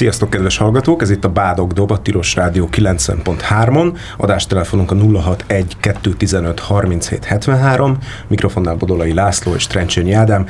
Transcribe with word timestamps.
Sziasztok, 0.00 0.30
kedves 0.30 0.56
hallgatók! 0.56 1.02
Ez 1.02 1.10
itt 1.10 1.24
a 1.24 1.28
Bádog 1.28 1.72
Dob, 1.72 1.90
a 1.90 2.02
Tilos 2.02 2.34
Rádió 2.34 2.68
90.3-on. 2.72 3.96
Adástelefonunk 4.16 4.90
a 4.90 4.94
061 4.94 5.76
215 5.80 6.60
37 6.60 7.24
73. 7.24 7.98
Mikrofonnál 8.26 8.74
Bodolai 8.74 9.14
László 9.14 9.54
és 9.54 9.66
Trencsényi 9.66 10.12
Ádám. 10.12 10.46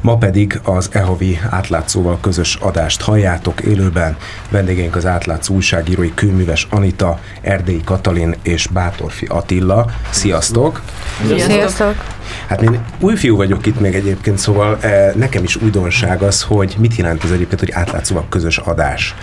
Ma 0.00 0.16
pedig 0.16 0.60
az 0.64 0.88
EHAVI 0.92 1.38
átlátszóval 1.50 2.18
közös 2.20 2.54
adást 2.54 3.02
halljátok 3.02 3.60
élőben. 3.60 4.16
Vendégeink 4.50 4.96
az 4.96 5.06
átlátszó 5.06 5.54
újságírói 5.54 6.14
kőműves 6.14 6.66
Anita, 6.70 7.20
Erdélyi 7.40 7.82
Katalin 7.84 8.34
és 8.42 8.66
Bátorfi 8.66 9.26
Attila. 9.26 9.86
Sziasztok! 10.10 10.82
Sziasztok! 11.26 11.50
Sziasztok. 11.50 12.15
Hát 12.46 12.62
én 12.62 12.84
új 13.00 13.16
fiú 13.16 13.36
vagyok 13.36 13.66
itt 13.66 13.80
még 13.80 13.94
egyébként, 13.94 14.38
szóval 14.38 14.78
eh, 14.80 15.12
nekem 15.14 15.42
is 15.42 15.56
újdonság 15.56 16.22
az, 16.22 16.42
hogy 16.42 16.74
mit 16.78 16.96
jelent 16.96 17.24
ez 17.24 17.30
egyébként, 17.30 17.60
hogy 17.60 17.70
átlátszóval 17.72 18.26
közös 18.28 18.58
adás. 18.58 19.14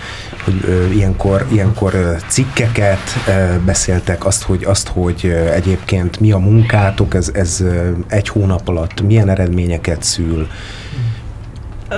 Hogy 0.44 0.60
eh, 0.68 0.96
ilyenkor, 0.96 1.46
ilyenkor 1.52 2.16
cikkeket 2.28 3.00
eh, 3.26 3.58
beszéltek, 3.64 4.24
azt, 4.26 4.42
hogy, 4.42 4.64
azt, 4.64 4.88
hogy 4.88 5.34
egyébként 5.52 6.20
mi 6.20 6.32
a 6.32 6.38
munkátok, 6.38 7.14
ez, 7.14 7.30
ez 7.34 7.64
egy 8.08 8.28
hónap 8.28 8.68
alatt 8.68 9.00
milyen 9.00 9.28
eredményeket 9.28 10.02
szül. 10.02 10.48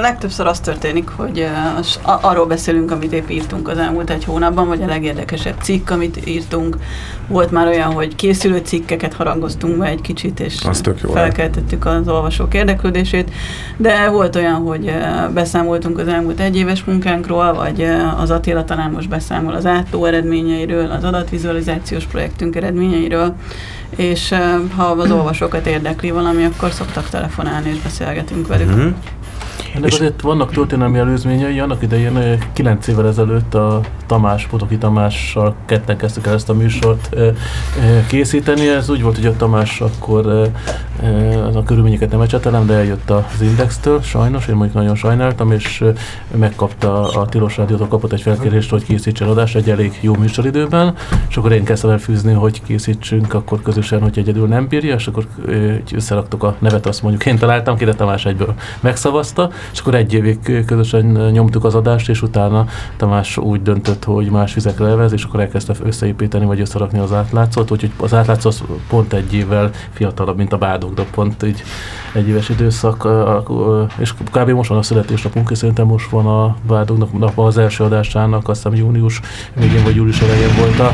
Legtöbbször 0.00 0.46
az 0.46 0.60
történik, 0.60 1.08
hogy 1.08 1.40
uh, 1.40 2.24
arról 2.24 2.46
beszélünk, 2.46 2.90
amit 2.90 3.12
épp 3.12 3.28
írtunk 3.28 3.68
az 3.68 3.78
elmúlt 3.78 4.10
egy 4.10 4.24
hónapban, 4.24 4.68
vagy 4.68 4.82
a 4.82 4.86
legérdekesebb 4.86 5.54
cikk, 5.62 5.90
amit 5.90 6.26
írtunk. 6.26 6.76
Volt 7.28 7.50
már 7.50 7.66
olyan, 7.66 7.92
hogy 7.92 8.14
készülő 8.14 8.58
cikkeket 8.58 9.14
harangoztunk 9.14 9.76
be 9.76 9.86
egy 9.86 10.00
kicsit, 10.00 10.40
és 10.40 10.62
felkeltettük 11.12 11.86
az 11.86 12.08
olvasók 12.08 12.54
érdeklődését, 12.54 13.30
de 13.76 14.08
volt 14.08 14.36
olyan, 14.36 14.54
hogy 14.54 14.84
uh, 14.84 15.32
beszámoltunk 15.32 15.98
az 15.98 16.08
elmúlt 16.08 16.40
egy 16.40 16.56
éves 16.56 16.84
munkánkról, 16.84 17.54
vagy 17.54 17.80
uh, 17.80 18.20
az 18.20 18.30
Attila 18.30 18.64
talán 18.64 18.90
most 18.90 19.08
beszámol 19.08 19.54
az 19.54 19.66
átló 19.66 20.04
eredményeiről, 20.04 20.90
az 20.90 21.04
adatvizualizációs 21.04 22.04
projektünk 22.04 22.56
eredményeiről, 22.56 23.34
és 23.96 24.34
ha 24.76 24.84
az 24.84 25.10
olvasókat 25.10 25.66
érdekli 25.66 26.10
valami, 26.10 26.44
akkor 26.44 26.70
szoktak 26.70 27.08
telefonálni, 27.08 27.68
és 27.68 27.82
beszélgetünk 27.82 28.46
velük. 28.46 28.70
Mm-hmm. 28.70 28.88
Ennek 29.76 29.90
és 29.90 29.94
azért 29.94 30.20
vannak 30.20 30.52
történelmi 30.52 30.98
előzményei, 30.98 31.58
annak 31.58 31.82
idején 31.82 32.38
9 32.52 32.86
évvel 32.86 33.06
ezelőtt 33.06 33.54
a 33.54 33.80
Tamás, 34.06 34.46
Potoki 34.46 34.78
Tamással 34.78 35.54
ketten 35.66 35.96
kezdtük 35.96 36.26
el 36.26 36.34
ezt 36.34 36.48
a 36.48 36.54
műsort 36.54 37.16
készíteni. 38.08 38.68
Ez 38.68 38.90
úgy 38.90 39.02
volt, 39.02 39.16
hogy 39.16 39.26
a 39.26 39.36
Tamás 39.36 39.80
akkor 39.80 40.50
a 41.54 41.62
körülményeket 41.62 42.10
nem 42.10 42.20
ecsetelem, 42.20 42.66
de 42.66 42.74
eljött 42.74 43.10
az 43.10 43.40
Indextől, 43.40 44.02
sajnos, 44.02 44.48
én 44.48 44.54
mondjuk 44.54 44.76
nagyon 44.76 44.94
sajnáltam, 44.94 45.52
és 45.52 45.84
megkapta 46.36 47.08
a 47.08 47.26
Tilos 47.26 47.56
Rádiótól 47.56 47.88
kapott 47.88 48.12
egy 48.12 48.22
felkérést, 48.22 48.70
hogy 48.70 48.84
készítsen 48.84 49.28
adást 49.28 49.56
egy 49.56 49.70
elég 49.70 49.98
jó 50.00 50.14
műsoridőben, 50.14 50.94
és 51.28 51.36
akkor 51.36 51.52
én 51.52 51.64
kezdtem 51.64 51.90
el 51.90 51.98
fűzni, 51.98 52.32
hogy 52.32 52.62
készítsünk 52.62 53.34
akkor 53.34 53.62
közösen, 53.62 54.02
hogy 54.02 54.18
egyedül 54.18 54.46
nem 54.46 54.68
bírja, 54.68 54.94
és 54.94 55.06
akkor 55.06 55.26
összeraktuk 55.92 56.42
a 56.42 56.56
nevet, 56.58 56.86
azt 56.86 57.02
mondjuk 57.02 57.26
én 57.26 57.38
találtam 57.38 57.76
ki, 57.76 57.84
de 57.84 57.94
Tamás 57.94 58.24
egyből 58.24 58.54
megszavazta, 58.80 59.50
és 59.72 59.78
akkor 59.78 59.94
egy 59.94 60.12
évig 60.12 60.64
közösen 60.66 61.04
nyomtuk 61.32 61.64
az 61.64 61.74
adást, 61.74 62.08
és 62.08 62.22
utána 62.22 62.66
Tamás 62.96 63.36
úgy 63.36 63.62
döntött, 63.62 64.04
hogy 64.04 64.30
más 64.30 64.54
vizekre 64.54 64.84
levez, 64.84 65.12
és 65.12 65.24
akkor 65.24 65.40
elkezdte 65.40 65.74
összeépíteni, 65.84 66.44
vagy 66.44 66.60
összerakni 66.60 66.98
az 66.98 67.12
átlátszót, 67.12 67.70
úgyhogy 67.70 67.90
az 67.96 68.14
átlátszó 68.14 68.48
az 68.48 68.62
pont 68.88 69.12
egy 69.12 69.34
évvel 69.34 69.70
fiatalabb, 69.90 70.36
mint 70.36 70.52
a 70.52 70.58
bádog, 70.58 70.94
de 70.94 71.02
pont 71.14 71.42
így 71.42 71.62
egy 72.12 72.28
éves 72.28 72.48
időszak, 72.48 73.08
és 73.98 74.14
kb. 74.32 74.50
most 74.50 74.68
van 74.68 74.78
a 74.78 74.82
születésnapunk, 74.82 75.50
és 75.50 75.58
szerintem 75.58 75.86
most 75.86 76.10
van 76.10 76.26
a 76.26 76.56
bádognak 76.66 77.32
az 77.34 77.58
első 77.58 77.84
adásának, 77.84 78.48
azt 78.48 78.62
hiszem 78.62 78.78
június 78.78 79.20
végén 79.54 79.84
vagy 79.84 79.94
július 79.94 80.20
elején 80.20 80.48
volt 80.58 80.78
a 80.78 80.92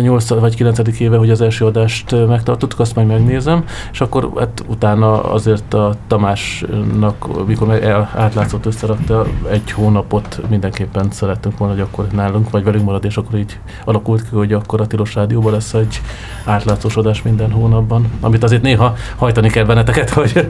8 0.00 0.28
vagy 0.28 0.54
9. 0.54 1.00
éve, 1.00 1.16
hogy 1.16 1.30
az 1.30 1.40
első 1.40 1.64
adást 1.64 2.26
megtartottuk, 2.26 2.80
azt 2.80 2.94
majd 2.94 3.06
megnézem, 3.06 3.64
és 3.92 4.00
akkor 4.00 4.30
hát 4.38 4.64
utána 4.66 5.22
azért 5.22 5.74
a 5.74 5.94
Tamásnak, 6.06 7.46
mikor 7.46 7.66
el, 7.78 8.10
átlátszott 8.16 8.66
összerakta, 8.66 9.26
egy 9.50 9.70
hónapot 9.70 10.40
mindenképpen 10.48 11.10
szerettünk 11.10 11.58
volna, 11.58 11.74
hogy 11.74 11.82
akkor 11.82 12.06
nálunk, 12.06 12.50
vagy 12.50 12.64
velünk 12.64 12.84
marad, 12.84 13.04
és 13.04 13.16
akkor 13.16 13.38
így 13.38 13.58
alakult 13.84 14.28
ki, 14.28 14.36
hogy 14.36 14.52
akkor 14.52 14.80
a 14.80 14.86
Tilos 14.86 15.14
Rádióban 15.14 15.52
lesz 15.52 15.74
egy 15.74 16.00
átlátszósodás 16.44 17.22
minden 17.22 17.50
hónapban, 17.50 18.10
amit 18.20 18.42
azért 18.42 18.62
néha 18.62 18.94
hajtani 19.16 19.50
kell 19.50 19.64
benneteket, 19.64 20.10
hogy 20.20 20.48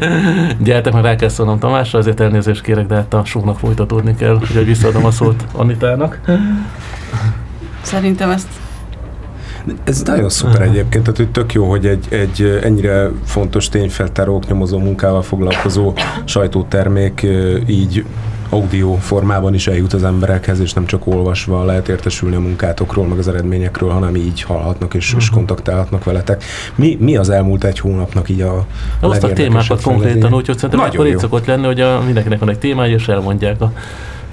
gyertek, 0.59 0.93
meg 0.93 1.03
rá 1.03 1.17
kell 1.17 1.29
szólnom 1.29 1.59
Tamásra, 1.59 1.99
azért 1.99 2.21
elnézést 2.21 2.63
kérek, 2.63 2.87
de 2.87 2.95
hát 2.95 3.15
a 3.15 3.25
sónak 3.25 3.59
folytatódni 3.59 4.15
kell, 4.15 4.35
úgyhogy 4.35 4.65
visszaadom 4.65 5.05
a 5.05 5.11
szót 5.11 5.45
Anitának. 5.53 6.21
Szerintem 7.83 8.31
ezt 8.31 8.49
ez 9.85 10.03
nagyon 10.03 10.29
szuper 10.29 10.61
egyébként, 10.61 11.05
tehát 11.05 11.17
hogy 11.17 11.31
tök 11.31 11.53
jó, 11.53 11.69
hogy 11.69 11.87
egy, 11.87 12.07
egy 12.09 12.61
ennyire 12.63 13.11
fontos 13.25 13.69
tényfeltáró 13.69 14.35
oknyomozó 14.35 14.79
munkával 14.79 15.23
foglalkozó 15.23 15.93
sajtótermék 16.25 17.27
így 17.67 18.05
audio 18.51 18.95
formában 18.95 19.55
is 19.55 19.67
eljut 19.67 19.93
az 19.93 20.05
emberekhez, 20.05 20.61
és 20.61 20.73
nem 20.73 20.87
csak 20.87 21.07
olvasva 21.07 21.65
lehet 21.65 21.89
értesülni 21.89 22.37
a 22.37 22.41
munkátokról, 22.41 23.07
meg 23.07 23.19
az 23.19 23.29
eredményekről, 23.29 23.91
hanem 23.91 24.17
így 24.17 24.43
hallhatnak 24.43 24.95
és, 24.95 25.07
uh-huh. 25.07 25.21
és 25.21 25.29
mhm. 25.29 25.37
kontaktálhatnak 25.37 26.05
veletek. 26.05 26.45
Mi, 26.75 26.97
mi 27.01 27.17
az 27.17 27.31
elmúlt 27.31 27.65
egy 27.65 27.79
hónapnak 27.79 28.29
így 28.29 28.41
a 28.41 28.67
Azt 29.01 29.25
a 29.25 29.33
témákat 29.33 29.83
konkrétan, 29.83 30.35
úgyhogy 30.35 30.59
szerintem 30.59 30.81
akkor 30.81 31.07
így 31.07 31.19
szokott 31.19 31.47
lenni, 31.47 31.67
hogy 31.67 31.81
a, 31.81 32.01
mindenkinek 32.05 32.39
van 32.39 32.49
egy 32.49 32.59
témája, 32.59 32.95
és 32.95 33.09
elmondják 33.09 33.61
a 33.61 33.73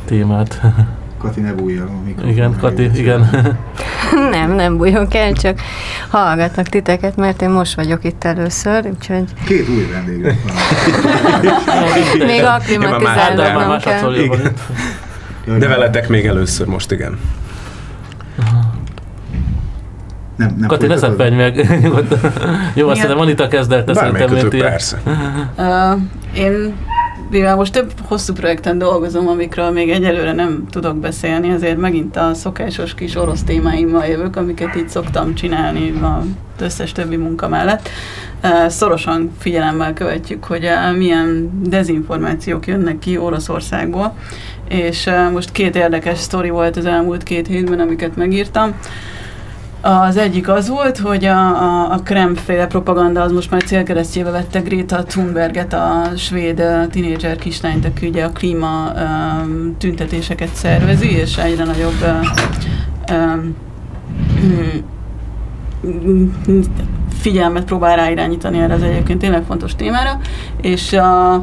témát. 0.06 0.62
Kati, 1.18 1.42
ne 1.42 1.54
bújjál 1.54 1.88
a 1.88 2.06
mikrofon. 2.06 2.32
Igen, 2.32 2.58
Kati, 2.60 2.90
igen. 2.94 3.30
nem, 4.32 4.52
nem 4.52 4.78
bújjon 4.78 5.08
kell, 5.08 5.34
csak 5.34 5.60
hallgatnak 6.10 6.68
titeket, 6.68 7.16
mert 7.16 7.42
én 7.42 7.50
most 7.50 7.76
vagyok 7.76 8.04
itt 8.04 8.24
először, 8.24 8.86
úgyhogy... 8.98 9.24
Két 9.46 9.70
új 9.70 9.88
vendégünk 9.92 10.38
van. 10.44 10.56
még 12.28 12.44
akklimatizálnom 12.44 13.80
kell. 13.80 14.12
De 15.58 15.68
veletek 15.68 16.08
még 16.08 16.26
először 16.26 16.68
most, 16.68 16.92
igen. 16.92 17.20
Nem, 20.36 20.56
nem 20.58 20.68
Kati, 20.68 20.88
ne 20.88 20.98
szeppelj 20.98 21.36
meg. 21.36 21.56
Jó, 22.76 22.90
azt 22.90 23.02
hiszem, 23.02 23.20
Anita 23.20 23.48
kezd 23.48 23.72
el, 23.72 23.84
te 23.84 23.94
szerintem, 23.94 24.50
persze. 24.50 25.02
Uh, 25.58 26.00
én 26.34 26.74
mivel 27.30 27.56
most 27.56 27.74
több 27.74 27.92
hosszú 28.04 28.34
projekten 28.34 28.78
dolgozom, 28.78 29.28
amikről 29.28 29.70
még 29.70 29.90
egyelőre 29.90 30.34
nem 30.34 30.64
tudok 30.70 30.98
beszélni, 30.98 31.50
ezért 31.50 31.78
megint 31.78 32.16
a 32.16 32.34
szokásos 32.34 32.94
kis 32.96 33.16
orosz 33.16 33.44
témáimmal 33.44 34.06
jövök, 34.06 34.36
amiket 34.36 34.76
így 34.76 34.90
szoktam 34.90 35.36
csinálni 35.36 36.00
az 36.02 36.26
összes 36.60 36.92
többi 36.92 37.16
munka 37.16 37.48
mellett. 37.48 37.90
Szorosan 38.68 39.32
figyelemmel 39.38 39.94
követjük, 39.94 40.44
hogy 40.44 40.70
milyen 40.98 41.52
dezinformációk 41.64 42.68
jönnek 42.68 43.00
ki 43.00 43.18
Oroszországból, 43.18 44.16
és 44.70 45.10
most 45.32 45.52
két 45.52 45.76
érdekes 45.76 46.18
sztori 46.18 46.50
volt 46.50 46.78
az 46.78 46.86
elmúlt 46.86 47.24
két 47.24 47.48
hétben, 47.48 47.80
amiket 47.80 48.16
megírtam. 48.16 48.76
Az 49.88 50.18
egyik 50.18 50.48
az 50.48 50.70
volt, 50.70 50.98
hogy 50.98 51.26
a, 51.26 51.48
a, 51.48 51.92
a 51.92 51.98
Kreml-féle 51.98 52.68
propaganda 52.68 53.22
az 53.22 53.32
most 53.32 53.52
már 53.52 53.64
célkeresztjébe 53.64 54.30
vette 54.30 54.60
Greta 54.60 55.04
Thunberget, 55.04 55.74
a 55.74 56.12
svéd 56.18 56.64
tinédzser 56.92 57.36
kislányt, 57.36 57.86
aki 57.86 58.08
ugye 58.08 58.24
a 58.24 58.32
klíma 58.32 58.92
um, 58.96 59.76
tüntetéseket 59.78 60.54
szervezi, 60.54 61.12
és 61.12 61.38
egyre 61.38 61.64
nagyobb 61.64 62.06
um, 63.12 63.56
figyelmet 67.20 67.64
próbál 67.64 67.96
ráirányítani 67.96 68.60
erre 68.60 68.74
az 68.74 68.82
egyébként 68.82 69.20
tényleg 69.20 69.44
fontos 69.48 69.76
témára, 69.76 70.20
és 70.62 70.94
a, 70.94 71.34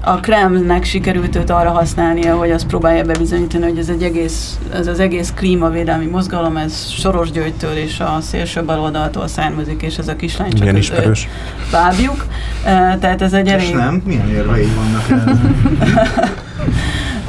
a 0.00 0.20
Kremlnek 0.20 0.84
sikerült 0.84 1.36
őt 1.36 1.50
arra 1.50 1.70
használnia, 1.70 2.36
hogy 2.36 2.50
azt 2.50 2.66
próbálja 2.66 3.04
bebizonyítani, 3.04 3.64
hogy 3.64 3.78
ez, 3.78 3.88
egy 3.88 4.02
egész, 4.02 4.58
ez 4.74 4.86
az 4.86 5.00
egész 5.00 5.32
klímavédelmi 5.36 6.06
mozgalom, 6.06 6.56
ez 6.56 6.88
Soros 6.88 7.30
Györgytől 7.30 7.76
és 7.76 8.00
a 8.00 8.18
szélső 8.20 8.64
baloldaltól 8.64 9.28
származik, 9.28 9.82
és 9.82 9.98
ez 9.98 10.08
a 10.08 10.16
kislány 10.16 10.50
csak 10.50 10.60
Milyen 10.60 10.76
ismerős. 10.76 11.28
bábjuk. 11.70 12.26
Tehát 13.00 13.22
ez 13.22 13.32
egy 13.32 13.48
elég... 13.48 13.74
nem? 13.74 14.02
Milyen 14.04 14.28
érvei 14.28 14.68
vannak 14.76 15.26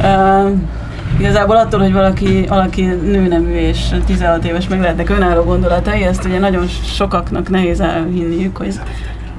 Igazából 1.20 1.56
attól, 1.56 1.80
hogy 1.80 1.94
valaki, 1.94 2.46
valaki 2.48 2.82
nőnemű 2.86 3.54
és 3.54 3.96
16 4.06 4.46
éves 4.46 4.68
meg 4.68 4.80
lehetnek 4.80 5.10
önálló 5.10 5.44
gondolatai, 5.44 6.04
ezt 6.04 6.26
ugye 6.26 6.40
nagyon 6.40 6.68
sokaknak 6.68 7.50
nehéz 7.50 7.80
elhinniük, 7.80 8.58
hogy 8.58 8.74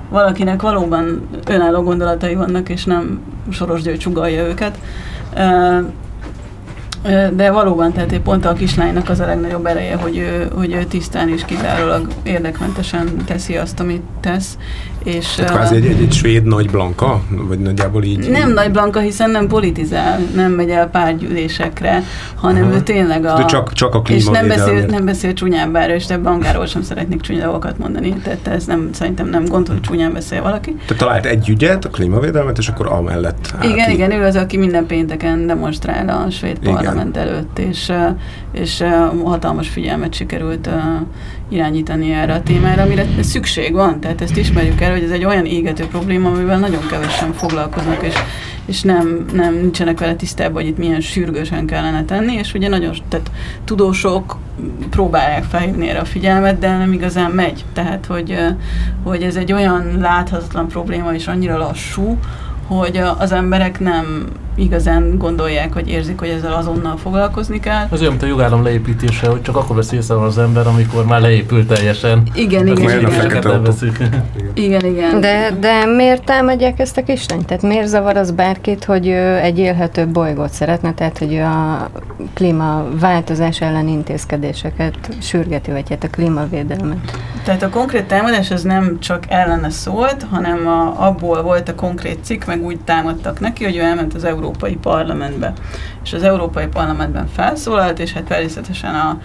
valakinek 0.09 0.63
valóban 0.63 1.29
önálló 1.47 1.83
gondolatai 1.83 2.35
vannak, 2.35 2.69
és 2.69 2.85
nem 2.85 3.21
Soros 3.51 3.83
György 3.83 3.99
csugalja 3.99 4.47
őket. 4.47 4.79
De 7.35 7.51
valóban, 7.51 7.93
tehát 7.93 8.19
pont 8.19 8.45
a 8.45 8.53
kislánynak 8.53 9.09
az 9.09 9.21
a 9.21 9.27
legnagyobb 9.27 9.67
ereje, 9.67 9.97
hogy 9.97 10.17
ő, 10.17 10.49
hogy 10.55 10.73
ő 10.73 10.85
tisztán 10.85 11.29
és 11.29 11.45
kizárólag 11.45 12.09
érdekmentesen 12.23 13.17
teszi 13.27 13.57
azt, 13.57 13.81
amit 13.81 14.03
tesz. 14.21 14.59
És, 15.05 15.27
Tehát 15.35 15.53
kvázi 15.53 15.75
egy, 15.75 15.87
egy, 15.87 16.01
egy 16.01 16.13
svéd 16.13 16.45
nagy 16.45 16.71
blanka? 16.71 17.21
Vagy 17.29 17.59
nagyjából 17.59 18.03
így? 18.03 18.31
Nem 18.31 18.53
nagy 18.53 18.71
blanka, 18.71 19.01
hiszen 19.01 19.31
nem 19.31 19.47
politizál, 19.47 20.21
nem 20.35 20.53
megy 20.53 20.71
el 20.71 20.89
párgyűlésekre, 20.89 22.03
hanem 22.35 22.63
Aha. 22.63 22.75
ő 22.75 22.81
tényleg 22.81 23.25
a... 23.25 23.37
De 23.37 23.45
csak, 23.45 23.73
csak 23.73 23.95
a 23.95 24.03
és 24.09 24.25
nem 24.25 24.49
beszél, 24.49 24.85
nem 24.87 25.05
beszél 25.05 25.33
csúnyábbára, 25.33 25.95
és 25.95 26.07
de 26.07 26.19
bankáról 26.19 26.67
sem 26.67 26.83
szeretnék 26.83 27.21
csúnya 27.21 27.43
dolgokat 27.43 27.79
mondani, 27.79 28.13
tehát 28.13 28.47
ez 28.47 28.65
nem, 28.65 28.89
szerintem 28.93 29.29
nem 29.29 29.45
gond, 29.45 29.69
hogy 29.69 29.81
csúnyán 29.81 30.13
beszél 30.13 30.43
valaki. 30.43 30.75
Tehát 30.87 31.03
talált 31.03 31.27
egy 31.27 31.49
ügyet, 31.49 31.85
a 31.85 31.89
klímavédelmet, 31.89 32.59
és 32.59 32.69
akkor 32.69 32.87
amellett 32.87 33.55
áll 33.59 33.71
Igen, 33.71 33.89
ki. 33.89 33.93
igen, 33.93 34.11
ő 34.11 34.25
az, 34.25 34.37
aki 34.37 34.57
minden 34.57 34.87
pénteken 34.87 35.47
demonstrál 35.47 36.09
a 36.09 36.31
svéd 36.31 36.59
Igen. 36.63 36.94
Parlament 36.95 37.17
előtt, 37.17 37.59
és, 37.59 37.93
és 38.53 38.85
hatalmas 39.25 39.69
figyelmet 39.69 40.15
sikerült 40.15 40.69
irányítani 41.49 42.13
erre 42.13 42.33
a 42.33 42.43
témára, 42.43 42.83
amire 42.83 43.07
szükség 43.21 43.73
van. 43.73 44.01
Tehát 44.01 44.21
ezt 44.21 44.37
ismerjük 44.37 44.81
el, 44.81 44.93
hogy 44.93 45.03
ez 45.03 45.11
egy 45.11 45.25
olyan 45.25 45.45
égető 45.45 45.87
probléma, 45.87 46.29
amivel 46.29 46.59
nagyon 46.59 46.87
kevesen 46.91 47.33
foglalkoznak, 47.33 48.03
és, 48.03 48.15
és 48.67 48.83
nem, 48.83 49.25
nem 49.33 49.55
nincsenek 49.55 49.99
vele 49.99 50.15
tisztában, 50.15 50.55
hogy 50.55 50.67
itt 50.67 50.79
milyen 50.79 51.01
sürgősen 51.01 51.67
kellene 51.67 52.05
tenni, 52.05 52.35
és 52.35 52.55
ugye 52.55 52.69
nagyon, 52.69 52.95
tehát 53.09 53.31
tudósok 53.65 54.37
próbálják 54.91 55.45
felhívni 55.45 55.89
erre 55.89 55.99
a 55.99 56.05
figyelmet, 56.05 56.59
de 56.59 56.77
nem 56.77 56.93
igazán 56.93 57.31
megy. 57.31 57.65
Tehát, 57.73 58.07
hogy, 58.07 58.39
hogy 59.03 59.23
ez 59.23 59.37
egy 59.37 59.53
olyan 59.53 59.99
láthatatlan 59.99 60.69
probléma, 60.69 61.15
és 61.15 61.27
annyira 61.27 61.59
lassú, 61.59 62.19
hogy 62.67 63.01
az 63.19 63.33
emberek 63.33 63.81
nem 63.81 64.27
igazán 64.55 65.19
gondolják, 65.19 65.75
vagy 65.75 65.89
érzik, 65.89 66.19
hogy 66.19 66.29
ezzel 66.29 66.53
azonnal 66.53 66.97
foglalkozni 66.97 67.61
kell. 67.61 67.87
Az 67.91 68.01
olyan, 68.01 68.11
mint 68.13 68.25
a 68.25 68.27
jogállam 68.27 68.63
leépítése, 68.63 69.29
hogy 69.29 69.43
csak 69.43 69.57
akkor 69.57 69.77
vesz 69.77 69.93
észre 69.93 70.21
az 70.21 70.39
ember, 70.39 70.67
amikor 70.67 71.07
már 71.07 71.21
leépült 71.21 71.67
teljesen. 71.67 72.23
Igen, 72.35 72.69
Azt 72.69 72.81
igen, 72.81 73.01
igen. 73.01 73.47
elveszik. 73.47 73.99
Igen, 74.55 74.85
igen. 74.85 75.21
De, 75.21 75.51
de 75.61 75.85
miért 75.85 76.25
támadják 76.25 76.79
ezt 76.79 76.97
a 76.97 77.03
kislányt? 77.03 77.47
Tehát 77.47 77.63
miért 77.63 77.87
zavar 77.87 78.17
az 78.17 78.31
bárkit, 78.31 78.85
hogy 78.85 79.07
ő 79.07 79.37
egy 79.37 79.59
élhetőbb 79.59 80.09
bolygót 80.09 80.53
szeretne, 80.53 80.95
tehát 80.95 81.19
hogy 81.19 81.37
a 81.37 81.89
klímaváltozás 82.35 83.61
ellen 83.61 83.89
intézkedéseket 83.89 84.97
sürgeti, 85.21 85.71
vagy 85.71 85.89
hát 85.89 86.05
a 86.05 86.09
klímavédelmet? 86.09 86.99
Tehát 87.45 87.63
a 87.63 87.69
konkrét 87.69 88.05
támadás 88.05 88.51
az 88.51 88.63
nem 88.63 88.99
csak 89.01 89.25
ellene 89.29 89.71
szólt, 89.71 90.27
hanem 90.31 90.67
a, 90.67 91.07
abból 91.07 91.43
volt 91.43 91.69
a 91.69 91.75
konkrét 91.75 92.25
cikk, 92.25 92.45
meg 92.45 92.65
úgy 92.65 92.81
támadtak 92.81 93.41
neki, 93.41 93.65
hogy 93.65 93.77
ő 93.77 93.81
elment 93.81 94.15
az 94.15 94.25
Európai 94.45 94.77
Parlamentbe. 94.77 95.53
És 96.05 96.13
az 96.13 96.23
Európai 96.23 96.67
Parlamentben 96.67 97.27
felszólalt, 97.27 97.99
és 97.99 98.13
hát 98.13 98.25
természetesen 98.25 98.95
a 98.95 99.19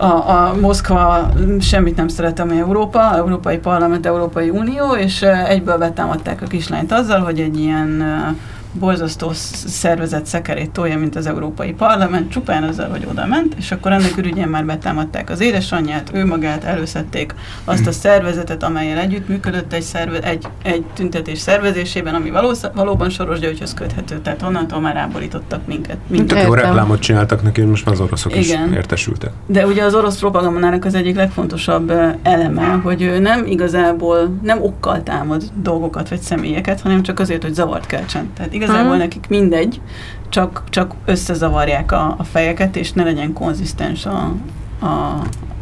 a, 0.00 0.30
a 0.30 0.54
Moszkva 0.60 1.28
semmit 1.60 1.96
nem 1.96 2.08
szeret, 2.08 2.38
ami 2.38 2.58
Európa, 2.58 3.16
Európai 3.16 3.58
Parlament, 3.58 4.06
Európai 4.06 4.50
Unió, 4.50 4.94
és 4.94 5.22
egyből 5.22 5.78
betámadták 5.78 6.42
a 6.42 6.46
kislányt 6.46 6.92
azzal, 6.92 7.20
hogy 7.20 7.40
egy 7.40 7.60
ilyen 7.60 8.02
eh, 8.02 8.34
borzasztó 8.78 9.32
sz- 9.32 9.68
szervezet 9.68 10.26
szekerét 10.26 10.70
tolja, 10.70 10.98
mint 10.98 11.16
az 11.16 11.26
Európai 11.26 11.72
Parlament, 11.72 12.30
csupán 12.30 12.62
azzal, 12.62 12.88
hogy 12.88 13.06
oda 13.10 13.26
ment, 13.26 13.54
és 13.54 13.72
akkor 13.72 13.92
ennek 13.92 14.16
ürügyén 14.16 14.48
már 14.48 14.64
betámadták 14.64 15.30
az 15.30 15.40
édesanyját, 15.40 16.10
ő 16.12 16.26
magát, 16.26 16.64
előszedték 16.64 17.34
azt 17.64 17.86
a 17.86 17.92
szervezetet, 17.92 18.62
amelyel 18.62 18.98
együttműködött 18.98 19.72
egy, 19.72 19.82
szerve, 19.82 20.20
egy, 20.20 20.46
egy 20.62 20.84
tüntetés 20.94 21.38
szervezésében, 21.38 22.14
ami 22.14 22.30
valósz, 22.30 22.64
valóban 22.74 23.10
Soros 23.10 23.38
Györgyhöz 23.38 23.74
köthető, 23.74 24.18
tehát 24.18 24.42
onnantól 24.42 24.80
már 24.80 24.94
ráborítottak 24.94 25.66
minket. 25.66 25.96
minket. 26.06 26.38
Tök 26.38 26.46
jó 26.46 26.54
reklámot 26.54 27.00
csináltak 27.00 27.42
neki, 27.42 27.62
most 27.62 27.84
már 27.84 27.94
az 27.94 28.00
oroszok 28.00 28.36
Igen. 28.36 28.68
is 28.68 28.74
értesültek. 28.74 29.30
De 29.46 29.66
ugye 29.66 29.82
az 29.82 29.94
orosz 29.94 30.18
propagandának 30.18 30.84
az 30.84 30.94
egyik 30.94 31.16
legfontosabb 31.16 31.92
eleme, 32.22 32.80
hogy 32.82 33.02
ő 33.02 33.18
nem 33.18 33.46
igazából, 33.46 34.38
nem 34.42 34.62
okkal 34.62 35.02
támad 35.02 35.42
dolgokat 35.62 36.08
vagy 36.08 36.20
személyeket, 36.20 36.80
hanem 36.80 37.02
csak 37.02 37.20
azért, 37.20 37.42
hogy 37.42 37.54
zavart 37.54 37.86
keltsen. 37.86 38.30
Tehát 38.36 38.54
igazából 38.68 38.90
Mhm. 38.92 39.00
nekik 39.02 39.28
mindegy, 39.28 39.80
csak, 40.28 40.62
csak 40.70 40.92
összezavarják 41.04 41.92
a, 41.92 42.14
a 42.18 42.24
fejeket, 42.24 42.76
és 42.76 42.92
ne 42.92 43.04
legyen 43.04 43.32
konzisztens 43.32 44.06
a, 44.06 44.32
a, 44.78 44.86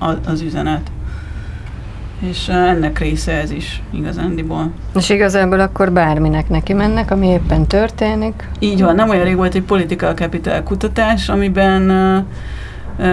a, 0.05 0.15
az 0.27 0.41
üzenet. 0.41 0.91
És 2.21 2.49
ennek 2.49 2.99
része 2.99 3.33
ez 3.33 3.51
is 3.51 3.83
igazándiból. 3.93 4.71
És 4.95 5.09
igazából 5.11 5.61
akkor 5.61 5.93
bárminek 5.93 6.49
neki 6.49 6.73
mennek, 6.73 7.11
ami 7.11 7.27
éppen 7.27 7.67
történik. 7.67 8.49
Így 8.59 8.83
van, 8.83 8.95
nem 8.95 9.09
olyan 9.09 9.25
rég 9.25 9.37
volt 9.37 9.55
egy 9.55 9.63
political 9.63 10.15
capital 10.15 10.63
kutatás, 10.63 11.29
amiben 11.29 11.91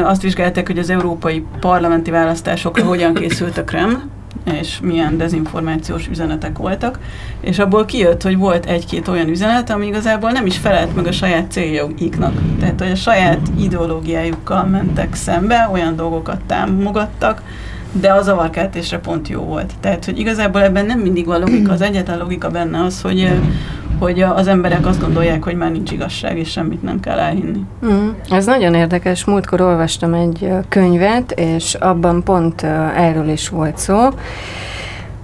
azt 0.04 0.22
vizsgálták, 0.22 0.68
hogy 0.68 0.78
az 0.78 0.90
európai 0.90 1.46
parlamenti 1.60 2.12
választásokra 2.12 2.84
hogyan 2.86 3.14
készült 3.14 3.58
a 3.58 3.64
Kreml, 3.64 4.02
és 4.44 4.80
milyen 4.82 5.18
dezinformációs 5.18 6.08
üzenetek 6.08 6.58
voltak, 6.58 7.00
és 7.42 7.60
abból 7.60 7.86
kijött, 7.86 8.22
hogy 8.22 8.38
volt 8.38 8.66
egy-két 8.66 9.08
olyan 9.08 9.28
üzenet, 9.28 9.70
ami 9.70 9.86
igazából 9.86 10.32
nem 10.32 10.46
is 10.46 10.58
felelt 10.58 10.96
meg 10.96 11.08
a 11.08 11.12
saját 11.12 11.52
céljaiknak. 11.52 12.34
Tehát, 12.60 12.80
hogy 12.80 12.92
a 12.92 12.96
saját 12.96 13.40
ideológiájukkal 13.60 14.66
mentek 14.66 15.16
szembe, 15.16 15.70
olyan 15.72 15.96
dolgokat 15.96 16.42
támogattak, 16.48 17.42
de 17.92 18.14
a 18.14 18.22
zavarkeltésre 18.22 19.00
pont 19.00 19.28
jó 19.28 19.42
volt. 19.42 19.74
Tehát, 19.80 20.06
hogy 20.06 20.20
igazából 20.20 20.62
ebben 20.62 20.86
nem 20.86 21.00
mindig 21.00 21.26
van 21.26 21.40
logika, 21.40 21.72
az 21.72 21.82
egyetlen 21.82 22.18
logika 22.18 22.50
benne 22.50 22.84
az, 22.84 23.02
hogy, 23.02 23.30
hogy 24.00 24.22
az 24.22 24.48
emberek 24.48 24.86
azt 24.86 25.02
gondolják, 25.02 25.44
hogy 25.44 25.56
már 25.56 25.72
nincs 25.72 25.92
igazság, 25.92 26.38
és 26.38 26.50
semmit 26.50 26.84
nem 26.84 27.00
kell 27.00 27.18
elhinni. 27.18 27.60
Mm. 27.86 28.10
Ez 28.30 28.46
nagyon 28.46 28.74
érdekes. 28.74 29.26
Múltkor 29.26 29.62
olvastam 29.62 30.14
egy 30.14 30.50
könyvet, 30.70 31.32
és 31.32 31.74
abban 31.74 32.24
pont 32.24 32.64
erről 32.96 33.30
is 33.30 33.50
volt 33.50 33.78
szó, 33.78 34.10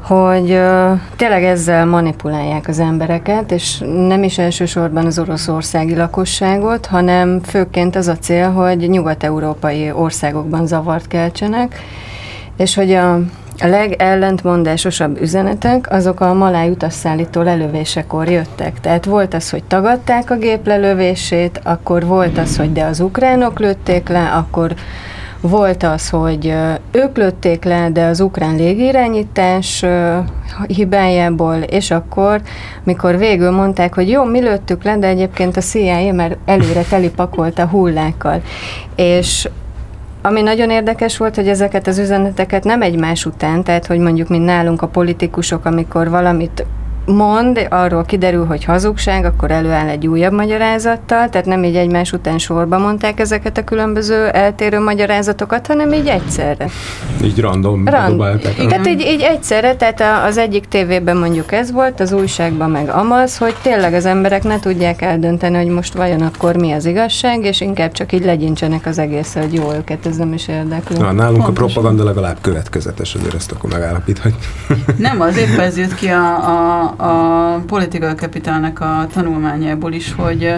hogy 0.01 0.51
ö, 0.51 0.93
tényleg 1.15 1.43
ezzel 1.43 1.85
manipulálják 1.85 2.67
az 2.67 2.79
embereket, 2.79 3.51
és 3.51 3.83
nem 4.07 4.23
is 4.23 4.37
elsősorban 4.37 5.05
az 5.05 5.19
oroszországi 5.19 5.95
lakosságot, 5.95 6.85
hanem 6.85 7.39
főként 7.43 7.95
az 7.95 8.07
a 8.07 8.17
cél, 8.17 8.51
hogy 8.51 8.89
nyugat-európai 8.89 9.91
országokban 9.91 10.67
zavart 10.67 11.07
keltsenek, 11.07 11.75
és 12.57 12.75
hogy 12.75 12.91
a, 12.91 13.19
a 13.61 13.67
legellentmondásosabb 13.67 15.21
üzenetek 15.21 15.91
azok 15.91 16.19
a 16.19 16.33
maláj 16.33 16.69
utasszállító 16.69 17.41
lelövésekor 17.41 18.29
jöttek. 18.29 18.79
Tehát 18.79 19.05
volt 19.05 19.33
az, 19.33 19.49
hogy 19.49 19.63
tagadták 19.63 20.31
a 20.31 20.35
gép 20.35 20.67
lelövését, 20.67 21.59
akkor 21.63 22.05
volt 22.05 22.37
az, 22.37 22.57
hogy 22.57 22.71
de 22.71 22.83
az 22.83 22.99
ukránok 22.99 23.59
lőtték 23.59 24.07
le, 24.07 24.29
akkor 24.29 24.73
volt 25.41 25.83
az, 25.83 26.09
hogy 26.09 26.53
ők 26.91 27.17
lőtték 27.17 27.63
le, 27.63 27.89
de 27.89 28.05
az 28.05 28.19
ukrán 28.19 28.55
légirányítás 28.55 29.85
hibájából, 30.67 31.55
és 31.55 31.91
akkor, 31.91 32.41
mikor 32.83 33.17
végül 33.17 33.51
mondták, 33.51 33.95
hogy 33.95 34.09
jó, 34.09 34.23
mi 34.23 34.39
lőttük 34.39 34.83
le, 34.83 34.97
de 34.97 35.07
egyébként 35.07 35.57
a 35.57 35.61
CIA 35.61 36.13
már 36.13 36.37
előre 36.45 36.81
telipakolta 36.81 37.67
hullákkal. 37.67 38.41
És 38.95 39.49
ami 40.21 40.41
nagyon 40.41 40.69
érdekes 40.69 41.17
volt, 41.17 41.35
hogy 41.35 41.47
ezeket 41.47 41.87
az 41.87 41.97
üzeneteket 41.97 42.63
nem 42.63 42.81
egymás 42.81 43.25
után, 43.25 43.63
tehát 43.63 43.85
hogy 43.85 43.99
mondjuk, 43.99 44.27
mint 44.27 44.45
nálunk 44.45 44.81
a 44.81 44.87
politikusok, 44.87 45.65
amikor 45.65 46.09
valamit 46.09 46.65
mond, 47.05 47.67
arról 47.69 48.03
kiderül, 48.05 48.45
hogy 48.45 48.63
hazugság, 48.63 49.25
akkor 49.25 49.51
előáll 49.51 49.87
egy 49.87 50.07
újabb 50.07 50.33
magyarázattal, 50.33 51.29
tehát 51.29 51.45
nem 51.45 51.63
így 51.63 51.75
egymás 51.75 52.11
után 52.11 52.37
sorba 52.37 52.77
mondták 52.77 53.19
ezeket 53.19 53.57
a 53.57 53.63
különböző 53.63 54.27
eltérő 54.27 54.79
magyarázatokat, 54.79 55.67
hanem 55.67 55.93
így 55.93 56.07
egyszerre. 56.07 56.65
Így 57.23 57.39
random 57.39 57.87
Rand. 57.87 58.09
dobálták. 58.09 58.55
Tehát 58.55 58.87
így, 58.87 59.01
így 59.01 59.21
egyszerre, 59.21 59.75
tehát 59.75 60.01
a- 60.01 60.23
az 60.25 60.37
egyik 60.37 60.67
tévében 60.67 61.17
mondjuk 61.17 61.51
ez 61.51 61.71
volt, 61.71 61.99
az 61.99 62.11
újságban 62.11 62.69
meg 62.69 62.89
amaz, 62.89 63.37
hogy 63.37 63.55
tényleg 63.61 63.93
az 63.93 64.05
emberek 64.05 64.43
ne 64.43 64.59
tudják 64.59 65.01
eldönteni, 65.01 65.55
hogy 65.57 65.67
most 65.67 65.93
vajon 65.93 66.21
akkor 66.21 66.55
mi 66.55 66.71
az 66.71 66.85
igazság, 66.85 67.43
és 67.45 67.61
inkább 67.61 67.91
csak 67.91 68.11
így 68.11 68.25
legyincsenek 68.25 68.85
az 68.85 68.99
egész, 68.99 69.33
hogy 69.33 69.53
jó, 69.53 69.71
őket 69.73 70.05
ez 70.05 70.15
nem 70.17 70.33
is 70.33 70.47
érdekli. 70.47 70.97
Na, 70.97 71.11
nálunk 71.11 71.41
a 71.41 71.43
Pontosan. 71.43 71.53
propaganda 71.53 72.03
legalább 72.03 72.37
következetes, 72.41 73.15
azért 73.15 73.33
ezt 73.33 73.51
akkor 73.51 73.69
megállapíthatjuk. 73.71 74.41
Nem, 74.97 75.21
az 75.21 75.37
épp 75.37 75.57
ez 75.57 75.77
jött 75.77 75.95
ki 75.95 76.07
a, 76.07 76.25
a, 76.35 76.88
a 76.97 77.61
Political 77.67 78.13
Capitalnek 78.13 78.79
a 78.81 79.07
tanulmányából 79.13 79.93
is, 79.93 80.13
hogy 80.13 80.53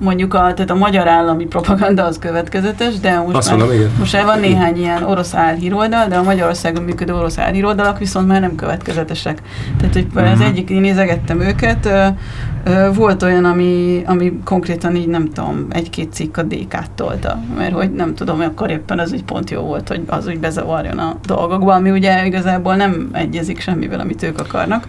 mondjuk 0.00 0.34
a, 0.34 0.38
tehát 0.38 0.70
a 0.70 0.74
magyar 0.74 1.08
állami 1.08 1.44
propaganda 1.46 2.04
az 2.04 2.18
következetes, 2.18 2.98
de 3.00 3.18
most, 3.20 3.36
Azt 3.36 3.48
már, 3.50 3.58
mondom, 3.58 3.76
igen. 3.76 3.90
most 3.98 4.12
már 4.12 4.24
van 4.24 4.40
néhány 4.40 4.76
ilyen 4.76 5.02
orosz 5.02 5.34
álhíroldal, 5.34 6.06
de 6.06 6.16
a 6.16 6.22
Magyarországon 6.22 6.82
működő 6.82 7.14
orosz 7.14 7.38
álhíroldalak 7.38 7.98
viszont 7.98 8.26
már 8.26 8.40
nem 8.40 8.54
következetesek. 8.54 9.42
Tehát, 9.78 9.94
hogy 9.94 10.06
Mhm. 10.14 10.24
az 10.26 10.40
egyik, 10.40 10.70
én 10.70 10.80
nézegettem 10.80 11.40
őket, 11.40 11.88
volt 12.94 13.22
olyan, 13.22 13.44
ami, 13.44 14.02
ami 14.06 14.38
konkrétan 14.44 14.96
így 14.96 15.08
nem 15.08 15.24
tudom, 15.32 15.66
egy-két 15.70 16.12
cikk 16.12 16.36
a 16.36 16.42
DK-t 16.42 16.90
tolta, 16.94 17.38
mert 17.56 17.72
hogy 17.72 17.92
nem 17.92 18.14
tudom, 18.14 18.40
akkor 18.40 18.70
éppen 18.70 18.98
az 18.98 19.12
úgy 19.12 19.24
pont 19.24 19.50
jó 19.50 19.60
volt, 19.60 19.88
hogy 19.88 20.02
az 20.06 20.26
úgy 20.26 20.38
bezavarjon 20.38 20.98
a 20.98 21.16
dolgokba, 21.26 21.74
ami 21.74 21.90
ugye 21.90 22.26
igazából 22.26 22.74
nem 22.74 23.08
egyezik 23.12 23.60
semmivel, 23.60 24.00
amit 24.00 24.22
ők 24.22 24.38
akarnak. 24.40 24.86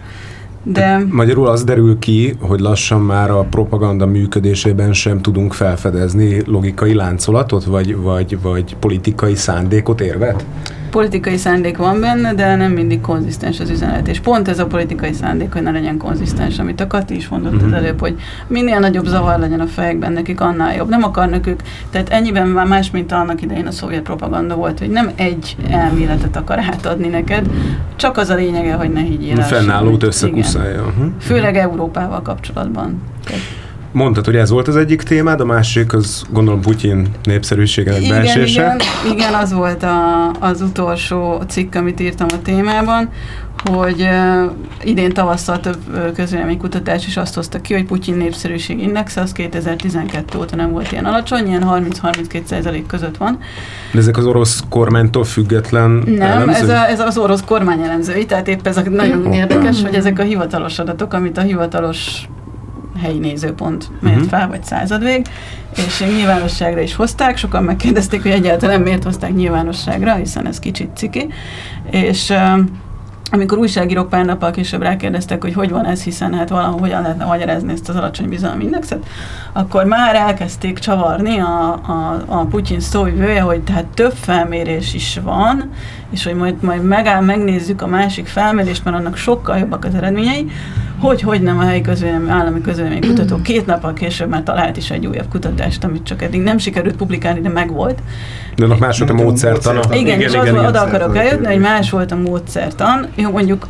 De 0.62 1.04
Magyarul 1.10 1.46
az 1.46 1.64
derül 1.64 1.98
ki, 1.98 2.36
hogy 2.40 2.60
lassan 2.60 3.00
már 3.00 3.30
a 3.30 3.46
propaganda 3.50 4.06
működésében 4.06 4.92
sem 4.92 5.20
tudunk 5.20 5.52
felfedezni 5.52 6.42
logikai 6.46 6.94
láncolatot, 6.94 7.64
vagy, 7.64 7.96
vagy, 7.96 8.40
vagy 8.42 8.76
politikai 8.76 9.34
szándékot, 9.34 10.00
érvet? 10.00 10.44
Politikai 10.90 11.36
szándék 11.36 11.76
van 11.76 12.00
benne, 12.00 12.34
de 12.34 12.56
nem 12.56 12.72
mindig 12.72 13.00
konzisztens 13.00 13.60
az 13.60 13.70
üzenet. 13.70 14.08
És 14.08 14.20
pont 14.20 14.48
ez 14.48 14.58
a 14.58 14.66
politikai 14.66 15.12
szándék, 15.12 15.52
hogy 15.52 15.62
ne 15.62 15.70
legyen 15.70 15.96
konzisztens, 15.96 16.58
amit 16.58 16.80
a 16.80 16.86
Kati 16.86 17.16
is 17.16 17.28
mondott 17.28 17.52
Mhm. 17.52 17.60
uh-huh. 17.64 17.76
az 17.78 17.82
előbb, 17.84 18.00
hogy 18.00 18.14
minél 18.46 18.78
nagyobb 18.78 19.06
zavar 19.06 19.38
legyen 19.38 19.60
a 19.60 19.66
fejekben, 19.66 20.12
nekik 20.12 20.40
annál 20.40 20.74
jobb. 20.74 20.88
Nem 20.88 21.02
akarnak 21.02 21.46
ők, 21.46 21.60
tehát 21.90 22.08
ennyiben 22.08 22.48
már 22.48 22.66
más, 22.66 22.90
mint 22.90 23.12
annak 23.12 23.42
idején 23.42 23.66
a 23.66 23.70
szovjet 23.70 24.02
propaganda 24.02 24.54
volt, 24.54 24.78
hogy 24.78 24.90
nem 24.90 25.10
egy 25.16 25.56
elméletet 25.70 26.36
akar 26.36 26.58
átadni 26.58 27.08
neked, 27.08 27.50
csak 27.96 28.16
az 28.16 28.28
a 28.28 28.34
lényege, 28.34 28.72
hogy 28.74 28.90
ne 28.92 29.00
higgyél 29.00 29.36
Fennállót 29.40 30.02
összekuszálja. 30.02 30.92
Igen. 30.96 31.14
Főleg 31.20 31.56
Európával 31.56 32.22
kapcsolatban. 32.22 33.02
Tehát 33.24 33.40
Mondtad, 33.92 34.24
hogy 34.24 34.36
ez 34.36 34.50
volt 34.50 34.68
az 34.68 34.76
egyik 34.76 35.02
témád, 35.02 35.40
a 35.40 35.44
másik 35.44 35.92
az 35.92 36.22
gondolom 36.30 36.60
Putyin 36.60 37.08
népszerűségének 37.22 38.00
Igen, 38.00 38.22
beesése. 38.22 38.62
igen, 38.62 38.80
igen, 39.12 39.34
az 39.34 39.52
volt 39.52 39.82
a, 39.82 40.30
az 40.30 40.60
utolsó 40.60 41.42
cikk, 41.48 41.74
amit 41.74 42.00
írtam 42.00 42.26
a 42.30 42.42
témában, 42.42 43.08
hogy 43.64 44.00
uh, 44.00 44.52
idén 44.84 45.12
tavasszal 45.12 45.60
több 45.60 45.76
uh, 45.88 46.12
közvéleménykutatás 46.12 47.06
is 47.06 47.16
azt 47.16 47.34
hozta 47.34 47.60
ki, 47.60 47.74
hogy 47.74 47.84
Putyin 47.84 48.14
népszerűség 48.14 48.82
indexe 48.82 49.20
az 49.20 49.32
2012 49.32 50.38
óta 50.38 50.56
nem 50.56 50.70
volt 50.70 50.92
ilyen 50.92 51.04
alacsony, 51.04 51.46
ilyen 51.46 51.64
30-32 51.66 52.44
százalék 52.44 52.86
között 52.86 53.16
van. 53.16 53.38
De 53.92 53.98
ezek 53.98 54.16
az 54.16 54.26
orosz 54.26 54.62
kormánytól 54.68 55.24
független 55.24 55.90
Nem, 56.06 56.48
ez, 56.48 56.68
a, 56.68 56.88
ez 56.88 57.00
az 57.00 57.18
orosz 57.18 57.42
kormány 57.46 57.82
elemzői, 57.82 58.26
tehát 58.26 58.48
épp 58.48 58.66
ez 58.66 58.76
a 58.76 58.82
nagyon 58.90 59.22
Hoppá. 59.22 59.36
érdekes, 59.36 59.82
hogy 59.82 59.94
ezek 59.94 60.18
a 60.18 60.22
hivatalos 60.22 60.78
adatok, 60.78 61.12
amit 61.12 61.38
a 61.38 61.40
hivatalos 61.40 62.28
helyi 63.02 63.18
nézőpont 63.18 63.90
mért 64.00 64.16
Mhm. 64.16 64.24
fel, 64.24 64.48
vagy 64.48 64.64
századvég, 64.64 65.26
és 65.76 66.00
nyilvánosságra 66.16 66.80
is 66.80 66.94
hozták, 66.94 67.36
sokan 67.36 67.62
megkérdezték, 67.64 68.22
hogy 68.22 68.30
egyáltalán 68.30 68.80
miért 68.80 69.04
hozták 69.04 69.34
nyilvánosságra, 69.34 70.14
hiszen 70.14 70.46
ez 70.46 70.58
kicsit 70.58 70.96
ciki, 70.96 71.28
és 71.90 72.32
amikor 73.32 73.58
újságírók 73.58 74.08
pár 74.08 74.24
nappal 74.24 74.50
később 74.50 74.82
rákérdeztek, 74.82 75.42
hogy 75.42 75.54
hogy 75.54 75.70
van 75.70 75.86
ez, 75.86 76.02
hiszen 76.02 76.34
hát 76.34 76.48
valahol 76.48 76.80
hogyan 76.80 77.02
lehetne 77.02 77.24
magyarázni 77.24 77.72
ezt 77.72 77.88
az 77.88 77.96
alacsony 77.96 78.28
bizalmi 78.28 78.64
indexet, 78.64 79.06
akkor 79.52 79.84
már 79.84 80.14
elkezdték 80.14 80.78
csavarni 80.78 81.38
a, 81.38 81.72
a, 81.72 82.22
a 82.26 82.44
Putyin 82.44 82.80
szóvivője, 82.80 83.40
hogy 83.40 83.60
tehát 83.60 83.84
több 83.84 84.12
felmérés 84.12 84.94
is 84.94 85.20
van, 85.22 85.70
és 86.10 86.24
hogy 86.24 86.34
majd, 86.34 86.62
majd 86.62 86.84
megáll, 86.84 87.20
megnézzük 87.22 87.82
a 87.82 87.86
másik 87.86 88.26
felmérést, 88.26 88.84
mert 88.84 88.96
annak 88.96 89.16
sokkal 89.16 89.58
jobbak 89.58 89.84
az 89.84 89.94
eredményei, 89.94 90.46
hogy 90.98 91.20
hogy 91.20 91.42
nem 91.42 91.58
a 91.58 91.62
helyi 91.62 91.80
közvélemény, 91.80 92.30
állami 92.30 92.60
közvélemény 92.60 93.00
kutató 93.00 93.40
két 93.42 93.66
nappal 93.66 93.92
később 93.92 94.28
már 94.28 94.42
talált 94.42 94.76
is 94.76 94.90
egy 94.90 95.06
újabb 95.06 95.28
kutatást, 95.28 95.84
amit 95.84 96.02
csak 96.02 96.22
eddig 96.22 96.40
nem 96.40 96.58
sikerült 96.58 96.96
publikálni, 96.96 97.40
de 97.40 97.48
megvolt, 97.48 97.98
De 98.56 98.64
annak 98.64 98.78
más 98.78 98.98
volt 98.98 99.10
a 99.10 99.14
módszertana. 99.14 99.74
módszertan. 99.74 100.00
igen, 100.00 100.18
Igen, 100.18 100.28
és 100.30 100.36
az, 100.36 100.44
igen, 100.46 100.58
oda 100.58 100.68
igen. 100.68 100.82
akarok 100.82 101.16
eljutni, 101.16 101.46
hogy 101.46 101.58
más 101.60 101.90
volt 101.90 102.12
a 102.12 102.16
módszertan. 102.16 103.06
Jó, 103.14 103.30
mondjuk 103.30 103.66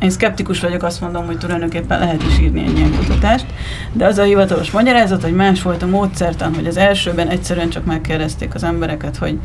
én 0.00 0.10
szkeptikus 0.10 0.60
vagyok, 0.60 0.82
azt 0.82 1.00
mondom, 1.00 1.26
hogy 1.26 1.38
tulajdonképpen 1.38 1.98
lehet 1.98 2.22
is 2.22 2.38
írni 2.38 2.64
egy 2.66 2.76
ilyen 2.76 2.90
kutatást, 2.98 3.46
de 3.92 4.06
az 4.06 4.18
a 4.18 4.22
hivatalos 4.22 4.70
magyarázat, 4.70 5.22
hogy 5.22 5.34
más 5.34 5.62
volt 5.62 5.82
a 5.82 5.86
módszertan, 5.86 6.54
hogy 6.54 6.66
az 6.66 6.76
elsőben 6.76 7.28
egyszerűen 7.28 7.68
csak 7.68 7.84
megkérdezték 7.84 8.54
az 8.54 8.64
embereket, 8.64 9.16
hogy 9.16 9.38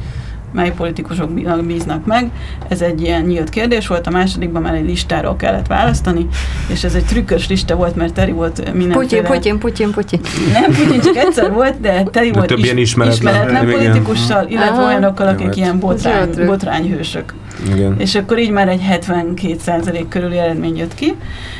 mely 0.52 0.72
politikusok 0.72 1.32
bí- 1.32 1.66
bíznak 1.66 2.06
meg. 2.06 2.30
Ez 2.68 2.82
egy 2.82 3.02
ilyen 3.02 3.22
nyílt 3.22 3.50
kérdés 3.50 3.88
volt, 3.88 4.08
a 4.08 4.10
másodikban 4.10 4.62
már 4.62 4.74
egy 4.74 4.86
listáról 4.86 5.36
kellett 5.36 5.68
választani, 5.68 6.28
és 6.68 6.84
ez 6.84 6.94
egy 6.96 7.06
trükkös 7.06 7.48
lista 7.48 7.76
volt, 7.76 7.96
mert 7.96 8.14
teri 8.14 8.32
volt 8.32 8.54
Putyin, 8.60 8.76
mindenféle... 8.76 9.28
Putyin, 9.28 9.60
Putyin, 9.60 9.92
Putyin. 9.92 10.20
Nem, 10.54 10.72
Putyin 10.72 11.02
csak 11.02 11.16
egyszer 11.16 11.52
volt, 11.60 11.80
de 11.82 12.04
teli 12.04 12.30
De 12.30 12.36
volt 12.36 12.48
több 12.48 12.58
ilyen 12.64 12.78
ismeretlen. 12.78 13.34
ismeretlen 13.34 13.68
Igen. 13.70 13.80
politikussal, 13.80 14.46
illetve 14.48 14.78
Aha. 14.78 14.86
olyanokkal, 14.86 15.26
Jó, 15.26 15.32
akik 15.32 15.46
hát. 15.46 15.56
ilyen 15.56 15.80
botrány, 15.80 16.30
botrányhősök. 16.46 17.34
Igen. 17.74 17.96
És 18.00 18.16
akkor 18.16 18.40
így 18.40 18.52
már 18.52 18.68
egy 18.68 18.82
72% 18.92 20.06
körüli 20.10 20.38
eredmény 20.38 20.78
jött 20.78 20.94
ki. 20.96 21.16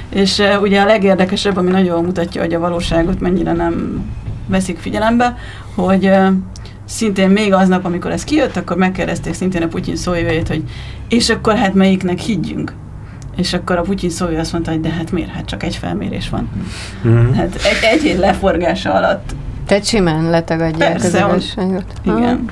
És 0.10 0.38
uh, 0.38 0.62
ugye 0.62 0.82
a 0.82 0.86
legérdekesebb, 0.86 1.58
ami 1.58 1.72
nagyon 1.72 2.04
mutatja, 2.04 2.42
hogy 2.42 2.54
a 2.54 2.60
valóságot 2.60 3.20
mennyire 3.20 3.52
nem 3.54 4.04
veszik 4.48 4.78
figyelembe, 4.78 5.38
hogy 5.76 6.06
uh, 6.06 6.28
szintén 6.90 7.30
még 7.30 7.54
aznap, 7.54 7.86
amikor 7.86 8.12
ez 8.12 8.24
kijött, 8.24 8.58
akkor 8.58 8.78
megkérdezték 8.78 9.34
szintén 9.34 9.62
a 9.62 9.68
Putyin 9.68 9.96
szóvivőjét, 9.96 10.48
hogy 10.48 10.64
és 11.10 11.30
akkor 11.30 11.56
hát 11.56 11.74
melyiknek 11.74 12.20
higgyünk? 12.20 12.74
És 13.36 13.54
akkor 13.54 13.78
a 13.78 13.82
Putyin 13.82 14.10
szóvivő 14.10 14.40
azt 14.40 14.52
mondta, 14.52 14.72
hogy 14.72 14.82
de 14.82 14.90
hát 14.90 15.12
miért, 15.12 15.30
hát 15.30 15.46
csak 15.46 15.64
egy 15.64 15.76
felmérés 15.76 16.30
van. 16.30 16.50
Mhm. 17.02 17.34
Hát 17.34 17.56
egy, 17.56 17.94
egy 17.94 18.02
hét 18.02 18.18
leforgása 18.18 18.94
alatt. 18.94 19.36
Tehát 19.66 19.86
simán 19.86 20.30
letagadják 20.30 20.92
Persze, 20.92 21.26
az 21.26 21.32
igazságot. 21.32 21.94
Igen. 22.04 22.46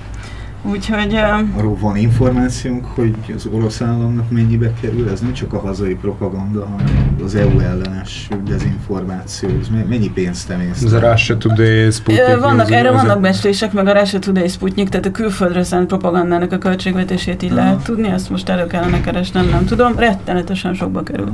Úgyhogy 0.69 1.13
uh, 1.13 1.57
Arról 1.57 1.77
van 1.79 1.97
információnk, 1.97 2.85
hogy 2.85 3.15
az 3.35 3.47
orosz 3.51 3.81
államnak 3.81 4.31
mennyibe 4.31 4.73
kerül? 4.81 5.09
Ez 5.09 5.19
nem 5.19 5.33
csak 5.33 5.53
a 5.53 5.59
hazai 5.59 5.95
propaganda, 5.95 6.65
hanem 6.65 7.15
az 7.23 7.35
EU 7.35 7.59
ellenes 7.59 8.27
dezinformáció. 8.47 9.49
Ez 9.61 9.67
me- 9.67 9.89
mennyi 9.89 10.09
pénzt 10.09 10.49
emész? 10.49 10.83
Ez 10.83 10.93
a 10.93 11.11
Russia 11.11 11.37
Today, 11.37 11.91
Sputnik 11.91 12.39
Vannak, 12.39 12.71
erre 12.71 12.91
vannak 12.91 13.21
becslések, 13.21 13.73
meg 13.73 13.87
a 13.87 13.99
Russia 13.99 14.19
Today 14.19 14.47
Sputnik, 14.47 14.89
tehát 14.89 15.05
a 15.05 15.11
külföldre 15.11 15.63
szánt 15.63 15.87
propagandának 15.87 16.51
a 16.51 16.57
költségvetését 16.57 17.43
így 17.43 17.51
Aha. 17.51 17.59
lehet 17.59 17.83
tudni, 17.83 18.07
ezt 18.07 18.29
most 18.29 18.49
elő 18.49 18.67
kellene 18.67 19.01
keresnem, 19.01 19.49
nem 19.49 19.65
tudom, 19.65 19.95
rettenetesen 19.97 20.73
sokba 20.73 21.03
kerül. 21.03 21.31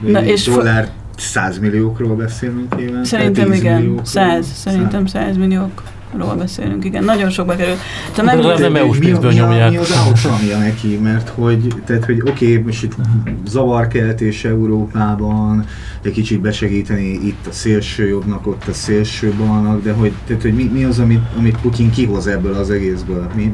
Na, 0.00 0.10
Na, 0.10 0.24
és 0.24 0.44
dollár 0.44 0.88
100 1.16 1.58
milliókról 1.58 2.16
beszélünk 2.16 2.74
évente? 2.78 3.04
Szerintem 3.04 3.50
10 3.50 3.58
igen? 3.60 4.00
100, 4.02 4.46
szerintem 4.54 5.06
100 5.06 5.36
milliókról 6.12 6.38
beszélünk, 6.38 6.84
igen, 6.84 7.04
nagyon 7.04 7.30
sokba 7.30 7.56
kerül. 7.56 7.74
De 8.14 8.22
nem 8.22 8.76
EU-s 8.76 8.98
mi, 8.98 9.04
a- 9.04 9.08
pénzből 9.08 9.32
nyomják. 9.32 9.70
mi 9.70 9.76
az 9.76 9.94
outcome 10.06 10.58
neki, 10.58 10.98
mert 11.02 11.28
hogy, 11.28 11.74
tehát, 11.84 12.04
hogy 12.04 12.20
oké, 12.20 12.50
okay, 12.50 12.62
most 12.62 12.82
itt 12.82 12.94
zavarkeltés 13.46 14.44
Európában, 14.44 15.64
egy 16.02 16.12
kicsit 16.12 16.40
besegíteni 16.40 17.10
itt 17.10 17.46
a 17.46 17.52
szélső 17.52 18.08
jobbnak, 18.08 18.46
ott 18.46 18.64
a 18.68 18.72
szélső 18.72 19.32
balnak, 19.38 19.82
de 19.82 19.92
hogy, 19.92 20.12
tehát, 20.26 20.42
hogy 20.42 20.54
mi, 20.54 20.70
mi 20.72 20.84
az, 20.84 20.98
amit, 20.98 21.22
amit 21.38 21.60
Putyin 21.60 21.90
kihoz 21.90 22.26
ebből 22.26 22.54
az 22.54 22.70
egészből? 22.70 23.30
Mi, 23.34 23.52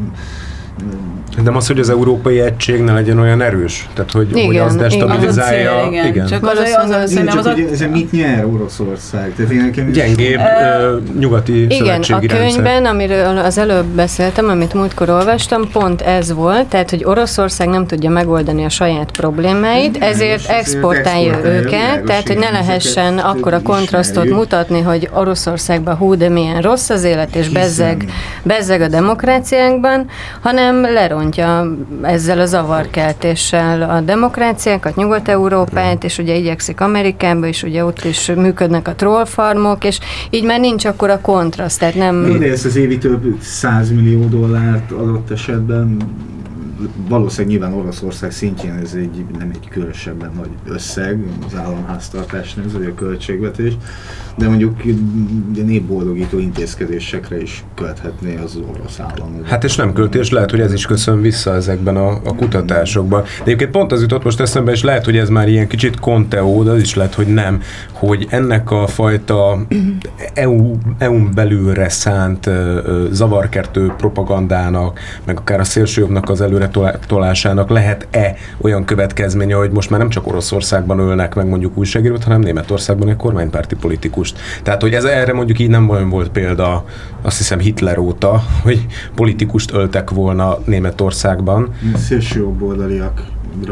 Nem 1.45 1.57
az, 1.57 1.67
hogy 1.67 1.79
az 1.79 1.91
európai 1.91 2.41
egység 2.41 2.81
ne 2.81 2.93
legyen 2.93 3.19
olyan 3.19 3.41
erős? 3.41 3.88
Tehát, 3.95 4.11
hogy, 4.11 4.29
hogy 4.33 4.43
Igen, 4.43 4.64
az 4.64 4.75
igen. 4.75 4.88
destabilizálja. 4.88 5.76
Az 5.76 5.87
a 5.87 5.91
cél, 5.91 6.05
igen. 6.05 6.26
Csak 6.26 6.47
az, 6.47 6.59
az, 6.59 6.75
az, 6.85 6.91
az, 6.91 7.14
csak 7.14 7.38
az, 7.38 7.47
hogy 7.47 7.64
a, 7.69 7.73
ezen 7.73 7.91
mit 7.91 8.12
nyer 8.12 8.45
Oroszország? 8.45 9.33
Tehát 9.37 9.52
én 9.52 9.61
nekem 9.61 9.91
Gyengébb 9.91 10.41
ö, 10.81 10.97
nyugati 11.19 11.62
Igen, 11.62 11.81
a 11.81 11.85
szövetségi 11.85 12.26
rendszer. 12.26 12.52
könyvben, 12.52 12.85
amiről 12.85 13.38
az 13.38 13.59
előbb 13.59 13.85
beszéltem, 13.85 14.49
amit 14.49 14.75
múltkor 14.75 15.09
olvastam, 15.09 15.71
pont 15.73 16.00
ez 16.00 16.33
volt, 16.33 16.67
tehát, 16.67 16.91
hogy 16.91 17.05
Oroszország 17.05 17.69
nem 17.69 17.87
tudja 17.87 18.11
megoldani 18.11 18.64
a 18.64 18.69
saját 18.69 19.11
problémáit, 19.11 19.97
Igen, 19.97 20.09
ezért 20.09 20.49
exportálja 20.49 21.33
exportálja, 21.33 21.59
őket, 21.59 22.05
tehát, 22.05 22.26
hogy 22.26 22.37
ne 22.37 22.49
igen, 22.49 22.52
lehessen 22.52 23.12
ezeket 23.12 23.25
akkora 23.25 23.62
kontrasztot 23.62 24.31
mutatni, 24.31 24.81
hogy 24.81 25.09
Oroszországban 25.12 25.97
hú, 25.97 26.14
de 26.14 26.29
milyen 26.29 26.61
rossz 26.61 26.91
az 26.91 27.05
élet, 27.05 27.37
és 27.37 27.49
bezzeg, 27.49 28.05
bezzeg 28.43 28.81
a 28.81 28.88
demokráciánkban, 28.88 30.07
hanem 30.41 30.72
lerontja 30.81 31.76
ezzel 32.02 32.41
a 32.41 32.47
zavarkeltéssel 32.47 33.83
a 33.83 34.00
demokráciákat, 34.00 34.97
Nyugat-Európát, 34.97 36.05
és 36.05 36.19
ugye 36.19 36.35
igyekszik 36.35 36.81
Amerikába, 36.81 37.47
és 37.47 37.62
ugye 37.62 37.85
ott 37.85 38.05
is 38.05 38.31
működnek 38.37 38.88
a 38.88 38.95
trollfarmok, 38.95 39.85
és 39.85 39.99
így 40.31 40.45
már 40.45 40.61
nincs 40.61 40.85
akkor 40.85 41.11
a 41.11 41.21
kontraszt, 41.21 41.79
tehát 41.79 41.95
nem... 41.95 42.17
Mindegy, 42.17 42.50
ezt 42.50 42.64
az 42.64 42.76
évi 42.76 42.99
több 42.99 43.41
100 43.41 43.91
millió 43.91 44.25
dollárt 44.25 44.91
adott 44.91 45.31
esetben 45.31 45.97
valószínűleg 47.09 47.59
nyilván 47.59 47.79
Oroszország 47.79 48.31
szintjén 48.31 48.73
ez 48.73 48.95
egy, 48.95 49.25
nem 49.39 49.51
egy 49.51 49.69
különösebben 49.69 50.31
nagy 50.37 50.75
összeg, 50.75 51.25
az 51.47 51.59
államháztartás 51.59 52.55
nézve, 52.55 52.87
a 52.87 52.95
költségvetés, 52.95 53.73
de 54.37 54.49
mondjuk 54.49 54.83
népboldogító 55.65 56.39
intézkedésekre 56.39 57.41
is 57.41 57.65
költhetné 57.75 58.37
az 58.37 58.59
orosz 58.71 59.01
állam. 59.01 59.45
Hát 59.45 59.65
és 59.65 59.77
nem 59.77 59.93
költés, 59.93 60.31
lehet, 60.31 60.51
hogy 60.51 60.61
ez 60.61 60.73
is 60.73 60.87
köszön 60.87 61.21
vissza 61.21 61.55
ezekben 61.55 61.97
a, 61.97 62.09
a 62.09 62.35
kutatásokban. 62.37 63.23
De 63.23 63.43
egyébként 63.43 63.71
pont 63.71 63.93
az 63.93 64.01
jutott 64.01 64.25
most 64.25 64.41
eszembe, 64.41 64.73
és 64.73 64.83
lehet, 64.83 65.05
hogy 65.05 65.17
ez 65.17 65.29
már 65.29 65.49
ilyen 65.49 65.69
kicsit 65.69 66.01
konteó, 66.01 66.62
de 66.62 66.71
az 66.71 66.81
is 66.81 66.95
lehet, 66.95 67.15
hogy 67.15 67.27
nem, 67.27 67.61
hogy 67.93 68.27
ennek 68.31 68.71
a 68.71 68.87
fajta 68.87 69.67
EU, 70.35 70.77
EU-n 70.99 71.31
belülre 71.35 71.89
szánt 71.89 72.51
zavarkertő 73.11 73.93
propagandának, 73.97 75.01
meg 75.25 75.39
akár 75.39 75.61
a 75.61 75.65
szélsőjobbnak 75.65 76.31
az 76.31 76.41
előre 76.41 76.69
tolá- 76.73 77.07
tolásának 77.07 77.71
lehet-e 77.71 78.35
olyan 78.61 78.85
következménye, 78.85 79.55
hogy 79.55 79.71
most 79.71 79.91
már 79.91 79.99
nem 79.99 80.09
csak 80.09 80.26
Oroszországban 80.26 80.99
ölnek 80.99 81.35
meg 81.35 81.49
mondjuk 81.49 81.76
újságírót, 81.76 82.25
hanem 82.25 82.41
Németországban 82.41 83.09
egy 83.09 83.17
kormánypárti 83.17 83.75
politikust. 83.75 84.38
Tehát, 84.62 84.81
hogy 84.81 84.93
ez 84.93 85.05
erre 85.05 85.33
mondjuk 85.33 85.59
így 85.59 85.69
nem 85.69 85.88
olyan 85.88 86.09
volt 86.09 86.29
példa, 86.29 86.85
azt 87.23 87.37
hiszem 87.37 87.59
Hitler 87.59 87.99
óta, 87.99 88.43
hogy 88.62 88.87
politikust 89.14 89.73
öltek 89.73 90.11
volna 90.11 90.59
Németországban. 90.64 91.75
szélső 91.97 92.41
jobboldaliak 92.41 93.23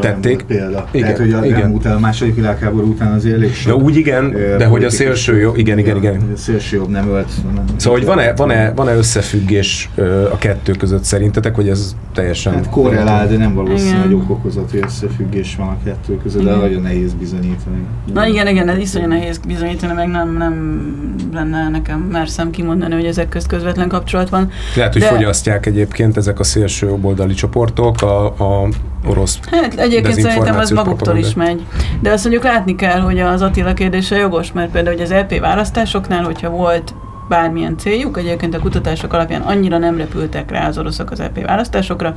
tették. 0.00 0.42
Példa. 0.42 0.88
Igen, 0.90 1.14
Tehát, 1.14 1.18
hogy 1.18 1.32
a, 1.32 1.44
igen. 1.44 1.80
el 1.84 1.96
a 1.96 1.98
második 1.98 2.34
világháború 2.34 2.88
után 2.88 3.12
azért 3.12 3.34
elég 3.34 3.50
Ja, 3.66 3.74
úgy 3.74 3.96
igen, 3.96 4.34
ö, 4.34 4.56
de 4.56 4.66
hogy 4.66 4.84
a 4.84 4.90
szélső 4.90 5.38
jó, 5.38 5.54
igen, 5.54 5.78
igen, 5.78 5.96
igen. 5.96 6.14
A 6.34 6.36
szélső 6.36 6.76
jobb 6.76 6.88
nem 6.88 7.08
ölt. 7.08 7.30
Nem, 7.54 7.64
Szóval, 7.76 7.98
hogy 7.98 8.08
van-e, 8.08 8.32
van-e, 8.34 8.72
van-e 8.72 8.94
összefüggés 8.94 9.90
a 10.32 10.38
kettő 10.38 10.72
között 10.72 11.04
szerintetek, 11.04 11.56
vagy 11.56 11.68
ez 11.68 11.96
teljesen... 12.14 12.54
Hát 12.54 12.68
korrelál, 12.68 13.28
de 13.28 13.36
nem 13.36 13.54
valószínű, 13.54 13.88
Igen. 13.90 14.02
hogy 14.02 14.14
okokozati 14.14 14.78
összefüggés 14.78 15.56
van 15.56 15.68
a 15.68 15.76
kettő 15.84 16.16
között, 16.22 16.42
de 16.42 16.48
Igen. 16.48 16.60
nagyon 16.60 16.82
nehéz 16.82 17.12
bizonyítani. 17.12 17.78
Na 18.14 18.26
igen, 18.26 18.46
igen, 18.46 18.68
ez 18.68 18.78
iszonyú 18.78 19.06
nehéz 19.06 19.38
bizonyítani, 19.38 19.92
meg 19.92 20.08
nem, 20.08 20.36
nem 20.36 20.84
lenne 21.32 21.68
nekem 21.68 22.00
merszem 22.00 22.50
kimondani, 22.50 22.94
hogy 22.94 23.04
ezek 23.04 23.28
közt 23.28 23.46
közvetlen 23.46 23.88
kapcsolat 23.88 24.28
van. 24.28 24.50
Lehet, 24.76 24.92
hogy 24.92 25.02
De- 25.02 25.08
fogyasztják 25.08 25.66
egyébként 25.66 26.16
ezek 26.16 26.38
a 26.38 26.44
szélső 26.44 26.86
jobboldali 26.86 27.34
csoportok 27.34 28.02
a, 28.02 28.24
a 28.26 28.68
orosz 29.06 29.38
Hát 29.50 29.74
egyébként 29.74 30.20
szerintem 30.20 30.58
az 30.58 30.70
maguktól 30.70 31.16
is 31.16 31.34
megy. 31.34 31.66
De 32.00 32.10
azt 32.10 32.22
mondjuk 32.22 32.44
látni 32.44 32.74
kell, 32.74 33.00
hogy 33.00 33.18
az 33.18 33.42
Attila 33.42 33.74
kérdése 33.74 34.16
jogos, 34.16 34.52
mert 34.52 34.70
például 34.70 34.96
hogy 34.96 35.04
az 35.04 35.12
LP 35.12 35.40
választásoknál, 35.40 36.24
hogyha 36.24 36.50
volt 36.50 36.94
bármilyen 37.30 37.78
céljuk, 37.78 38.18
egyébként 38.18 38.54
a 38.54 38.58
kutatások 38.58 39.12
alapján 39.12 39.40
annyira 39.40 39.78
nem 39.78 39.96
repültek 39.96 40.50
rá 40.50 40.66
az 40.66 40.78
oroszok 40.78 41.10
az 41.10 41.18
LP 41.18 41.46
választásokra, 41.46 42.14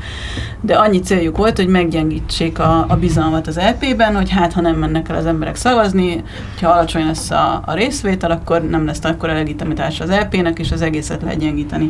de 0.62 0.76
annyi 0.76 1.00
céljuk 1.00 1.38
volt, 1.38 1.58
hogy 1.58 1.68
meggyengítsék 1.68 2.60
a, 2.60 2.86
a 2.88 2.96
bizalmat 2.96 3.48
az 3.48 3.60
LP-ben, 3.60 4.16
hogy 4.16 4.30
hát 4.30 4.54
ha 4.54 4.62
nem 4.62 4.76
mennek 4.76 5.10
el 5.10 5.16
az 5.16 5.26
emberek 5.26 5.56
szavazni, 5.56 6.24
ha 6.62 6.70
alacsony 6.70 7.06
lesz 7.06 7.32
a, 7.32 7.62
a 7.66 7.74
részvétel, 7.74 8.32
akkor 8.32 8.62
nem 8.62 8.86
lesz 8.86 9.04
akkor 9.04 9.30
a 9.30 9.34
legitimitása 9.34 10.04
az 10.04 10.10
LP-nek, 10.10 10.60
és 10.60 10.72
az 10.72 10.82
egészet 10.82 11.22
lehet 11.22 11.40
gyengíteni. 11.40 11.90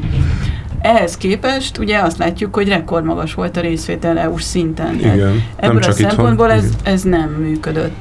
Ehhez 0.84 1.18
képest 1.18 1.78
ugye 1.78 2.00
azt 2.00 2.18
látjuk, 2.18 2.56
hogy 2.56 2.68
rekordmagas 2.68 3.34
volt 3.34 3.58
a 3.58 3.62
részvétel 3.62 4.18
EU-s 4.18 4.44
szinten. 4.44 4.96
Igen, 4.96 5.44
Ebből 5.56 5.76
a 5.76 5.80
itthon. 5.80 5.94
szempontból 5.94 6.52
ez, 6.52 6.66
ez 6.84 7.02
nem 7.02 7.30
működött. 7.30 7.96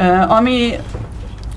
Uh, 0.00 0.36
ami, 0.36 0.72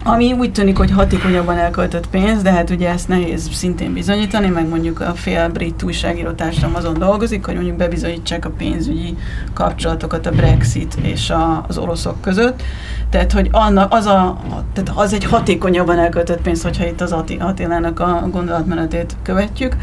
ami 0.04 0.34
úgy 0.34 0.52
tűnik, 0.52 0.78
hogy 0.78 0.92
hatékonyabban 0.92 1.58
elköltött 1.58 2.10
pénz, 2.10 2.42
de 2.42 2.52
hát 2.52 2.70
ugye 2.70 2.90
ezt 2.90 3.08
nehéz 3.08 3.50
szintén 3.54 3.94
bizonyítani, 3.94 4.48
meg 4.48 4.68
mondjuk 4.68 5.00
a 5.02 5.14
fél 5.16 5.50
brit 5.50 5.84
újságíró 5.84 6.30
azon 6.74 6.94
dolgozik, 6.94 7.46
hogy 7.46 7.56
mondjuk 7.56 7.78
bebizonyítsák 7.78 8.46
a 8.46 8.50
pénzügyi 8.50 9.18
kapcsolatokat 9.54 10.26
a 10.26 10.32
Brexit 10.32 10.96
és 11.02 11.30
a, 11.30 11.66
az 11.68 11.78
oroszok 11.78 12.22
között. 12.22 12.64
Tehát, 13.10 13.32
hogy 13.32 13.50
anna, 13.52 13.86
az, 13.86 14.06
a, 14.06 14.38
tehát 14.74 14.92
az 14.96 15.14
egy 15.14 15.26
hatékonyabban 15.26 15.98
elköltött 15.98 16.42
pénz, 16.42 16.64
hogyha 16.64 16.86
itt 16.86 17.02
az 17.02 17.12
Atti, 17.12 17.38
Attilának 17.40 18.00
a 18.00 18.28
gondolatmenetét 18.32 19.16
követjük. 19.24 19.76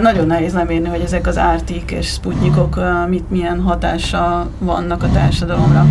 Nagyon 0.00 0.26
nehéz 0.26 0.54
lemérni, 0.54 0.88
hogy 0.88 1.00
ezek 1.00 1.26
az 1.26 1.38
ártik 1.38 1.90
és 1.90 2.06
sputnikok 2.06 2.80
mit, 3.08 3.30
milyen 3.30 3.60
hatással 3.60 4.50
vannak 4.58 5.02
a 5.02 5.10
társadalomra. 5.10 5.86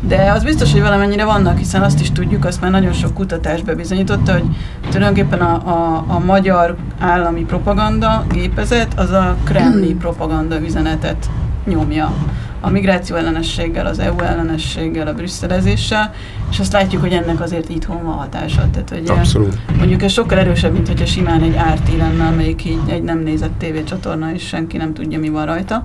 De 0.00 0.32
az 0.32 0.44
biztos, 0.44 0.72
hogy 0.72 0.80
valamennyire 0.80 1.24
vannak, 1.24 1.58
hiszen 1.58 1.82
azt 1.82 2.00
is 2.00 2.12
tudjuk, 2.12 2.44
azt 2.44 2.60
már 2.60 2.70
nagyon 2.70 2.92
sok 2.92 3.14
kutatás 3.14 3.62
bebizonyította, 3.62 4.32
hogy 4.32 4.44
tulajdonképpen 4.90 5.40
a, 5.40 5.54
a, 5.54 6.04
a 6.08 6.18
magyar 6.18 6.76
állami 6.98 7.44
propaganda 7.44 8.24
gépezet 8.30 8.92
az 8.96 9.10
a 9.10 9.36
kremli 9.44 9.94
propaganda 9.94 10.60
üzenetet 10.60 11.30
nyomja. 11.68 12.14
A 12.60 12.70
migráció 12.70 13.16
ellenességgel, 13.16 13.86
az 13.86 13.98
EU 13.98 14.18
ellenességgel, 14.18 15.06
a 15.06 15.12
brüsszelezéssel, 15.12 16.14
és 16.50 16.58
azt 16.58 16.72
látjuk, 16.72 17.02
hogy 17.02 17.12
ennek 17.12 17.40
azért 17.40 17.68
itthon 17.68 18.04
van 18.04 18.14
hatása. 18.14 18.70
Tehát, 18.70 18.88
hogy 18.90 19.10
Abszolút. 19.10 19.58
Mondjuk 19.76 20.02
ez 20.02 20.12
sokkal 20.12 20.38
erősebb, 20.38 20.72
mint 20.72 20.88
hogyha 20.88 21.06
simán 21.06 21.42
egy 21.42 21.56
RT 21.74 21.96
lenne, 21.96 22.26
amelyik 22.26 22.64
így 22.64 22.80
egy 22.88 23.02
nem 23.02 23.18
nézett 23.18 23.58
tévécsatorna, 23.58 24.32
és 24.32 24.46
senki 24.46 24.76
nem 24.76 24.94
tudja, 24.94 25.18
mi 25.18 25.28
van 25.28 25.46
rajta. 25.46 25.84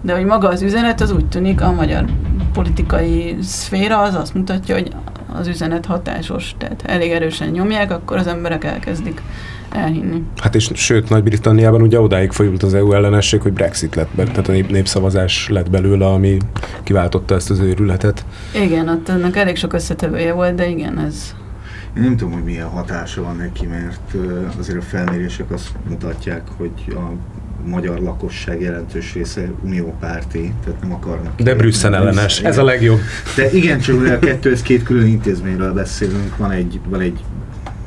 De 0.00 0.14
hogy 0.14 0.24
maga 0.24 0.48
az 0.48 0.62
üzenet, 0.62 1.00
az 1.00 1.12
úgy 1.12 1.26
tűnik, 1.26 1.60
a 1.60 1.72
magyar 1.72 2.04
politikai 2.52 3.36
szféra 3.42 4.00
az 4.00 4.14
azt 4.14 4.34
mutatja, 4.34 4.74
hogy 4.74 4.92
az 5.38 5.46
üzenet 5.46 5.86
hatásos, 5.86 6.54
tehát 6.58 6.82
elég 6.86 7.10
erősen 7.10 7.48
nyomják, 7.48 7.90
akkor 7.90 8.16
az 8.16 8.26
emberek 8.26 8.64
elkezdik 8.64 9.22
elhinni. 9.70 10.22
Hát 10.36 10.54
és 10.54 10.70
sőt, 10.74 11.08
Nagy-Britanniában 11.08 11.82
ugye 11.82 12.00
odáig 12.00 12.30
folyult 12.30 12.62
az 12.62 12.74
EU 12.74 12.92
ellenesség, 12.92 13.40
hogy 13.40 13.52
Brexit 13.52 13.94
lett 13.94 14.08
belőle, 14.14 14.32
tehát 14.32 14.48
a 14.48 14.52
nép, 14.52 14.70
népszavazás 14.70 15.48
lett 15.48 15.70
belőle, 15.70 16.06
ami 16.06 16.36
kiváltotta 16.82 17.34
ezt 17.34 17.50
az 17.50 17.58
őrületet. 17.58 18.24
Igen, 18.62 18.88
ott 18.88 19.08
ennek 19.08 19.36
elég 19.36 19.56
sok 19.56 19.72
összetevője 19.72 20.32
volt, 20.32 20.54
de 20.54 20.68
igen, 20.68 20.98
ez 20.98 21.34
Én 21.96 22.02
nem 22.02 22.16
tudom, 22.16 22.32
hogy 22.32 22.44
milyen 22.44 22.68
hatása 22.68 23.22
van 23.22 23.36
neki, 23.36 23.66
mert 23.66 24.14
azért 24.58 24.78
a 24.78 24.82
felmérések 24.82 25.50
azt 25.50 25.68
mutatják, 25.88 26.42
hogy 26.56 26.70
a 26.88 27.12
magyar 27.66 27.98
lakosság 27.98 28.60
jelentős 28.60 29.14
része 29.14 29.50
uniópárti, 29.64 30.52
tehát 30.64 30.80
nem 30.80 30.92
akarnak. 30.92 31.40
De 31.40 31.54
Brüsszel 31.54 31.94
ellenes, 31.94 32.40
ez 32.40 32.58
a 32.58 32.64
legjobb. 32.64 33.00
De 33.36 33.52
igen, 33.52 33.80
csak 33.80 34.00
ugye 34.00 34.12
a 34.12 34.18
kettő, 34.18 34.52
ez 34.52 34.62
két 34.62 34.82
külön 34.82 35.06
intézményről 35.06 35.72
beszélünk, 35.72 36.36
van 36.36 36.50
egy, 36.50 36.80
van 36.88 37.00
egy 37.00 37.18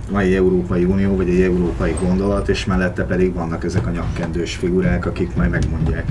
van 0.09 0.21
egy 0.21 0.33
Európai 0.33 0.83
Unió, 0.83 1.15
vagy 1.15 1.29
egy 1.29 1.41
európai 1.41 1.95
gondolat, 2.01 2.49
és 2.49 2.65
mellette 2.65 3.03
pedig 3.03 3.33
vannak 3.33 3.63
ezek 3.63 3.87
a 3.87 3.89
nyakkendős 3.89 4.55
figurák, 4.55 5.05
akik 5.05 5.35
majd 5.35 5.49
megmondják 5.49 6.05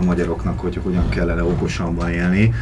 a 0.00 0.04
magyaroknak, 0.04 0.60
hogy 0.60 0.80
hogyan 0.82 1.08
kellene 1.08 1.42
okosabban 1.44 2.10
élni. 2.10 2.54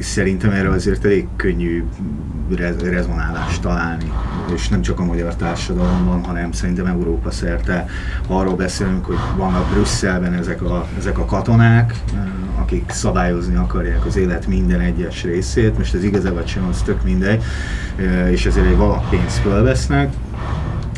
Szerintem 0.00 0.50
erre 0.50 0.68
azért 0.70 1.04
elég 1.04 1.26
könnyű 1.36 1.84
re- 2.56 2.74
rezonálást 2.82 3.62
találni, 3.62 4.12
és 4.54 4.68
nem 4.68 4.82
csak 4.82 5.00
a 5.00 5.04
magyar 5.04 5.34
társadalomban, 5.34 6.24
hanem 6.24 6.52
szerintem 6.52 6.86
Európa 6.86 7.30
szerte. 7.30 7.86
Ha 8.28 8.38
arról 8.38 8.56
beszélünk, 8.56 9.04
hogy 9.04 9.16
vannak 9.36 9.70
Brüsszelben 9.70 10.32
ezek 10.32 10.62
a, 10.62 10.86
ezek 10.98 11.18
a 11.18 11.24
katonák, 11.24 11.94
eh, 12.14 12.60
akik 12.60 12.90
szabályozni 12.90 13.54
akarják 13.54 14.06
az 14.06 14.16
élet 14.16 14.46
minden 14.46 14.80
egyes 14.80 15.22
részét, 15.22 15.78
most 15.78 15.94
ez 15.94 16.04
igaz 16.04 16.32
vagy 16.32 16.46
sem, 16.46 16.66
az 16.68 16.82
tök 16.82 17.04
mindegy, 17.04 17.42
eh, 17.96 18.30
és 18.30 18.46
ezért 18.46 18.66
egy 18.66 18.76
valapénzt 18.76 19.38
fölvesznek, 19.38 20.12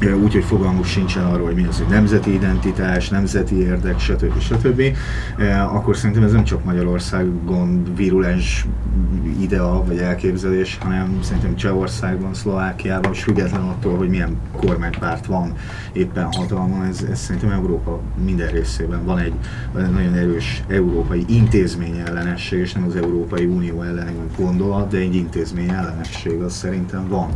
úgyhogy 0.04 0.44
fogalmuk 0.44 0.84
sincsen 0.84 1.24
arról, 1.24 1.46
hogy 1.46 1.54
mi 1.54 1.64
az, 1.64 1.78
hogy 1.78 1.86
nemzeti 1.86 2.32
identitás, 2.34 3.08
nemzeti 3.08 3.58
érdek, 3.58 3.98
stb. 3.98 4.40
stb. 4.40 4.82
Akkor 5.72 5.96
szerintem 5.96 6.24
ez 6.24 6.32
nem 6.32 6.44
csak 6.44 6.64
Magyarországon 6.64 7.82
virulens 7.96 8.66
idea 9.40 9.84
vagy 9.86 9.98
elképzelés, 9.98 10.78
hanem 10.80 11.18
szerintem 11.22 11.56
Csehországban, 11.56 12.34
Szlovákiában, 12.34 13.12
és 13.12 13.22
független 13.22 13.60
attól, 13.60 13.96
hogy 13.96 14.08
milyen 14.08 14.36
kormánypárt 14.56 15.26
van 15.26 15.52
éppen 15.92 16.32
hatalmon, 16.32 16.84
ez, 16.84 17.02
ez 17.10 17.18
szerintem 17.18 17.50
Európa 17.50 18.00
minden 18.24 18.48
részében 18.48 19.04
van 19.04 19.18
egy, 19.18 19.34
van 19.72 19.84
egy 19.84 19.90
nagyon 19.90 20.14
erős 20.14 20.62
európai 20.68 21.24
intézmény 21.28 22.02
ellenesség, 22.06 22.58
és 22.58 22.72
nem 22.72 22.84
az 22.84 22.96
Európai 22.96 23.44
Unió 23.44 23.82
elleni 23.82 24.12
gondolat, 24.36 24.90
de 24.90 24.98
egy 24.98 25.14
intézmény 25.14 25.68
ellenesség, 25.68 26.40
az 26.40 26.54
szerintem 26.54 27.08
van 27.08 27.30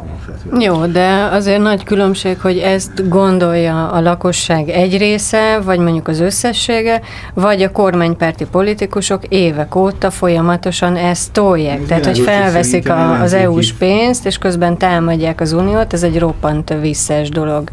alapvetően. 0.00 0.60
Jó, 0.60 0.86
de 0.86 1.28
azért 1.32 1.60
nagy 1.60 1.84
különbség, 1.84 2.40
hogy 2.40 2.58
ezt 2.58 3.08
gondolja 3.08 3.88
a 3.88 4.00
lakosság 4.00 4.68
egy 4.68 4.96
része, 4.96 5.60
vagy 5.64 5.78
mondjuk 5.78 6.08
az 6.08 6.20
összessége, 6.20 7.00
vagy 7.34 7.62
a 7.62 7.72
kormánypárti 7.72 8.44
politikusok 8.44 9.26
évek 9.28 9.74
óta 9.74 10.10
folyamatosan 10.10 10.96
ezt 10.96 11.32
tolják. 11.32 11.80
Ez 11.80 11.86
Tehát, 11.86 12.06
hogy 12.06 12.18
felveszik 12.18 12.88
a, 12.88 13.20
az 13.20 13.32
EU-s 13.32 13.72
pénzt, 13.72 14.26
és 14.26 14.38
közben 14.38 14.78
támadják 14.78 15.40
az 15.40 15.52
uniót, 15.52 15.92
ez 15.92 16.02
egy 16.02 16.18
roppant 16.18 16.74
visszás 16.80 17.28
dolog. 17.28 17.70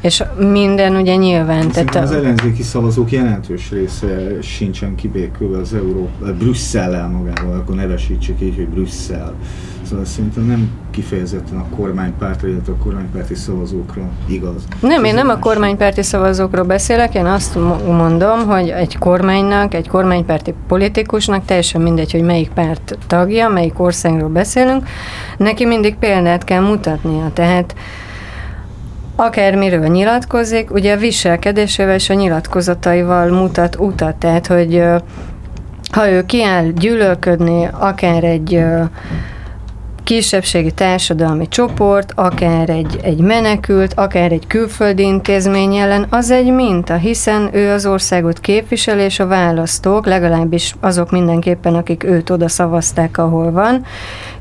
És 0.00 0.22
minden 0.38 0.96
ugye 0.96 1.14
nyilván... 1.14 1.70
Szerintem 1.72 2.02
az 2.02 2.08
Tehát, 2.08 2.24
ellenzéki 2.24 2.62
szavazók 2.62 3.10
jelentős 3.10 3.70
része 3.70 4.40
sincsen 4.42 4.94
kibékülve 4.94 5.58
az 5.58 5.74
Európa, 5.74 6.32
Brüsszellel 6.38 7.08
magával, 7.08 7.56
akkor 7.56 7.74
nevesítsük 7.74 8.40
így, 8.40 8.54
hogy 8.54 8.68
Brüsszel. 8.68 9.34
Szóval 9.88 10.04
szerintem 10.04 10.44
nem 10.44 10.70
kifejezetten 10.90 11.58
a 11.58 11.76
kormánypártra, 11.76 12.48
illetve 12.48 12.72
a 12.72 12.76
kormánypárti 12.76 13.34
szavazókra 13.34 14.02
igaz. 14.26 14.64
Nem, 14.80 15.04
én 15.04 15.14
nem 15.14 15.28
a 15.28 15.38
kormánypárti 15.38 16.02
szavazókról 16.02 16.64
beszélek, 16.64 17.14
én 17.14 17.24
azt 17.24 17.54
mo- 17.54 17.86
mondom, 17.86 18.46
hogy 18.46 18.68
egy 18.68 18.98
kormánynak, 18.98 19.74
egy 19.74 19.88
kormánypárti 19.88 20.54
politikusnak 20.68 21.44
teljesen 21.44 21.80
mindegy, 21.80 22.12
hogy 22.12 22.22
melyik 22.22 22.50
párt 22.50 22.98
tagja, 23.06 23.48
melyik 23.48 23.80
országról 23.80 24.28
beszélünk, 24.28 24.88
neki 25.36 25.64
mindig 25.64 25.96
példát 25.96 26.44
kell 26.44 26.62
mutatnia. 26.62 27.30
Tehát 27.32 27.74
akármiről 29.16 29.86
nyilatkozik, 29.86 30.72
ugye 30.72 30.94
a 30.94 30.98
viselkedésével 30.98 31.94
és 31.94 32.10
a 32.10 32.14
nyilatkozataival 32.14 33.28
mutat 33.28 33.76
utat, 33.76 34.16
tehát 34.16 34.46
hogy 34.46 34.82
ha 35.92 36.10
ő 36.10 36.24
kiáll 36.26 36.66
gyűlölködni 36.66 37.68
akár 37.72 38.24
egy 38.24 38.64
kisebbségi 40.04 40.70
társadalmi 40.70 41.48
csoport, 41.48 42.12
akár 42.14 42.70
egy, 42.70 42.98
egy 43.02 43.20
menekült, 43.20 43.94
akár 43.94 44.32
egy 44.32 44.46
külföldi 44.46 45.02
intézmény 45.02 45.74
ellen, 45.74 46.06
az 46.10 46.30
egy 46.30 46.52
minta, 46.52 46.94
hiszen 46.94 47.48
ő 47.52 47.70
az 47.70 47.86
országot 47.86 48.40
képvisel, 48.40 48.98
és 48.98 49.20
a 49.20 49.26
választók, 49.26 50.06
legalábbis 50.06 50.74
azok 50.80 51.10
mindenképpen, 51.10 51.74
akik 51.74 52.04
őt 52.04 52.30
oda 52.30 52.48
szavazták, 52.48 53.18
ahol 53.18 53.50
van, 53.50 53.84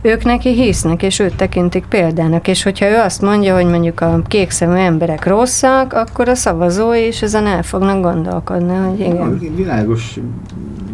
ők 0.01 0.23
neki 0.23 0.53
hisznek, 0.53 1.03
és 1.03 1.19
őt 1.19 1.35
tekintik 1.35 1.85
példának, 1.85 2.47
és 2.47 2.63
hogyha 2.63 2.89
ő 2.89 2.95
azt 2.95 3.21
mondja, 3.21 3.55
hogy 3.55 3.65
mondjuk 3.65 4.01
a 4.01 4.21
kékszemű 4.27 4.75
emberek 4.75 5.25
rosszak, 5.25 5.93
akkor 5.93 6.29
a 6.29 6.35
szavazói 6.35 7.07
is 7.07 7.21
ezen 7.21 7.45
el 7.45 7.63
fognak 7.63 8.01
gondolkodni, 8.01 8.75
hogy 8.75 8.99
igen. 8.99 9.53
Világos, 9.55 10.19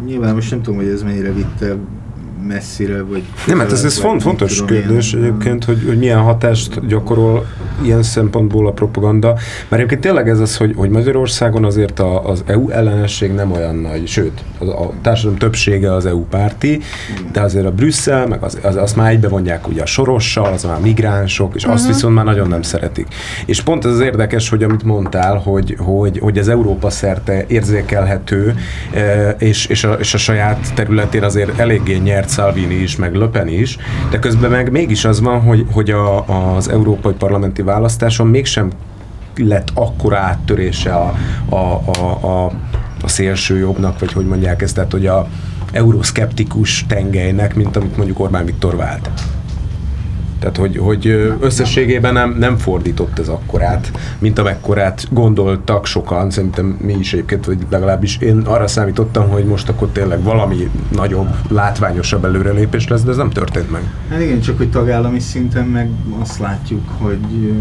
nyilván 0.06 0.34
most 0.34 0.50
nem 0.50 0.62
tudom, 0.62 0.78
hogy 0.78 0.88
ez 0.88 1.02
mennyire 1.02 1.32
vitte 1.32 1.76
messzire, 2.52 3.02
vagy... 3.02 3.22
Nem, 3.46 3.58
hát 3.58 3.72
ez, 3.72 3.84
ez 3.84 3.98
font, 3.98 4.22
fontos 4.22 4.64
kérdés 4.64 5.12
én, 5.12 5.22
egyébként, 5.22 5.64
hogy, 5.64 5.82
hogy 5.86 5.98
milyen 5.98 6.18
hatást 6.18 6.86
gyakorol 6.86 7.46
ilyen 7.82 8.02
szempontból 8.02 8.66
a 8.66 8.70
propaganda. 8.70 9.28
Mert 9.68 9.72
egyébként 9.72 10.00
tényleg 10.00 10.28
ez 10.28 10.40
az, 10.40 10.56
hogy, 10.56 10.72
hogy 10.76 10.90
Magyarországon 10.90 11.64
azért 11.64 11.98
a, 11.98 12.28
az 12.28 12.42
EU 12.46 12.70
ellenesség 12.70 13.32
nem 13.32 13.52
olyan 13.52 13.74
nagy, 13.76 14.06
sőt, 14.06 14.44
a, 14.58 14.64
a 14.64 14.92
társadalom 15.02 15.38
többsége 15.38 15.94
az 15.94 16.06
EU 16.06 16.24
párti, 16.24 16.80
de 17.32 17.40
azért 17.40 17.66
a 17.66 17.70
Brüsszel, 17.70 18.26
meg 18.26 18.42
az, 18.42 18.58
az, 18.62 18.76
azt 18.76 18.96
már 18.96 19.10
egybevonják 19.10 19.68
ugye 19.68 19.82
a 19.82 19.86
sorossal, 19.86 20.52
az 20.52 20.64
már 20.64 20.80
migránsok, 20.80 21.54
és 21.54 21.64
azt 21.64 21.74
uh-huh. 21.74 21.94
viszont 21.94 22.14
már 22.14 22.24
nagyon 22.24 22.48
nem 22.48 22.62
szeretik. 22.62 23.06
És 23.46 23.60
pont 23.60 23.84
ez 23.84 23.92
az 23.92 24.00
érdekes, 24.00 24.48
hogy 24.48 24.62
amit 24.62 24.84
mondtál, 24.84 25.36
hogy, 25.36 25.76
hogy, 25.78 26.18
hogy 26.18 26.38
az 26.38 26.48
Európa 26.48 26.90
szerte 26.90 27.44
érzékelhető, 27.46 28.54
és, 29.38 29.66
és, 29.66 29.84
a, 29.84 29.92
és 29.92 30.14
a 30.14 30.18
saját 30.18 30.74
területén 30.74 31.22
azért 31.22 31.58
eléggé 31.58 31.96
nyert 31.96 32.28
Salvini 32.40 32.74
is, 32.74 32.96
meg 32.96 33.14
Löpen 33.14 33.48
is, 33.48 33.76
de 34.10 34.18
közben 34.18 34.50
meg 34.50 34.70
mégis 34.70 35.04
az 35.04 35.20
van, 35.20 35.40
hogy, 35.40 35.66
hogy 35.72 35.90
a, 35.90 36.24
az 36.56 36.68
európai 36.68 37.12
parlamenti 37.12 37.62
választáson 37.62 38.26
mégsem 38.26 38.70
lett 39.36 39.68
akkora 39.74 40.16
áttörése 40.16 40.94
a, 40.94 41.14
a, 41.48 41.54
a, 41.54 42.26
a, 42.26 42.44
a 43.02 43.08
szélső 43.08 43.58
jobbnak, 43.58 43.98
vagy 43.98 44.12
hogy 44.12 44.26
mondják 44.26 44.62
ezt, 44.62 44.74
tehát 44.74 44.92
hogy 44.92 45.06
a 45.06 45.28
euroszkeptikus 45.72 46.84
tengelynek, 46.88 47.54
mint 47.54 47.76
amit 47.76 47.96
mondjuk 47.96 48.20
Orbán 48.20 48.44
Viktor 48.44 48.76
vált. 48.76 49.10
Tehát, 50.40 50.56
hogy, 50.56 50.76
hogy 50.76 51.34
összességében 51.40 52.12
nem, 52.12 52.36
nem 52.38 52.56
fordított 52.56 53.18
ez 53.18 53.28
akkorát, 53.28 53.90
mint 54.18 54.38
amekkorát 54.38 55.06
gondoltak 55.10 55.86
sokan, 55.86 56.30
szerintem 56.30 56.76
mi 56.80 56.92
is 56.98 57.12
egyébként, 57.12 57.46
vagy 57.46 57.58
legalábbis 57.70 58.16
én 58.16 58.38
arra 58.38 58.66
számítottam, 58.66 59.28
hogy 59.28 59.44
most 59.44 59.68
akkor 59.68 59.88
tényleg 59.88 60.22
valami 60.22 60.70
nagyobb, 60.92 61.34
látványosabb 61.48 62.24
előrelépés 62.24 62.88
lesz, 62.88 63.02
de 63.02 63.10
ez 63.10 63.16
nem 63.16 63.30
történt 63.30 63.70
meg. 63.70 63.82
Hát 64.10 64.20
igen, 64.20 64.40
csak 64.40 64.56
hogy 64.56 64.70
tagállami 64.70 65.20
szinten 65.20 65.66
meg 65.66 65.90
azt 66.20 66.38
látjuk, 66.38 66.88
hogy 66.98 67.54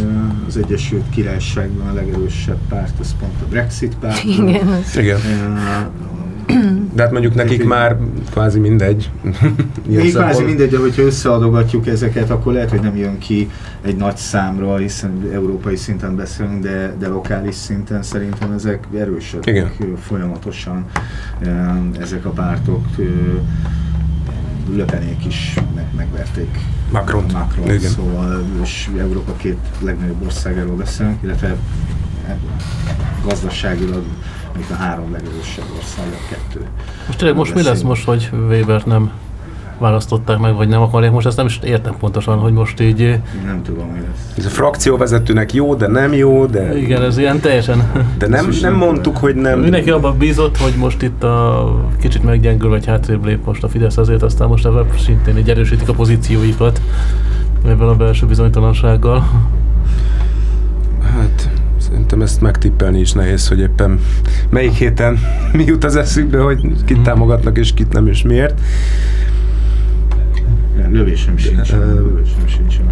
az 0.47 0.57
Egyesült 0.57 1.09
Királyságban 1.09 1.87
a 1.87 1.93
legerősebb 1.93 2.59
párt, 2.69 2.99
az 2.99 3.15
pont 3.19 3.41
a 3.41 3.45
Brexit 3.49 3.95
párt. 3.99 4.23
Igen. 4.23 4.83
igen. 4.95 5.19
De 6.99 7.05
hát 7.05 7.13
mondjuk 7.13 7.35
nekik 7.35 7.65
már 7.65 7.97
kvázi 8.31 8.59
mindegy. 8.59 9.09
Még 9.87 10.13
kvázi 10.13 10.43
mindegy, 10.43 10.69
de 10.69 10.77
hogyha 10.77 11.01
összeadogatjuk 11.01 11.87
ezeket, 11.87 12.29
akkor 12.29 12.53
lehet, 12.53 12.69
hogy 12.69 12.81
nem 12.81 12.97
jön 12.97 13.17
ki 13.17 13.49
egy 13.81 13.95
nagy 13.95 14.17
számra, 14.17 14.77
hiszen 14.77 15.29
európai 15.33 15.75
szinten 15.75 16.15
beszélünk, 16.15 16.63
de, 16.63 16.93
de 16.99 17.07
lokális 17.07 17.55
szinten 17.55 18.03
szerintem 18.03 18.51
ezek 18.51 18.87
erősödnek 18.97 19.55
Igen. 19.55 19.95
folyamatosan 19.97 20.85
ezek 21.99 22.25
a 22.25 22.29
pártok. 22.29 22.85
Löpenék 24.75 25.25
is 25.25 25.53
meg, 25.75 25.85
megverték 25.95 26.59
Macron. 26.91 27.23
Macron 27.33 27.65
Igen. 27.65 27.89
Szóval, 27.89 28.43
és 28.63 28.89
Európa 28.99 29.33
két 29.37 29.57
legnagyobb 29.81 30.23
országáról 30.25 30.75
beszélünk, 30.75 31.17
illetve 31.23 31.55
gazdaságilag 33.25 34.03
mint 34.55 34.71
a 34.71 34.75
három 34.75 35.11
legerősebb 35.11 35.65
ország, 35.77 36.05
a 36.07 36.29
kettő. 36.29 36.65
Most 37.05 37.17
tényleg 37.17 37.37
most 37.37 37.55
mi 37.55 37.63
lesz 37.63 37.81
most, 37.81 38.05
hogy 38.05 38.29
Weber 38.49 38.83
nem 38.85 39.11
választották 39.77 40.37
meg, 40.37 40.55
vagy 40.55 40.67
nem 40.67 40.81
akarják. 40.81 41.11
Most 41.11 41.25
ezt 41.25 41.37
nem 41.37 41.45
is 41.45 41.59
értem 41.63 41.95
pontosan, 41.99 42.37
hogy 42.37 42.53
most 42.53 42.79
így... 42.79 43.19
Nem 43.45 43.61
tudom, 43.63 43.87
mi 43.87 43.99
lesz. 43.99 44.33
Ez 44.37 44.45
a 44.45 44.49
frakcióvezetőnek 44.49 45.53
jó, 45.53 45.75
de 45.75 45.87
nem 45.87 46.13
jó, 46.13 46.45
de... 46.45 46.77
Igen, 46.77 47.01
ez 47.01 47.17
ilyen 47.17 47.39
teljesen... 47.39 47.91
De 48.17 48.27
nem, 48.27 48.49
nem 48.61 48.73
mondtuk, 48.73 49.17
hogy 49.17 49.35
nem... 49.35 49.59
Mindenki 49.59 49.89
abban 49.89 50.17
bízott, 50.17 50.57
hogy 50.57 50.73
most 50.77 51.01
itt 51.01 51.23
a 51.23 51.75
kicsit 51.99 52.23
meggyengül, 52.23 52.69
vagy 52.69 52.85
hátrébb 52.85 53.25
lép 53.25 53.45
most 53.45 53.63
a 53.63 53.67
Fidesz 53.67 53.97
azért, 53.97 54.23
aztán 54.23 54.47
most 54.47 54.65
ebben 54.65 54.85
szintén 54.97 55.37
így 55.37 55.49
erősítik 55.49 55.89
a 55.89 55.93
pozícióikat 55.93 56.81
ebben 57.65 57.87
a 57.87 57.95
belső 57.95 58.25
bizonytalansággal. 58.25 59.29
Hát 61.01 61.49
Szerintem 61.89 62.21
ezt 62.21 62.41
megtippelni 62.41 62.99
is 62.99 63.11
nehéz, 63.11 63.47
hogy 63.47 63.59
éppen 63.59 63.99
melyik 64.49 64.71
héten 64.71 65.19
mi 65.57 65.63
jut 65.63 65.83
az 65.83 65.95
eszükbe, 65.95 66.39
hogy 66.39 66.83
kit 66.85 67.01
támogatnak 67.01 67.57
és 67.57 67.73
kit 67.73 67.93
nem, 67.93 68.07
és 68.07 68.21
miért. 68.21 68.61
Lövésem 70.91 71.37
sincs. 71.37 71.71
Lövésem 71.71 72.47
sincs, 72.47 72.77
hogy 72.77 72.85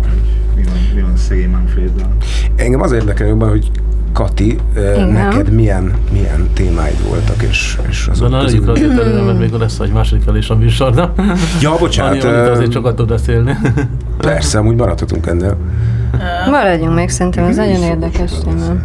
mi 0.56 0.64
van, 0.64 0.74
mi 0.96 1.02
van 1.02 1.18
szegény 1.18 1.50
Manfreddal. 1.50 2.16
Engem 2.56 2.82
az 2.82 2.92
érdekel 2.92 3.28
jobban, 3.28 3.50
hogy 3.50 3.72
Kati, 4.14 4.58
Igen. 4.76 5.10
neked 5.10 5.54
milyen, 5.54 5.94
milyen 6.12 6.50
témáid 6.54 7.08
voltak, 7.08 7.44
és, 7.50 7.78
és 7.90 8.08
azok 8.08 8.30
Na, 8.30 8.44
közül... 8.44 8.70
azért 8.70 9.00
előre, 9.00 9.22
mert 9.22 9.40
még 9.40 9.52
lesz 9.52 9.80
egy 9.80 9.92
második 9.92 10.24
is 10.38 10.50
a 10.50 10.56
műsorna. 10.56 11.14
Ja, 11.62 11.76
bocsánat. 11.80 12.24
Ami, 12.24 12.36
azért 12.36 12.72
sokat 12.72 12.96
tud 12.96 13.08
beszélni. 13.08 13.58
Persze, 14.18 14.58
amúgy 14.58 14.76
maradhatunk 14.76 15.28
ennél. 15.28 15.58
Maradjunk 16.50 16.96
még, 16.96 17.10
szerintem 17.10 17.44
ez 17.44 17.56
nagyon 17.56 17.82
érdekes 17.82 18.32
téma. 18.44 18.76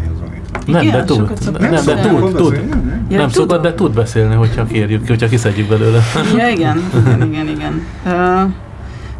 Nem, 0.66 0.90
de 0.90 1.04
tud. 1.04 1.32
Nem, 1.58 1.84
de 1.84 2.00
tud, 2.00 2.34
tud. 2.34 2.62
Ja, 3.08 3.18
nem 3.18 3.28
szokott, 3.28 3.62
de 3.62 3.74
tud 3.74 3.94
beszélni, 3.94 4.34
hogyha 4.34 4.64
kérjük, 4.64 5.08
hogyha 5.08 5.28
kiszedjük 5.28 5.68
belőle. 5.68 5.98
Ja, 6.36 6.48
igen, 6.48 6.82
igen, 7.06 7.22
igen, 7.22 7.48
igen. 7.48 7.82
Uh, 8.06 8.50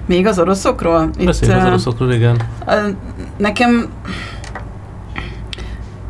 még 0.07 0.27
az 0.27 0.39
oroszokról? 0.39 1.11
Beszélj 1.25 1.61
az 1.61 1.67
oroszokról, 1.67 2.13
igen. 2.13 2.37
Uh, 2.67 2.75
nekem 3.37 3.87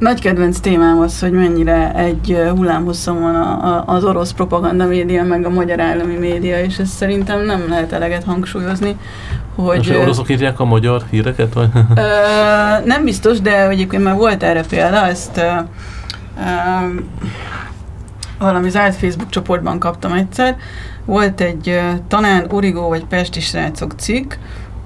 nagy 0.03 0.21
kedvenc 0.21 0.61
témám 0.61 0.99
az, 1.01 1.21
hogy 1.21 1.33
mennyire 1.33 1.95
egy 1.95 2.43
hullámhosszon 2.57 3.21
van 3.21 3.35
a, 3.35 3.77
a, 3.77 3.85
az 3.87 4.05
orosz 4.05 4.33
propaganda 4.33 4.87
média, 4.87 5.25
meg 5.25 5.45
a 5.45 5.51
magyar 5.51 5.81
állami 5.81 6.15
média, 6.15 6.61
és 6.61 6.79
ezt 6.79 6.93
szerintem 6.93 7.45
nem 7.45 7.65
lehet 7.69 7.93
eleget 7.93 8.25
hangsúlyozni. 8.25 8.97
Hogy, 9.55 9.77
Most 9.77 9.95
oroszok 9.95 10.31
írják 10.31 10.61
a 10.61 10.65
magyar 10.65 11.03
híreket? 11.11 11.53
Vagy? 11.55 11.69
Ö, 11.95 12.01
nem 12.85 13.05
biztos, 13.05 13.41
de 13.41 13.69
egyébként 13.69 14.03
már 14.03 14.17
volt 14.17 14.43
erre 14.43 14.63
példa, 14.69 15.07
ezt 15.07 15.37
ö, 15.37 15.43
ö, 16.39 17.01
valami 18.39 18.71
zárt 18.71 18.97
Facebook 18.97 19.31
csoportban 19.31 19.79
kaptam 19.79 20.13
egyszer. 20.13 20.57
Volt 21.05 21.41
egy 21.41 21.81
talán 22.09 22.47
Origó 22.51 22.89
vagy 22.89 23.05
Pesti 23.05 23.41
srácok 23.41 23.93
cikk, 23.97 24.33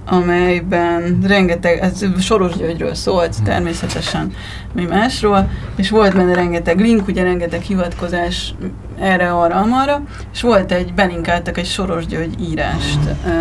amelyben 0.07 1.19
rengeteg, 1.27 1.79
ez 1.79 2.05
Soros 2.21 2.57
Györgyről 2.57 2.95
szólt 2.95 3.43
természetesen, 3.43 4.33
mi 4.73 4.85
másról, 4.85 5.51
és 5.77 5.91
volt 5.91 6.15
benne 6.15 6.35
rengeteg 6.35 6.81
link, 6.81 7.09
ugye 7.09 7.23
rengeteg 7.23 7.61
hivatkozás 7.61 8.55
erre, 9.01 9.33
arra, 9.33 9.55
amarra, 9.55 10.03
és 10.33 10.41
volt 10.41 10.73
egy, 10.73 10.95
belinkáltak 10.95 11.59
egy 11.59 11.67
Soros 11.67 12.07
György 12.07 12.41
írást 12.51 13.01
uh, 13.27 13.33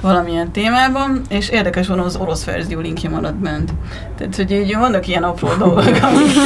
valamilyen 0.00 0.50
témában, 0.50 1.20
és 1.28 1.48
érdekes 1.48 1.86
van 1.86 1.98
az 1.98 2.16
orosz 2.16 2.44
verzió 2.44 2.80
linkje 2.80 3.10
maradt 3.10 3.36
bent. 3.36 3.72
Tehát, 4.18 4.36
hogy 4.36 4.50
így 4.50 4.76
vannak 4.76 5.08
ilyen 5.08 5.22
apró 5.22 5.48
dolgok, 5.58 5.98
amik 6.02 6.36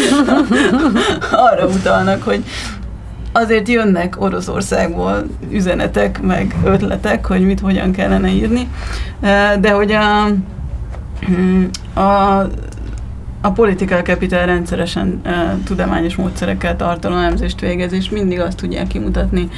arra 1.51 1.67
utalnak, 1.67 2.23
hogy 2.23 2.45
azért 3.37 3.69
jönnek 3.69 4.21
Oroszországból 4.21 5.27
üzenetek, 5.51 6.23
meg 6.23 6.55
ötletek, 6.65 7.27
hogy 7.27 7.41
mit 7.41 7.61
hogyan 7.61 7.93
kellene 7.93 8.29
írni, 8.29 8.69
de 9.61 9.71
hogy 9.71 9.93
a, 9.93 10.25
a 12.01 12.47
a 13.45 13.51
Political 13.51 14.03
Capital 14.03 14.47
rendszeresen 14.47 15.21
uh, 15.25 15.33
tudományos 15.65 16.17
módszerekkel 16.17 16.77
tartalomelemzést 16.77 17.61
végez, 17.61 17.93
és 17.93 18.09
mindig 18.09 18.41
azt 18.41 18.57
tudják 18.57 18.87
kimutatni, 18.87 19.49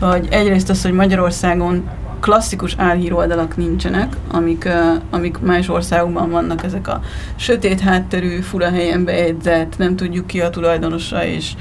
hogy 0.00 0.28
egyrészt 0.30 0.70
az, 0.70 0.82
hogy 0.82 0.92
Magyarországon 0.92 1.88
klasszikus 2.20 2.74
álhíroldalak 2.78 3.56
nincsenek, 3.56 4.16
amik, 4.30 4.64
uh, 4.66 5.02
amik 5.10 5.38
más 5.38 5.68
országokban 5.68 6.30
vannak, 6.30 6.64
ezek 6.64 6.88
a 6.88 7.00
sötét 7.36 7.80
hátterű, 7.80 8.40
fura 8.40 8.70
helyen 8.70 9.04
bejegyzett, 9.04 9.78
nem 9.78 9.96
tudjuk 9.96 10.26
ki 10.26 10.40
a 10.40 10.50
tulajdonosa, 10.50 11.24
és 11.24 11.52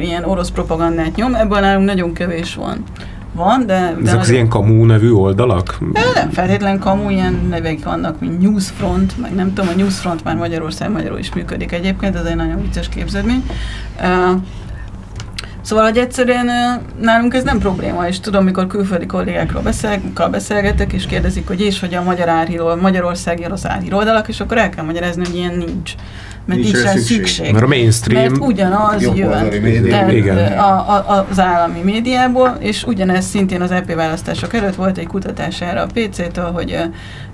ilyen 0.00 0.24
orosz 0.24 0.50
propagandát 0.50 1.16
nyom, 1.16 1.34
ebből 1.34 1.60
nálunk 1.60 1.86
nagyon 1.86 2.12
kevés 2.12 2.54
van. 2.54 2.84
Van, 3.32 3.66
de... 3.66 3.96
de 4.00 4.08
Ezek 4.08 4.20
az 4.20 4.30
ilyen 4.30 4.48
kamú 4.48 4.84
nevű 4.84 5.10
oldalak? 5.10 5.78
De 5.92 6.00
nem 6.14 6.30
feltétlen 6.30 6.78
kamú, 6.78 7.10
ilyen 7.10 7.46
nevek 7.48 7.84
vannak, 7.84 8.20
mint 8.20 8.40
Newsfront, 8.40 9.18
meg 9.20 9.34
nem 9.34 9.54
tudom, 9.54 9.70
a 9.74 9.76
Newsfront 9.76 10.24
már 10.24 10.36
Magyarország 10.36 10.90
magyarul 10.90 11.18
is 11.18 11.32
működik 11.32 11.72
egyébként, 11.72 12.16
ez 12.16 12.24
egy 12.24 12.36
nagyon 12.36 12.62
vicces 12.62 12.88
képződmény. 12.88 13.44
Uh, 14.00 14.40
Szóval, 15.68 15.84
hogy 15.84 15.96
egyszerűen 15.96 16.50
nálunk 17.00 17.34
ez 17.34 17.42
nem 17.42 17.58
probléma, 17.58 18.06
és 18.06 18.20
tudom, 18.20 18.44
mikor 18.44 18.66
külföldi 18.66 19.06
kollégákról 19.06 19.62
beszél, 19.62 20.00
beszélgetek, 20.30 20.92
és 20.92 21.06
kérdezik, 21.06 21.46
hogy 21.46 21.60
és 21.60 21.80
hogy 21.80 21.94
a 21.94 22.02
magyar 22.02 22.28
árhíró, 22.28 22.76
Magyarországi 22.76 23.44
orosz 23.44 23.64
árhíroldalak, 23.64 24.28
és 24.28 24.40
akkor 24.40 24.58
el 24.58 24.68
kell 24.68 24.84
magyarázni, 24.84 25.24
hogy 25.24 25.34
ilyen 25.34 25.54
nincs 25.54 25.94
mert 26.48 26.60
nincs 26.60 26.82
rá 26.82 26.90
szükség. 26.90 27.16
szükség. 27.16 27.52
Mert 27.52 27.64
a 27.64 27.66
mainstream... 27.66 28.22
Mert 28.22 28.44
ugyanaz 28.44 29.02
jön 29.02 29.52
igen. 30.10 30.58
A, 30.58 30.96
a, 30.96 31.26
az 31.30 31.40
állami 31.40 31.80
médiából, 31.80 32.56
és 32.58 32.84
ugyanez 32.84 33.24
szintén 33.24 33.60
az 33.60 33.70
EP 33.70 33.94
választások 33.94 34.54
előtt 34.54 34.74
volt 34.74 34.98
egy 34.98 35.06
kutatás 35.06 35.60
erre 35.60 35.80
a 35.80 35.86
PC-től, 35.86 36.50
hogy 36.50 36.76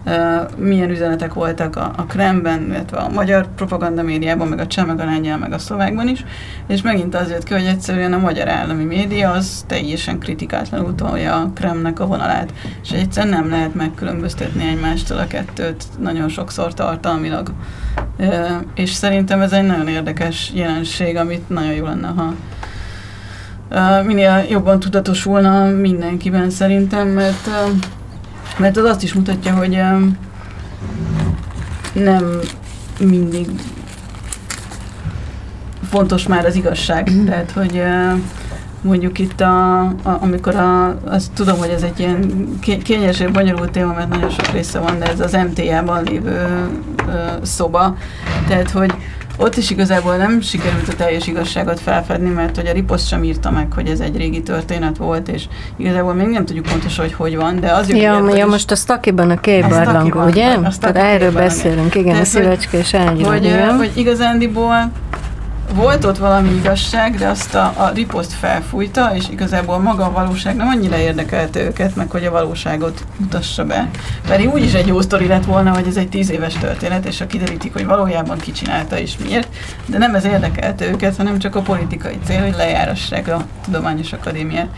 uh, 0.06 0.14
milyen 0.56 0.90
üzenetek 0.90 1.34
voltak 1.34 1.76
a, 1.76 1.92
a 1.96 2.04
Kremben, 2.04 2.64
illetve 2.68 2.96
a 2.96 3.08
magyar 3.08 3.48
propaganda 3.56 4.02
médiában, 4.02 4.48
meg 4.48 4.58
a 4.58 4.66
cseh, 4.66 4.86
meg 4.86 5.00
a 5.00 5.04
lengyel, 5.04 5.38
meg 5.38 5.52
a 5.52 5.58
szlovákban 5.58 6.08
is, 6.08 6.24
és 6.66 6.82
megint 6.82 7.14
az 7.14 7.30
jött 7.30 7.44
ki, 7.44 7.52
hogy 7.52 7.64
egyszerűen 7.64 8.12
a 8.12 8.18
magyar 8.18 8.48
állami 8.48 8.84
média 8.84 9.30
az 9.30 9.64
teljesen 9.66 10.18
kritikátlanul 10.18 10.94
tolja 10.94 11.34
a 11.34 11.50
Kremnek 11.54 12.00
a 12.00 12.06
vonalát, 12.06 12.52
és 12.82 12.90
egyszerűen 12.90 13.38
nem 13.38 13.50
lehet 13.50 13.74
megkülönböztetni 13.74 14.68
egymástól 14.68 15.18
a 15.18 15.26
kettőt 15.26 15.84
nagyon 16.00 16.28
sokszor 16.28 16.74
tartalmilag. 16.74 17.52
És 18.74 18.90
szerintem 18.90 19.40
ez 19.40 19.52
egy 19.52 19.66
nagyon 19.66 19.88
érdekes 19.88 20.50
jelenség, 20.54 21.16
amit 21.16 21.48
nagyon 21.48 21.72
jó 21.72 21.84
lenne, 21.84 22.06
ha 22.06 22.34
minél 24.02 24.44
jobban 24.48 24.80
tudatosulna 24.80 25.66
mindenkiben 25.66 26.50
szerintem, 26.50 27.08
mert, 27.08 27.48
mert 28.58 28.76
az 28.76 28.84
azt 28.84 29.02
is 29.02 29.14
mutatja, 29.14 29.54
hogy 29.54 29.80
nem 31.92 32.40
mindig 33.00 33.46
fontos 35.90 36.26
már 36.26 36.44
az 36.44 36.54
igazság. 36.54 37.10
Mm. 37.10 37.24
Tehát, 37.24 37.50
hogy 37.50 37.82
mondjuk 38.82 39.18
itt, 39.18 39.40
a, 39.40 39.80
a, 39.80 40.18
amikor 40.20 40.54
a, 40.54 40.98
azt 41.04 41.32
tudom, 41.32 41.58
hogy 41.58 41.68
ez 41.68 41.82
egy 41.82 42.00
ilyen 42.00 42.48
kényes 42.82 43.20
és 43.20 43.30
bonyolult 43.30 43.70
téma, 43.70 43.92
mert 43.92 44.08
nagyon 44.08 44.30
sok 44.30 44.50
része 44.50 44.78
van, 44.78 44.98
de 44.98 45.06
ez 45.06 45.20
az 45.20 45.32
MTA-ban 45.32 46.02
lévő 46.04 46.68
szoba. 47.42 47.96
Tehát, 48.48 48.70
hogy 48.70 48.94
ott 49.36 49.56
is 49.56 49.70
igazából 49.70 50.16
nem 50.16 50.40
sikerült 50.40 50.88
a 50.88 50.94
teljes 50.94 51.26
igazságot 51.26 51.80
felfedni, 51.80 52.28
mert 52.28 52.56
hogy 52.56 52.66
a 52.66 52.72
riposzt 52.72 53.08
sem 53.08 53.24
írta 53.24 53.50
meg, 53.50 53.72
hogy 53.72 53.88
ez 53.88 54.00
egy 54.00 54.16
régi 54.16 54.42
történet 54.42 54.96
volt, 54.96 55.28
és 55.28 55.44
igazából 55.76 56.14
még 56.14 56.26
nem 56.26 56.44
tudjuk 56.44 56.66
pontosan, 56.66 57.04
hogy 57.04 57.14
hogy 57.14 57.36
van, 57.36 57.60
de 57.60 57.72
az 57.72 57.88
Ja, 57.88 58.36
ja 58.36 58.46
most 58.46 58.70
a 58.70 58.74
Stakiban 58.74 59.30
a 59.30 59.40
képbarlang, 59.40 60.14
ugye? 60.14 60.52
A 60.52 60.72
Tehát 60.80 60.96
erről 60.96 61.32
beszélünk, 61.32 61.94
igen, 61.94 62.06
Tehát, 62.06 62.22
a 62.22 62.24
szívecskés 62.24 62.94
ágyról. 62.94 63.32
Hogy, 63.32 63.50
hogy, 63.50 63.76
hogy 63.76 63.92
igazándiból 63.94 64.90
volt 65.72 66.04
ott 66.04 66.18
valami 66.18 66.50
igazság, 66.50 67.16
de 67.16 67.28
azt 67.28 67.54
a, 67.54 67.74
a 67.76 67.90
riposzt 67.94 68.32
felfújta, 68.32 69.14
és 69.14 69.28
igazából 69.30 69.78
maga 69.78 70.04
a 70.04 70.12
valóság 70.12 70.56
nem 70.56 70.68
annyira 70.68 70.98
érdekelte 70.98 71.60
őket, 71.60 71.96
meg 71.96 72.10
hogy 72.10 72.24
a 72.24 72.30
valóságot 72.30 73.04
mutassa 73.16 73.64
be. 73.64 73.88
Pedig 74.26 74.52
úgyis 74.52 74.72
egy 74.72 74.86
jó 74.86 75.00
sztori 75.00 75.26
lett 75.26 75.44
volna, 75.44 75.74
hogy 75.74 75.86
ez 75.86 75.96
egy 75.96 76.08
tíz 76.08 76.30
éves 76.30 76.54
történet, 76.54 77.06
és 77.06 77.20
a 77.20 77.26
kiderítik, 77.26 77.72
hogy 77.72 77.86
valójában 77.86 78.38
ki 78.38 78.52
csinálta 78.52 78.98
és 78.98 79.16
miért, 79.24 79.48
de 79.86 79.98
nem 79.98 80.14
ez 80.14 80.24
érdekelte 80.24 80.90
őket, 80.90 81.16
hanem 81.16 81.38
csak 81.38 81.56
a 81.56 81.60
politikai 81.60 82.18
cél, 82.24 82.42
hogy 82.42 82.54
lejárassák 82.56 83.28
a 83.28 83.44
Tudományos 83.64 84.12
Akadémiát. 84.12 84.68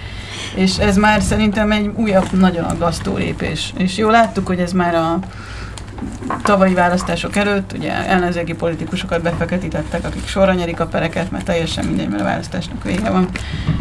És 0.54 0.78
ez 0.78 0.96
már 0.96 1.22
szerintem 1.22 1.72
egy 1.72 1.90
újabb, 1.94 2.32
nagyon 2.32 2.64
aggasztó 2.64 3.16
lépés. 3.16 3.72
És 3.76 3.96
jól 3.96 4.10
láttuk, 4.10 4.46
hogy 4.46 4.58
ez 4.58 4.72
már 4.72 4.94
a 4.94 5.18
tavalyi 6.42 6.74
választások 6.74 7.36
előtt 7.36 7.72
ugye 7.72 7.92
ellenzéki 8.06 8.54
politikusokat 8.54 9.22
befeketítettek, 9.22 10.04
akik 10.04 10.26
sorra 10.26 10.52
nyerik 10.52 10.80
a 10.80 10.86
pereket, 10.86 11.30
mert 11.30 11.44
teljesen 11.44 11.84
mindegy, 11.84 12.08
mert 12.08 12.20
a 12.20 12.24
választásnak 12.24 12.84
vége 12.84 13.10
van. 13.10 13.28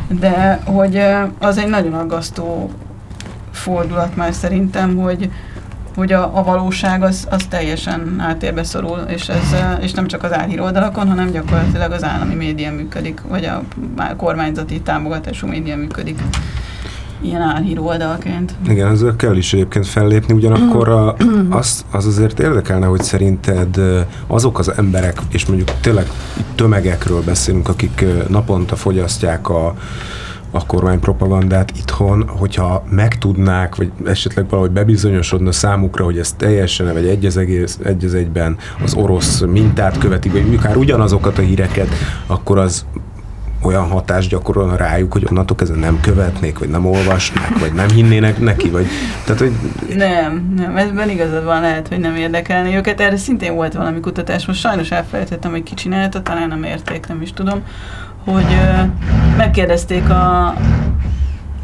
De 0.08 0.62
hogy 0.65 1.01
az 1.39 1.58
egy 1.58 1.67
nagyon 1.67 1.93
aggasztó 1.93 2.71
fordulat 3.51 4.15
már 4.15 4.34
szerintem, 4.34 4.95
hogy, 4.97 5.30
hogy 5.95 6.12
a, 6.12 6.38
a 6.38 6.43
valóság 6.43 7.04
az, 7.04 7.28
az 7.30 7.43
teljesen 7.49 8.15
átérbe 8.19 8.63
szorul, 8.63 8.97
és, 8.97 9.30
ez, 9.30 9.56
és 9.82 9.91
nem 9.91 10.08
csak 10.08 10.23
az 10.23 10.34
álhír 10.34 10.62
oldalakon, 10.62 11.08
hanem 11.08 11.32
gyakorlatilag 11.32 11.91
az 11.91 12.04
állami 12.04 12.34
média 12.34 12.71
működik, 12.71 13.21
vagy 13.28 13.45
a 13.45 13.62
kormányzati 14.17 14.82
támogatású 14.82 15.47
média 15.47 15.78
működik 15.78 16.19
ilyen 17.25 17.41
álhíró 17.41 17.85
oldalként. 17.85 18.55
Igen, 18.67 18.88
ezzel 18.88 19.15
kell 19.15 19.35
is 19.35 19.53
egyébként 19.53 19.88
fellépni, 19.88 20.33
ugyanakkor 20.33 20.89
a, 20.89 21.15
az, 21.59 21.85
az 21.91 22.05
azért 22.05 22.39
érdekelne, 22.39 22.85
hogy 22.85 23.01
szerinted 23.01 23.81
azok 24.27 24.59
az 24.59 24.71
emberek, 24.77 25.21
és 25.29 25.45
mondjuk 25.45 25.71
tényleg 25.81 26.07
tömegekről 26.55 27.21
beszélünk, 27.21 27.69
akik 27.69 28.05
naponta 28.27 28.75
fogyasztják 28.75 29.49
a, 29.49 29.75
a 30.55 30.65
kormánypropagandát 30.65 31.71
itthon, 31.77 32.27
hogyha 32.27 32.83
megtudnák, 32.89 33.75
vagy 33.75 33.91
esetleg 34.05 34.49
valahogy 34.49 34.71
bebizonyosodna 34.71 35.51
számukra, 35.51 36.03
hogy 36.03 36.17
ez 36.17 36.33
teljesen, 36.33 36.93
vagy 36.93 37.07
egy 37.07 37.25
az, 37.25 37.38
egész, 37.38 37.79
egy 37.83 38.05
az 38.05 38.13
egyben 38.13 38.57
az 38.83 38.93
orosz 38.93 39.39
mintát 39.39 39.97
követik, 39.97 40.31
vagy 40.31 40.55
akár 40.57 40.77
ugyanazokat 40.77 41.38
a 41.38 41.41
híreket, 41.41 41.88
akkor 42.27 42.57
az 42.57 42.85
olyan 43.65 43.89
hatást 43.89 44.30
gyakorolna 44.30 44.75
rájuk, 44.75 45.13
hogy 45.13 45.25
onnantól 45.30 45.56
kezdve 45.56 45.80
nem 45.80 45.99
követnék, 45.99 46.60
vagy 46.60 46.69
nem 46.69 46.86
olvasnák, 46.86 47.60
vagy 47.60 47.73
nem 47.73 47.89
hinnének 47.89 48.39
neki, 48.39 48.69
vagy... 48.69 48.88
Tehát, 49.25 49.41
hogy... 49.41 49.51
Nem, 49.95 50.54
nem, 50.56 50.78
ebben 50.78 51.10
igazad 51.10 51.43
van, 51.43 51.62
lehet, 51.62 51.88
hogy 51.88 51.99
nem 51.99 52.15
érdekelni 52.15 52.75
őket. 52.75 53.01
Erre 53.01 53.17
szintén 53.17 53.56
volt 53.56 53.73
valami 53.73 53.99
kutatás, 53.99 54.45
most 54.45 54.60
sajnos 54.60 54.91
elfelejtettem, 54.91 55.51
hogy 55.51 55.63
ki 55.63 55.73
csinálta, 55.73 56.21
talán 56.21 56.47
nem 56.47 56.63
érték, 56.63 57.08
nem 57.08 57.21
is 57.21 57.34
tudom, 57.34 57.62
hogy 58.25 58.45
ö, 58.51 58.82
megkérdezték 59.38 60.10
a, 60.10 60.47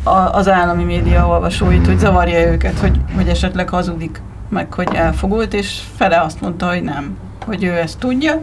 a, 0.03 0.29
az 0.31 0.49
állami 0.49 0.83
média 0.83 1.27
olvasóit, 1.27 1.85
hogy 1.85 1.99
zavarja 1.99 2.51
őket, 2.51 2.79
hogy, 2.79 2.99
hogy 3.15 3.27
esetleg 3.27 3.69
hazudik, 3.69 4.21
meg 4.49 4.73
hogy 4.73 4.89
elfogult, 4.93 5.53
és 5.53 5.81
fele 5.95 6.21
azt 6.21 6.41
mondta, 6.41 6.69
hogy 6.69 6.83
nem, 6.83 7.17
hogy 7.45 7.63
ő 7.63 7.71
ezt 7.77 7.99
tudja, 7.99 8.41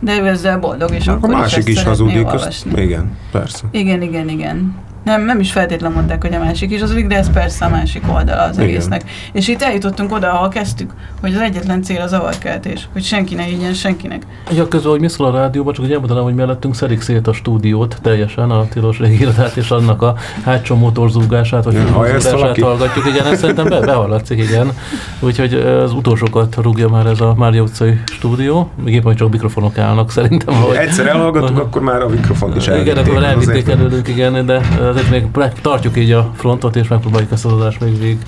de 0.00 0.20
ő 0.20 0.26
ezzel 0.26 0.58
boldog, 0.58 0.90
és 0.90 1.06
akkor 1.06 1.34
A 1.34 1.36
másik 1.36 1.68
is, 1.68 1.74
is 1.74 1.82
hazudik, 1.82 2.26
azt, 2.26 2.66
igen, 2.74 3.16
persze. 3.30 3.64
Igen, 3.70 4.02
igen, 4.02 4.28
igen. 4.28 4.74
Nem, 5.06 5.24
nem 5.24 5.40
is 5.40 5.52
feltétlen 5.52 5.92
mondták, 5.92 6.22
hogy 6.22 6.34
a 6.34 6.38
másik 6.38 6.70
is 6.70 6.82
az, 6.82 6.94
de 7.08 7.16
ez 7.16 7.32
persze 7.32 7.64
a 7.64 7.68
másik 7.68 8.02
oldala 8.12 8.42
az 8.42 8.56
Igen. 8.56 8.68
egésznek. 8.68 9.02
És 9.32 9.48
itt 9.48 9.62
eljutottunk 9.62 10.12
oda, 10.12 10.32
ahol 10.32 10.48
kezdtük, 10.48 10.90
hogy 11.20 11.34
az 11.34 11.40
egyetlen 11.40 11.82
cél 11.82 12.00
a 12.00 12.06
zavarkeltés, 12.06 12.88
hogy 12.92 13.02
senki 13.02 13.34
ne 13.34 13.48
ígyen 13.48 13.72
senkinek. 13.72 14.22
Ja, 14.54 14.68
közben, 14.68 14.90
hogy 14.90 15.00
mi 15.00 15.08
szól 15.08 15.26
a 15.26 15.30
rádióban, 15.30 15.72
csak 15.72 15.84
hogy 15.84 15.92
elmondanám, 15.92 16.22
hogy 16.22 16.34
mellettünk 16.34 16.74
szedik 16.74 17.00
szét 17.00 17.26
a 17.26 17.32
stúdiót 17.32 17.98
teljesen, 18.02 18.50
a 18.50 18.68
tilos 18.68 18.98
régiratát 18.98 19.56
és 19.56 19.70
annak 19.70 20.02
a 20.02 20.14
hátsó 20.44 20.76
motorzúgását, 20.76 21.64
vagy 21.64 21.74
motorzúgását 21.74 22.58
hallgatjuk. 22.58 23.06
Igen, 23.06 23.26
ezt 23.26 23.40
szerintem 23.40 23.68
be, 23.68 23.80
behallatszik, 23.80 24.38
igen. 24.38 24.72
Úgyhogy 25.20 25.54
az 25.54 25.92
utolsókat 25.92 26.56
rúgja 26.62 26.88
már 26.88 27.06
ez 27.06 27.20
a 27.20 27.34
Mária 27.36 27.62
utcai 27.62 27.98
stúdió. 28.06 28.70
Még 28.84 28.94
éppen, 28.94 29.04
hogy 29.04 29.16
csak 29.16 29.30
mikrofonok 29.30 29.78
állnak 29.78 30.10
szerintem. 30.10 30.54
Ahogy... 30.54 30.76
Egyszer 30.76 31.06
elhallgattuk, 31.06 31.58
akkor 31.58 31.82
már 31.82 32.02
a 32.02 32.08
mikrofont 32.08 32.56
is 32.56 32.68
elvitték. 32.68 32.92
Igen, 32.92 33.04
akkor 33.04 33.24
elvitték 33.24 33.68
előlünk, 33.68 34.08
igen, 34.08 34.46
de 34.46 34.60
azért 34.96 35.10
még 35.10 35.26
tartjuk 35.62 35.96
így 35.96 36.12
a 36.12 36.30
frontot, 36.34 36.76
és 36.76 36.88
megpróbáljuk 36.88 37.32
ezt 37.32 37.44
az 37.44 37.52
adást 37.52 37.80
még 37.80 37.98
vég, 37.98 38.18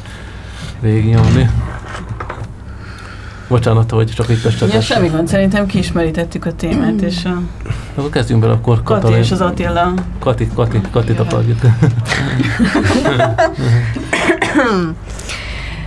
végignyomni. 0.81 1.51
Bocsánat, 3.49 3.91
hogy 3.91 4.11
csak 4.15 4.29
itt 4.29 4.43
testet. 4.43 4.73
Ja, 4.73 4.81
semmi 4.81 5.09
gond, 5.09 5.29
szerintem 5.29 5.67
kiismerítettük 5.67 6.45
a 6.45 6.53
témát, 6.53 7.01
és 7.01 7.25
a... 7.25 7.41
Akkor 7.95 8.11
kezdjünk 8.11 8.41
bele 8.41 8.53
akkor 8.53 8.83
Kati 8.83 9.01
Katalin. 9.01 9.19
és 9.19 9.31
az 9.31 9.41
Attila. 9.41 9.93
Kati, 10.19 10.49
Kati, 10.55 10.81
Kati 10.91 11.13
tapadjuk. 11.13 11.59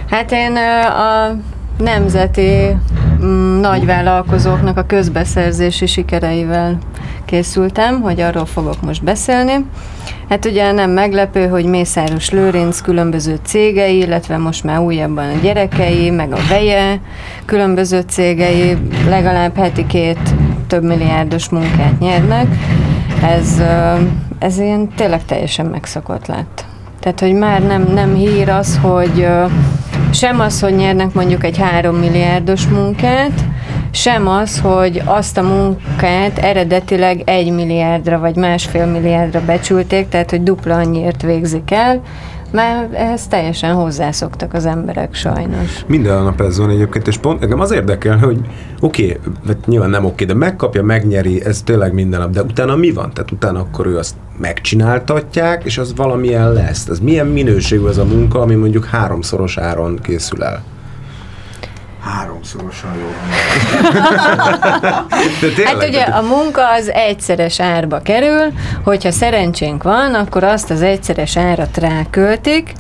hát 0.10 0.32
én 0.32 0.56
a 0.86 1.36
nemzeti 1.78 2.78
mm, 3.24 3.60
nagyvállalkozóknak 3.60 4.78
a 4.78 4.86
közbeszerzési 4.86 5.86
sikereivel 5.86 6.78
készültem, 7.26 8.02
hogy 8.02 8.22
arról 8.22 8.46
fogok 8.46 8.82
most 8.82 9.04
beszélni. 9.04 9.66
Hát 10.30 10.46
ugye 10.46 10.72
nem 10.72 10.90
meglepő, 10.90 11.48
hogy 11.48 11.66
Mészáros 11.66 12.30
Lőrinc 12.30 12.82
különböző 12.82 13.40
cégei, 13.44 13.98
illetve 13.98 14.38
most 14.38 14.64
már 14.64 14.80
újabban 14.80 15.30
a 15.30 15.40
gyerekei, 15.42 16.10
meg 16.10 16.34
a 16.34 16.40
veje 16.50 17.00
különböző 17.46 18.04
cégei 18.08 18.78
legalább 19.08 19.56
heti 19.56 19.86
két 19.88 20.34
több 20.68 20.84
milliárdos 20.84 21.50
munkát 21.50 22.00
nyernek. 22.00 22.48
Ez, 23.24 23.62
ez 24.40 24.58
ilyen 24.58 24.90
tényleg 24.96 25.26
teljesen 25.26 25.66
megszokott 25.66 26.28
lett. 26.28 26.66
Tehát, 27.00 27.20
hogy 27.20 27.34
már 27.34 27.62
nem, 27.62 27.88
nem 27.94 28.14
hír 28.14 28.50
az, 28.50 28.80
hogy 28.82 29.28
sem 30.12 30.40
az, 30.40 30.62
hogy 30.62 30.76
nyernek 30.76 31.14
mondjuk 31.14 31.44
egy 31.44 31.58
három 31.58 31.96
milliárdos 31.96 32.68
munkát, 32.68 33.44
sem 33.92 34.28
az, 34.28 34.60
hogy 34.60 35.02
azt 35.06 35.38
a 35.38 35.42
munkát 35.42 36.38
eredetileg 36.38 37.22
egy 37.26 37.52
milliárdra 37.52 38.20
vagy 38.20 38.36
másfél 38.36 38.86
milliárdra 38.86 39.42
becsülték, 39.46 40.10
tehát 40.10 40.30
hogy 40.30 40.44
dupla 40.44 40.76
annyiért 40.76 41.22
végzik 41.22 41.72
el, 41.72 42.02
mert 42.52 42.94
ehhez 42.94 43.28
teljesen 43.28 43.74
hozzászoktak 43.74 44.54
az 44.54 44.66
emberek 44.66 45.14
sajnos. 45.14 45.84
Minden 45.88 46.24
nap 46.24 46.42
ez 46.42 46.58
van 46.58 46.70
egyébként, 46.70 47.08
és 47.08 47.18
pont 47.18 47.44
engem 47.44 47.60
az 47.60 47.72
érdekel, 47.72 48.18
hogy 48.18 48.40
oké, 48.80 49.20
okay, 49.44 49.56
nyilván 49.66 49.90
nem 49.90 50.06
oké, 50.06 50.14
okay, 50.14 50.26
de 50.26 50.34
megkapja, 50.34 50.84
megnyeri, 50.84 51.46
ez 51.46 51.62
tényleg 51.62 51.94
minden 51.94 52.20
nap, 52.20 52.30
de 52.30 52.42
utána 52.42 52.76
mi 52.76 52.92
van? 52.92 53.12
Tehát 53.14 53.32
utána 53.32 53.60
akkor 53.60 53.88
ő 53.88 53.98
azt 53.98 54.16
megcsináltatják, 54.38 55.64
és 55.64 55.78
az 55.78 55.96
valamilyen 55.96 56.54
lesz. 56.54 56.88
Ez 56.88 57.00
milyen 57.00 57.28
minőségű 57.28 57.88
ez 57.88 57.98
a 57.98 58.06
munka, 58.06 58.42
ami 58.42 58.56
mondjuk 58.56 58.86
háromszoros 58.86 59.58
áron 59.58 60.00
készül 60.04 60.44
el? 60.44 60.64
Háromszorosan 62.04 62.94
jó. 63.00 63.14
hát 65.66 65.88
ugye 65.88 66.02
a 66.04 66.22
munka 66.22 66.72
az 66.72 66.92
egyszeres 66.92 67.60
árba 67.60 68.00
kerül, 68.00 68.52
hogyha 68.84 69.12
szerencsénk 69.12 69.84
van, 69.84 70.14
akkor 70.14 70.44
azt 70.44 70.70
az 70.70 70.82
egyszeres 70.82 71.38
árat 71.38 71.78
ráköltik, 71.78 72.74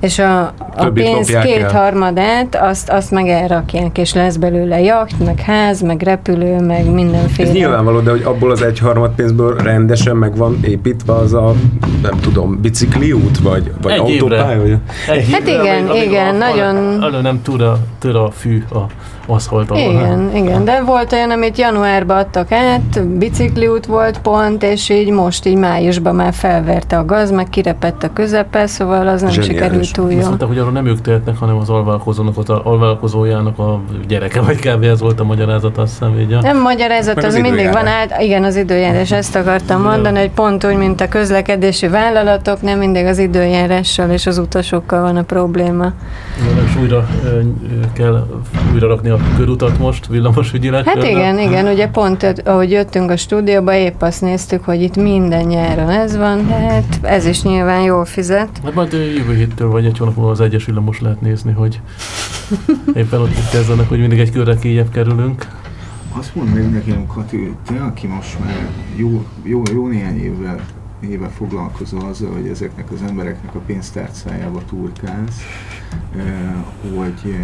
és 0.00 0.18
a, 0.18 0.40
a 0.76 0.90
pénz 0.94 1.26
kétharmadát 1.42 2.56
azt, 2.60 2.88
azt 2.88 3.10
meg 3.10 3.28
elrakják, 3.28 3.98
és 3.98 4.14
lesz 4.14 4.36
belőle 4.36 4.80
jacht, 4.80 5.24
meg 5.24 5.40
ház, 5.40 5.80
meg 5.80 6.02
repülő, 6.02 6.60
meg 6.60 6.90
mindenféle. 6.90 7.48
Ez 7.48 7.54
nyilvánvaló, 7.54 8.00
de 8.00 8.10
hogy 8.10 8.22
abból 8.22 8.50
az 8.50 8.62
egyharmad 8.62 9.10
pénzből 9.10 9.56
rendesen 9.56 10.16
meg 10.16 10.36
van 10.36 10.58
építve 10.64 11.12
az 11.12 11.32
a, 11.34 11.54
nem 12.02 12.18
tudom, 12.20 12.58
bicikliút, 12.60 13.38
vagy, 13.38 13.72
vagy 13.82 13.92
Egy 13.92 14.08
évre. 14.08 14.36
autópálya? 14.38 14.60
Vagy... 14.60 14.76
Egy 15.16 15.32
Hát 15.32 15.48
évre, 15.48 15.62
igen, 15.62 15.76
amíg- 15.76 15.90
amíg 15.90 16.02
igen, 16.02 16.34
a- 16.34 16.38
nagyon- 16.38 17.02
Elő 17.02 17.20
nem 17.20 17.42
tör 17.42 17.62
a, 17.62 17.78
tör 17.98 18.16
a 18.16 18.30
fű 18.30 18.62
a 18.72 18.78
aszfalton. 19.26 19.76
Igen, 19.78 20.30
igen, 20.34 20.64
de 20.64 20.80
volt 20.82 21.12
olyan, 21.12 21.30
amit 21.30 21.58
januárban 21.58 22.16
adtak 22.16 22.52
át, 22.52 23.06
bicikliút 23.06 23.86
volt 23.86 24.20
pont, 24.20 24.62
és 24.62 24.88
így 24.88 25.10
most 25.10 25.46
így 25.46 25.56
májusban 25.56 26.14
már 26.14 26.32
felverte 26.32 26.98
a 26.98 27.04
gaz, 27.04 27.30
meg 27.30 27.48
kirepett 27.48 28.02
a 28.02 28.12
közepe, 28.12 28.66
szóval 28.66 29.08
az 29.08 29.20
nem 29.22 29.30
Zseniális. 29.30 29.56
sikerült 29.56 29.89
túl 29.90 30.04
Azt 30.06 30.14
jól. 30.14 30.24
mondták, 30.24 30.48
hogy 30.48 30.58
arról 30.58 30.72
nem 30.72 30.86
ők 30.86 31.00
tehetnek, 31.00 31.36
hanem 31.38 31.56
az 31.56 31.70
alvállalkozónak, 31.70 32.38
az 32.38 32.48
alvállalkozójának 32.48 33.58
a 33.58 33.80
gyereke, 34.08 34.40
vagy 34.40 34.58
kb. 34.58 34.82
ez 34.84 35.00
volt 35.00 35.20
a 35.20 35.24
magyarázat, 35.24 35.78
azt 35.78 35.90
hiszem 35.90 36.18
így. 36.18 36.32
a- 36.32 36.40
Nem 36.40 36.60
magyarázat, 36.60 37.16
az, 37.16 37.24
az 37.24 37.36
mindig 37.36 37.72
van 37.72 37.86
át, 37.86 38.20
igen, 38.22 38.44
az 38.44 38.56
időjárás, 38.56 39.12
ezt 39.12 39.36
akartam 39.36 39.82
mondani, 39.82 40.18
hogy 40.18 40.30
pont 40.30 40.64
úgy, 40.64 40.76
mint 40.76 41.00
a 41.00 41.08
közlekedési 41.08 41.88
vállalatok, 41.88 42.62
nem 42.62 42.78
mindig 42.78 43.04
az 43.06 43.18
időjárással 43.18 44.10
és 44.10 44.26
az 44.26 44.38
utasokkal 44.38 45.02
van 45.02 45.16
a 45.16 45.22
probléma. 45.22 45.92
Igen, 46.52 46.64
És 46.66 46.76
újra 46.82 47.08
kell 47.92 48.26
újra 48.72 48.88
rakni 48.88 49.08
a 49.08 49.18
körutat 49.36 49.78
most, 49.78 50.06
villamos 50.06 50.52
ügyileg. 50.52 50.84
Hát 50.84 51.04
igen, 51.04 51.38
igen, 51.38 51.66
ugye 51.66 51.88
pont, 51.88 52.42
ahogy 52.44 52.70
jöttünk 52.70 53.10
a 53.10 53.16
stúdióba, 53.16 53.74
épp 53.74 54.02
azt 54.02 54.20
néztük, 54.20 54.64
hogy 54.64 54.82
itt 54.82 54.96
minden 54.96 55.44
nyáron 55.46 55.88
ez 55.90 56.16
van, 56.16 56.48
hát 56.50 56.98
ez 57.02 57.26
is 57.26 57.42
nyilván 57.42 57.80
jól 57.80 58.04
fizet. 58.04 58.48
Hát 58.64 58.74
majd 58.74 58.92
jövő 58.92 59.34
héttől 59.34 59.70
vagy 59.70 59.79
egy 59.84 59.98
hónap 59.98 60.16
múlva 60.16 60.30
az 60.30 60.40
egyes 60.40 60.64
villamos 60.64 61.00
lehet 61.00 61.20
nézni, 61.20 61.52
hogy 61.52 61.80
éppen 62.94 63.20
ott 63.20 63.50
kezdenek, 63.50 63.88
hogy 63.88 63.98
mindig 63.98 64.18
egy 64.18 64.30
körre 64.30 64.56
kijebb 64.56 64.90
kerülünk. 64.90 65.46
Azt 66.12 66.34
mondd 66.34 66.48
meg 66.48 66.70
nekem, 66.70 67.06
Kati, 67.06 67.54
te, 67.66 67.82
aki 67.82 68.06
most 68.06 68.38
már 68.40 68.70
jó, 68.96 69.24
jó, 69.42 69.62
jó 69.72 69.86
néhány 69.86 70.22
évvel 70.22 70.60
éve 71.00 71.28
foglalkozol 71.28 72.04
azzal, 72.04 72.32
hogy 72.32 72.48
ezeknek 72.48 72.90
az 72.90 73.02
embereknek 73.08 73.54
a 73.54 73.58
pénztárcájába 73.58 74.64
turkálsz, 74.64 75.40
eh, 76.16 76.54
hogy 76.96 77.36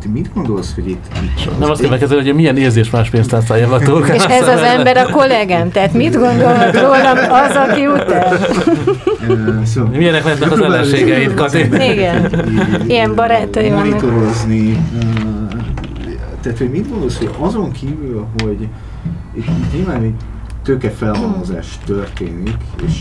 te 0.00 0.08
mit 0.08 0.30
gondolsz, 0.34 0.74
hogy 0.74 0.88
itt... 0.88 1.04
itt 1.22 1.58
Nem 1.58 1.70
azt 1.70 1.88
megkezdeni, 1.90 2.22
hogy 2.24 2.34
milyen 2.34 2.56
érzés 2.56 2.90
más 2.90 3.10
pénztárcájával 3.10 3.78
túl. 3.78 4.04
És 4.06 4.24
ez 4.24 4.48
az 4.48 4.60
ember 4.62 4.96
a 4.96 5.10
kollégám, 5.10 5.70
tehát 5.70 5.92
mit 5.92 6.16
gondolhat 6.18 6.74
rólam 6.80 7.16
az, 7.30 7.56
aki 7.68 7.86
utal? 7.86 8.36
Eh, 9.28 9.64
szóval, 9.64 9.90
Milyenek 9.96 10.24
lehetnek 10.24 10.50
az 10.52 10.60
ellenségeid, 10.60 11.34
Kati? 11.34 11.58
Igen. 11.92 12.32
Ilyen 12.86 13.14
barátai 13.14 13.68
vannak. 13.70 13.84
Monitorozni. 13.86 14.70
eh, 14.70 14.78
Tehát, 16.42 16.58
hogy 16.58 16.70
mit 16.70 16.88
gondolsz, 16.90 17.18
hogy 17.18 17.30
azon 17.38 17.72
kívül, 17.72 18.26
hogy 18.42 18.60
itt, 19.34 19.46
itt 19.48 19.72
nyilván 19.74 20.02
egy 20.02 20.14
tőkefelhalmozás 20.64 21.66
történik, 21.86 22.56
és 22.86 22.94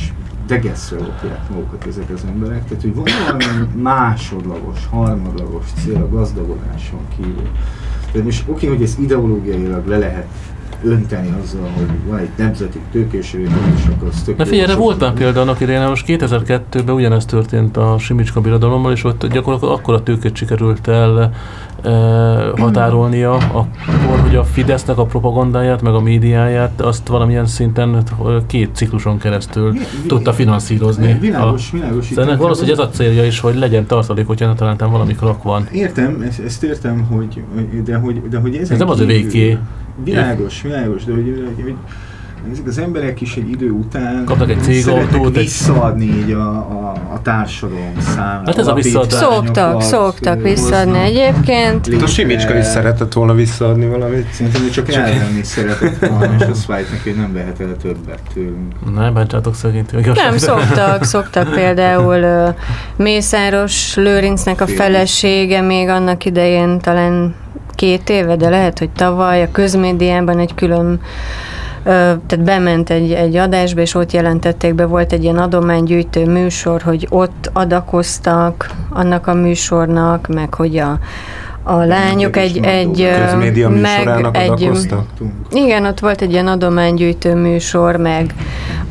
degeszre 0.50 0.98
lopják 0.98 1.50
magukat 1.50 1.86
ezek 1.88 2.10
az 2.10 2.24
emberek, 2.28 2.66
tehát 2.66 2.82
hogy 2.82 2.96
van 2.96 3.06
valami 3.26 3.68
másodlagos, 3.76 4.86
harmadlagos 4.90 5.66
cél 5.84 5.96
a 5.96 6.10
gazdagodáson 6.10 7.00
kívül. 7.16 7.50
Tehát 8.12 8.26
most 8.26 8.44
oké, 8.48 8.68
hogy 8.68 8.82
ezt 8.82 9.00
ideológiailag 9.00 9.88
le 9.88 9.98
lehet 9.98 10.28
önteni 10.84 11.34
azzal, 11.44 11.70
hogy 11.76 11.86
van 12.08 12.18
egy 12.18 12.30
nemzeti 12.36 12.80
tőkésőjük, 12.92 13.50
és 13.78 13.84
akkor 13.96 14.08
az 14.08 14.22
tök 14.22 14.38
Na 14.38 14.46
figyelj, 14.46 14.64
erre 14.64 14.76
volt 14.76 14.96
akkor- 14.96 15.08
már 15.08 15.18
példa 15.18 15.42
annak 15.42 15.60
idején, 15.60 15.88
most 15.88 16.06
2002-ben 16.08 16.96
ugyanezt 16.96 17.28
történt 17.28 17.78
a 17.78 17.96
Simicska 18.00 18.42
birodalommal, 18.42 18.92
és 18.92 19.04
ott 19.04 19.28
gyakorlatilag 19.28 19.74
akkora 19.74 20.04
tőkét 20.04 20.36
sikerült 20.36 20.88
el 20.88 21.32
e, 21.84 21.90
határolnia, 22.58 23.32
akkor, 23.34 24.20
hogy 24.22 24.36
a 24.36 24.44
Fidesznek 24.44 24.98
a 24.98 25.06
propagandáját, 25.06 25.82
meg 25.82 25.94
a 25.94 26.00
médiáját, 26.00 26.82
azt 26.82 27.08
valamilyen 27.08 27.46
szinten 27.46 28.04
ö, 28.26 28.38
két 28.48 28.70
cikluson 28.76 29.18
keresztül 29.18 29.72
vi- 29.72 29.80
tudta 30.08 30.34
finanszírozni. 30.34 31.18
Világos, 31.20 31.72
világos. 31.72 32.04
Itt 32.04 32.10
Szóval 32.10 32.24
ennek 32.24 32.38
valószínűleg 32.42 32.80
ez 32.80 32.86
a 32.86 32.90
célja 32.90 33.26
is, 33.26 33.40
hogy 33.40 33.56
legyen 33.56 33.86
tartalék, 33.86 34.28
hogyha 34.28 34.54
talán 34.54 34.78
valamikor 34.78 35.28
rak 35.28 35.44
van. 35.44 35.68
Értem, 35.72 36.22
ezt, 36.28 36.40
ezt 36.40 36.64
értem, 36.64 37.06
hogy, 37.12 37.44
de 37.84 37.98
hogy, 37.98 38.22
de 38.30 38.40
hogy 38.40 38.56
ezen 38.56 38.72
Ez 38.74 38.80
nem 38.80 38.90
az 38.90 39.00
övéké. 39.00 39.58
Világos, 40.04 40.62
világos, 40.62 41.04
de 41.04 41.14
hogy, 41.14 41.54
hogy, 41.56 41.64
hogy 41.64 41.76
ezek 42.52 42.68
az 42.68 42.78
emberek 42.78 43.22
is 43.22 43.36
egy 43.36 43.50
idő 43.50 43.70
után 43.70 44.26
Kapnak 44.26 44.50
egy 44.50 44.62
cégautót, 44.62 45.36
visszaadni 45.36 46.06
így 46.06 46.32
a, 46.32 46.50
a, 46.52 46.94
a 47.14 47.22
társadalom 47.22 47.94
számára. 48.00 48.42
Hát 48.46 48.58
ez 48.58 48.68
a 48.68 48.74
visszaadás. 48.74 49.20
Szoktak, 49.20 49.82
szoktak 49.82 50.42
visszaadni 50.42 51.00
egyébként. 51.00 51.94
Hát 51.94 52.02
a 52.02 52.08
Simicska 52.08 52.58
is 52.58 52.66
szeretett 52.66 53.14
volna 53.14 53.34
visszaadni 53.34 53.86
valamit. 53.86 54.32
Szerintem 54.32 54.64
ő 54.64 54.70
csak 54.70 54.94
elvenni 54.94 55.44
szeretett 55.44 56.08
volna, 56.08 56.36
és 56.40 56.46
azt 56.50 56.66
vált 56.66 56.92
neki, 56.92 57.10
hogy 57.10 57.20
nem 57.20 57.34
vehet 57.34 57.60
el 57.60 57.76
többet 57.82 58.22
tőlünk. 58.34 58.96
Nem 58.96 59.14
bántsátok 59.14 59.56
szegényt. 59.56 60.16
Nem, 60.16 60.38
szoktak, 60.38 61.04
szoktak 61.04 61.54
például 61.60 62.54
Mészáros 62.96 63.96
Lőrincnek 63.96 64.62
a 64.62 64.68
felesége 64.68 65.62
még 65.62 65.88
annak 65.88 66.26
idején 66.26 66.80
talán 66.80 67.36
két 67.80 68.10
éve, 68.10 68.36
de 68.36 68.50
lehet, 68.50 68.80
hogy 68.80 68.90
tavaly 68.90 69.42
a 69.42 69.52
közmédiában 69.52 70.40
egy 70.40 70.56
külön 70.56 71.00
tehát 71.84 72.44
bement 72.44 72.90
egy, 72.90 73.12
egy 73.12 73.36
adásba, 73.36 73.82
és 73.82 73.96
ott 73.96 74.12
jelentették 74.12 74.74
be, 74.74 74.86
volt 74.86 75.14
egy 75.14 75.24
ilyen 75.24 75.38
adománygyűjtő 75.38 76.26
műsor, 76.26 76.82
hogy 76.82 77.08
ott 77.10 77.50
adakoztak 77.54 78.70
annak 78.90 79.28
a 79.28 79.34
műsornak, 79.34 80.28
meg 80.28 80.54
hogy 80.54 80.78
a, 80.78 80.98
a 81.64 81.74
lányok 81.74 82.38
egy, 82.38 82.58
egy 82.58 83.10
Közmédia 83.26 83.70
meg 83.70 83.80
műsorának 83.80 84.38
egy, 84.38 84.70
igen, 85.52 85.86
ott 85.86 86.00
volt 86.00 86.22
egy 86.22 86.32
ilyen 86.32 86.48
adománygyűjtő 86.48 87.36
műsor, 87.36 87.96
meg 87.96 88.34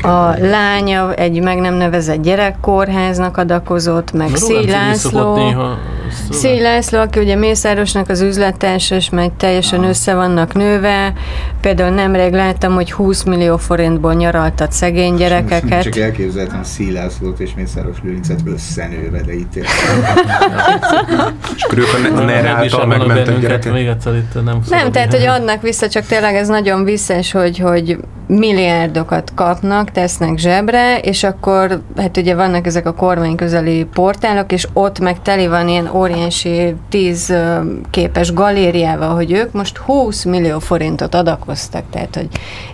a 0.03 0.31
lánya 0.40 1.14
egy 1.14 1.42
meg 1.42 1.59
nem 1.59 1.74
nevezett 1.74 2.22
gyerekkórháznak 2.22 3.37
adakozott, 3.37 4.12
meg 4.12 4.29
Szély 4.35 4.66
László. 4.66 5.37
Szély 5.37 5.55
László, 6.42 6.98
aki 6.98 7.20
ugye 7.20 7.37
Mészárosnak 7.37 8.09
az 8.09 8.20
üzlettársa, 8.20 8.94
és 8.94 9.11
meg 9.11 9.31
teljesen 9.37 9.85
össze 9.85 10.14
vannak 10.14 10.54
nőve. 10.54 11.12
Például 11.60 11.94
nemrég 11.94 12.33
láttam, 12.33 12.75
hogy 12.75 12.92
20 12.92 13.23
millió 13.23 13.56
forintból 13.56 14.14
nyaraltat 14.14 14.73
szegény 14.73 15.10
Csak 15.10 15.19
gyerekeket. 15.19 15.96
elképzeltem 15.96 16.62
Szílászlót 16.62 17.40
és 17.40 17.50
Mészáros 17.56 17.96
Lőrincet 18.02 18.40
összenőve, 18.46 19.21
de 19.21 19.35
itt 19.35 19.56
És 21.56 21.62
akkor 21.62 21.79
ők 21.79 22.14
a, 22.14 22.21
a 22.21 22.25
NER 22.25 22.46
által 22.46 22.87
megmentett 22.87 23.40
gyerekek. 23.40 23.73
Még 23.73 23.87
egyszer 23.87 24.14
itt 24.14 24.44
nem 24.44 24.60
Nem, 24.69 24.92
tehát, 24.92 25.12
hogy 25.12 25.27
adnak 25.27 25.62
vissza, 25.62 25.88
csak 25.88 26.06
tényleg 26.06 26.35
ez 26.35 26.48
nagyon 26.48 26.85
visszás, 26.85 27.33
hogy, 27.33 27.58
hogy 27.58 27.98
milliárdokat 28.29 29.33
kapnak, 29.35 29.90
tesznek 29.90 30.38
zsebre, 30.38 30.98
és 30.98 31.22
akkor, 31.22 31.81
hát 31.96 32.16
ugye 32.16 32.35
vannak 32.35 32.66
ezek 32.66 32.87
a 32.87 32.94
kormány 32.94 33.35
közeli 33.35 33.85
portálok, 33.85 34.52
és 34.52 34.68
ott 34.72 34.98
meg 34.98 35.22
teli 35.22 35.46
van 35.46 35.68
ilyen 35.68 35.90
óriási 35.94 36.74
tíz 36.88 37.35
képes 37.90 38.33
galériával, 38.33 39.14
hogy 39.14 39.33
ők 39.33 39.52
most 39.52 39.76
20 39.76 40.24
millió 40.24 40.58
forintot 40.58 41.14
adakoztak, 41.14 41.85
tehát, 41.90 42.14
hogy, 42.14 42.29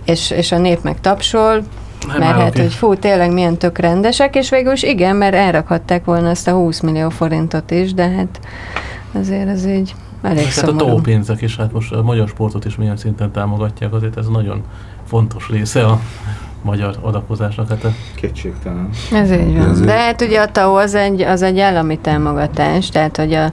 és, 0.05 0.31
és 0.31 0.51
a 0.51 0.57
nép 0.57 0.83
meg 0.83 1.01
tapsol, 1.01 1.53
Nem 2.07 2.17
mert 2.19 2.31
állok 2.31 2.41
hát, 2.41 2.57
hogy 2.57 2.73
fú, 2.73 2.95
tényleg 2.95 3.33
milyen 3.33 3.57
tök 3.57 3.77
rendesek, 3.77 4.35
és 4.35 4.49
végül 4.49 4.71
is 4.71 4.83
igen, 4.83 5.15
mert 5.15 5.35
elrakhatták 5.35 6.05
volna 6.05 6.29
ezt 6.29 6.47
a 6.47 6.51
20 6.51 6.79
millió 6.79 7.09
forintot 7.09 7.71
is, 7.71 7.93
de 7.93 8.09
hát 8.09 8.39
azért 9.13 9.47
ez 9.47 9.65
így 9.65 9.95
elég 10.21 10.47
Tehát 10.47 10.57
a 10.57 10.65
szomorú. 10.65 10.85
tópénzek 10.85 11.41
is, 11.41 11.57
hát 11.57 11.71
most 11.71 11.91
a 11.91 12.01
magyar 12.01 12.27
sportot 12.27 12.65
is 12.65 12.75
milyen 12.75 12.97
szinten 12.97 13.31
támogatják, 13.31 13.93
azért 13.93 14.17
ez 14.17 14.27
nagyon 14.27 14.63
fontos 15.07 15.49
része 15.49 15.85
a 15.85 15.99
magyar 16.61 16.95
adakozásnak. 17.01 17.69
Hát 17.69 17.85
kétségtelen. 18.15 18.89
Ez 19.13 19.31
így 19.31 19.57
van. 19.57 19.69
Ezért- 19.69 19.85
De 19.87 19.93
hát 19.93 20.21
ugye 20.21 20.39
a 20.41 20.51
TAO 20.51 20.75
az 20.75 20.95
egy, 20.95 21.21
az 21.21 21.41
egy 21.41 21.59
állami 21.59 21.97
támogatás, 21.99 22.89
tehát 22.89 23.17
hogy 23.17 23.33
a, 23.33 23.51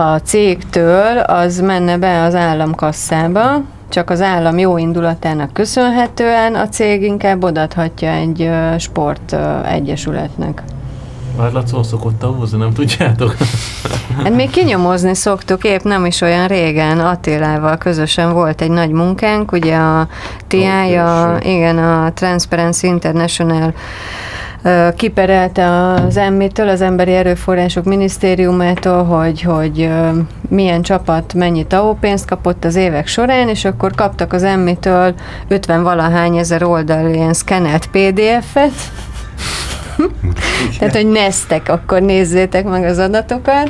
a 0.00 0.16
cégtől 0.18 1.18
az 1.18 1.60
menne 1.60 1.98
be 1.98 2.22
az 2.22 2.34
államkasszába, 2.34 3.62
csak 3.88 4.10
az 4.10 4.20
állam 4.20 4.58
jó 4.58 4.76
indulatának 4.78 5.52
köszönhetően 5.52 6.54
a 6.54 6.68
cég 6.68 7.02
inkább 7.02 7.44
odaadhatja 7.44 8.10
egy 8.10 8.50
sport 8.78 9.36
egyesületnek. 9.64 10.62
Már 11.36 11.52
Laco 11.52 11.82
szokott 11.82 12.18
tavózni, 12.18 12.58
nem 12.58 12.72
tudjátok? 12.72 13.36
Hát 14.16 14.34
még 14.34 14.50
kinyomozni 14.50 15.14
szoktuk, 15.14 15.64
épp 15.64 15.82
nem 15.82 16.04
is 16.04 16.20
olyan 16.20 16.46
régen 16.46 17.00
Attilával 17.00 17.76
közösen 17.76 18.32
volt 18.32 18.60
egy 18.60 18.70
nagy 18.70 18.90
munkánk, 18.90 19.52
ugye 19.52 19.76
a 19.76 20.08
TI, 20.46 20.94
a, 20.94 21.38
igen, 21.42 21.78
a 21.78 22.12
Transparency 22.12 22.86
International 22.86 23.74
kiperelte 24.96 25.92
az 25.92 26.16
emmitől, 26.16 26.68
az 26.68 26.80
Emberi 26.80 27.12
Erőforrások 27.12 27.84
Minisztériumától, 27.84 29.04
hogy, 29.04 29.42
hogy 29.42 29.90
milyen 30.48 30.82
csapat 30.82 31.34
mennyi 31.34 31.66
TAO 31.66 31.94
pénzt 31.94 32.26
kapott 32.26 32.64
az 32.64 32.74
évek 32.74 33.06
során, 33.06 33.48
és 33.48 33.64
akkor 33.64 33.94
kaptak 33.94 34.32
az 34.32 34.42
emmitől 34.42 35.14
50 35.48 35.82
valahány 35.82 36.36
ezer 36.36 36.62
oldal 36.62 37.14
ilyen 37.14 37.32
szkenelt 37.32 37.86
PDF-et, 37.86 38.72
Tehát, 40.78 40.94
hogy 40.94 41.06
neztek, 41.06 41.68
akkor 41.68 42.02
nézzétek 42.02 42.64
meg 42.64 42.84
az 42.84 42.98
adatokat. 42.98 43.68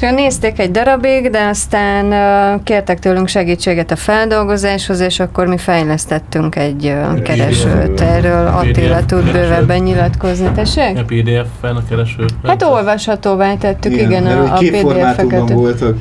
És 0.00 0.04
akkor 0.04 0.16
nézték 0.16 0.58
egy 0.58 0.70
darabig, 0.70 1.30
de 1.30 1.46
aztán 1.46 2.04
uh, 2.06 2.62
kértek 2.62 2.98
tőlünk 2.98 3.28
segítséget 3.28 3.90
a 3.90 3.96
feldolgozáshoz, 3.96 5.00
és 5.00 5.20
akkor 5.20 5.46
mi 5.46 5.58
fejlesztettünk 5.58 6.56
egy 6.56 6.84
uh, 6.84 7.22
keresőt. 7.22 8.00
Erről 8.00 8.46
Attila 8.46 9.04
tud 9.06 9.32
bővebben 9.32 9.82
nyilatkozni. 9.82 10.50
Tessék? 10.54 10.98
A 10.98 11.04
PDF-en 11.04 11.76
a 11.76 11.82
kereső. 11.88 12.24
Hát 12.44 12.62
olvashatóvá 12.62 13.56
tettük, 13.56 13.92
igen, 13.92 14.10
igen 14.10 14.26
a, 14.26 14.54
a 14.54 14.58
PDF-eket. 14.58 15.50
voltak. 15.50 15.96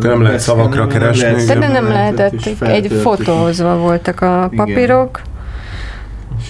Nem 0.00 0.22
lehet 0.22 0.40
szavakra 0.40 0.86
keresni, 0.86 1.44
De 1.44 1.54
igen. 1.54 1.72
nem 1.72 1.88
lehetett, 1.88 2.48
egy 2.60 2.92
fotózva 3.02 3.76
voltak 3.76 4.20
a 4.20 4.50
papírok. 4.56 5.20
És 5.24 5.33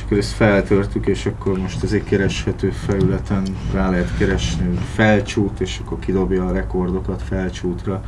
akkor 0.04 0.18
ezt 0.18 0.32
feltörtük, 0.32 1.06
és 1.06 1.26
akkor 1.26 1.58
most 1.58 1.82
ez 1.82 1.92
egy 1.92 2.04
kereshető 2.04 2.70
felületen 2.70 3.42
rá 3.72 3.90
lehet 3.90 4.16
keresni 4.18 4.78
felcsút, 4.94 5.60
és 5.60 5.80
akkor 5.84 5.98
kidobja 5.98 6.46
a 6.46 6.52
rekordokat 6.52 7.22
felcsútra. 7.22 8.04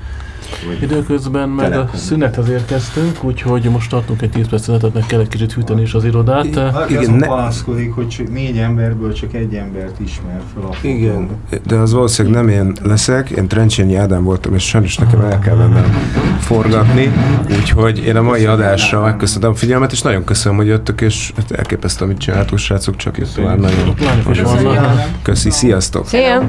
Időközben 0.83 1.49
meg 1.49 1.67
a 1.67 1.69
Telekom. 1.71 1.99
szünethez 1.99 2.49
érkeztünk, 2.49 3.25
úgyhogy 3.25 3.63
most 3.63 3.91
tartunk 3.91 4.23
egy 4.23 4.31
10 4.31 4.49
perc 4.49 4.63
szünetet, 4.63 4.95
meg 4.95 5.07
kell 5.07 5.21
egy 5.21 5.29
kicsit 5.29 5.53
hűteni 5.53 5.83
is 5.83 5.95
az 5.95 6.05
irodát. 6.05 6.55
Valaki 6.55 6.93
Igen, 6.93 7.03
azon 7.03 7.17
ne- 7.17 7.27
panaszkodik, 7.27 7.93
hogy 7.95 8.09
csak 8.09 8.33
négy 8.33 8.59
emberből 8.59 9.13
csak 9.13 9.35
egy 9.35 9.55
embert 9.55 10.01
ismer 10.01 10.41
fel 10.55 10.63
a 10.63 10.73
fotón. 10.73 10.91
Igen, 10.91 11.29
de 11.67 11.77
az 11.77 11.93
valószínűleg 11.93 12.45
nem 12.45 12.49
én 12.49 12.73
leszek, 12.83 13.31
én 13.31 13.49
Trencsényi 13.49 13.95
Ádám 13.97 14.25
voltam, 14.25 14.55
és 14.55 14.63
sajnos 14.63 14.97
nekem 14.97 15.21
el 15.21 15.39
kell 15.39 15.57
mennem 15.57 15.85
forgatni, 16.41 17.13
úgyhogy 17.51 17.99
én 17.99 18.17
a 18.17 18.23
mai 18.23 18.45
adásra 18.47 19.01
megköszönöm 19.01 19.51
a 19.51 19.55
figyelmet, 19.55 19.93
és 19.93 20.03
nagyon 20.03 20.25
köszönöm, 20.25 20.57
hogy 20.59 20.67
jöttök, 20.67 21.01
és 21.01 21.33
hát 21.37 21.51
elképesztő, 21.51 22.05
amit 22.05 22.19
csináltok, 22.19 22.59
srácok, 22.59 22.97
csak 22.97 23.19
jött 23.19 23.35
tovább 23.35 23.61
nagyon. 23.61 23.95
Vannak. 24.43 25.09
Köszi, 25.23 25.51
sziasztok! 25.51 26.07
Szia! 26.07 26.49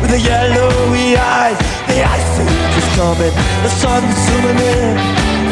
with 0.00 0.10
the 0.10 0.20
yellowy 0.20 1.16
eyes. 1.16 1.58
The 1.88 2.02
ice 2.02 2.34
age 2.40 2.76
is 2.80 2.88
coming, 2.96 3.34
the 3.62 3.70
sun's 3.70 4.16
zooming 4.26 4.60
in. 4.60 4.96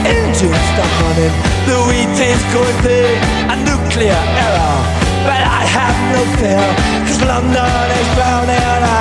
Engines 0.05 0.64
stop 0.72 0.90
running, 1.01 1.34
the 1.64 1.78
wheat 1.88 2.18
is 2.20 2.42
going 2.53 2.78
big, 2.84 3.16
a 3.49 3.57
nuclear 3.64 4.20
error. 4.45 4.80
But 5.24 5.40
I 5.40 5.64
have 5.64 5.97
no 6.12 6.22
fear, 6.36 6.66
cause 7.07 7.20
London 7.24 7.86
is 8.01 8.09
drowning. 8.14 8.82
I, 8.84 8.95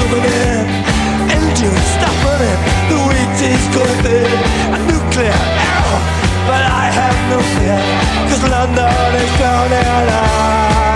zooming 0.00 0.24
in. 0.24 0.64
Engines 1.30 1.86
stop 1.96 2.16
running, 2.24 2.60
the 2.88 2.96
wheat 3.06 3.40
is 3.52 3.64
going. 3.74 3.90
A 4.74 4.78
nuclear 4.88 5.40
error, 5.68 6.00
but 6.48 6.62
I 6.62 6.86
have 7.00 7.18
no 7.32 7.38
fear, 7.54 7.78
cause 8.28 8.42
London 8.48 9.14
is 9.14 9.30
drowning. 9.38 9.86
I, 9.86 10.89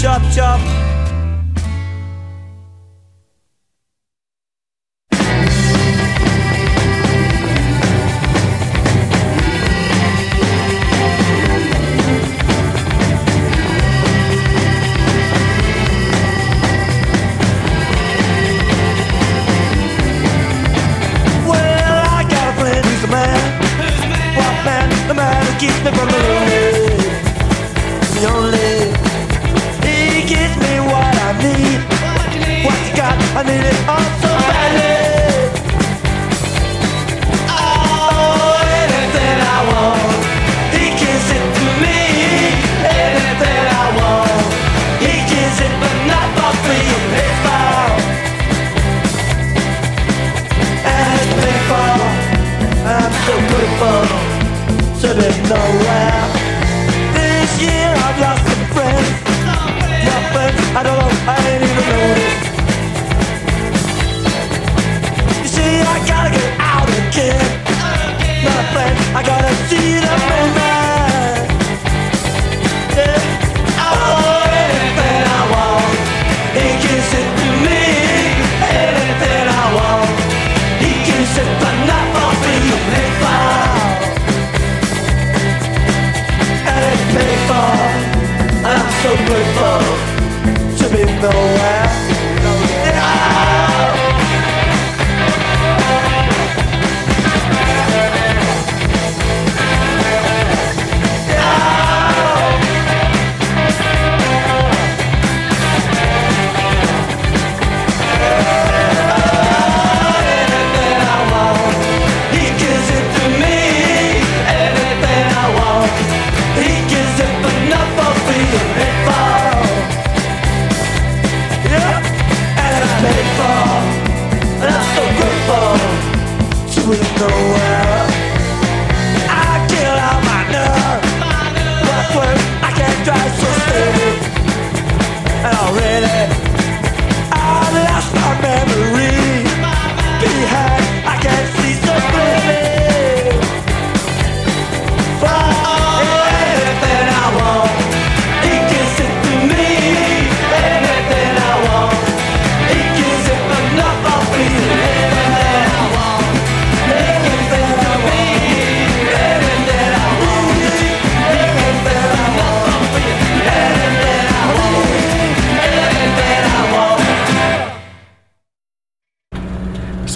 Chop, 0.00 0.22
chop. 0.32 0.79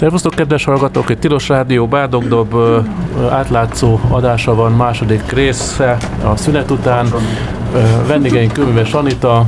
Szervusztok, 0.05 0.33
kedves 0.33 0.63
hallgatók! 0.63 1.09
Egy 1.09 1.17
Tilos 1.17 1.47
Rádió 1.47 1.87
Bádogdob 1.87 2.55
átlátszó 3.29 3.99
adása 4.09 4.55
van, 4.55 4.71
második 4.71 5.31
része 5.31 5.97
a 6.23 6.35
szünet 6.35 6.71
után. 6.71 7.07
Vendégeink 8.07 8.51
Kőműves 8.51 8.93
Anita, 8.93 9.45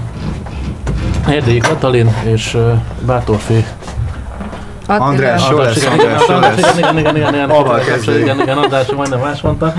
Erdélyi 1.27 1.57
Katalin 1.57 2.15
és 2.23 2.57
Bátorfi. 3.05 3.65
András, 4.87 5.49
jó 5.49 5.57
lesz, 5.57 5.77
igen, 5.77 5.91
András, 5.91 6.27
jó 6.27 6.37
igen, 6.37 6.55
lesz. 6.55 6.77
igen, 6.77 6.97
igen, 6.97 7.15
igen, 7.15 7.33
igen, 7.33 7.49
igen, 8.03 8.19
igen, 8.19 8.39
igen, 8.39 8.57
András, 8.57 8.91
majdnem 8.91 9.19
más 9.19 9.41
mondta. 9.41 9.73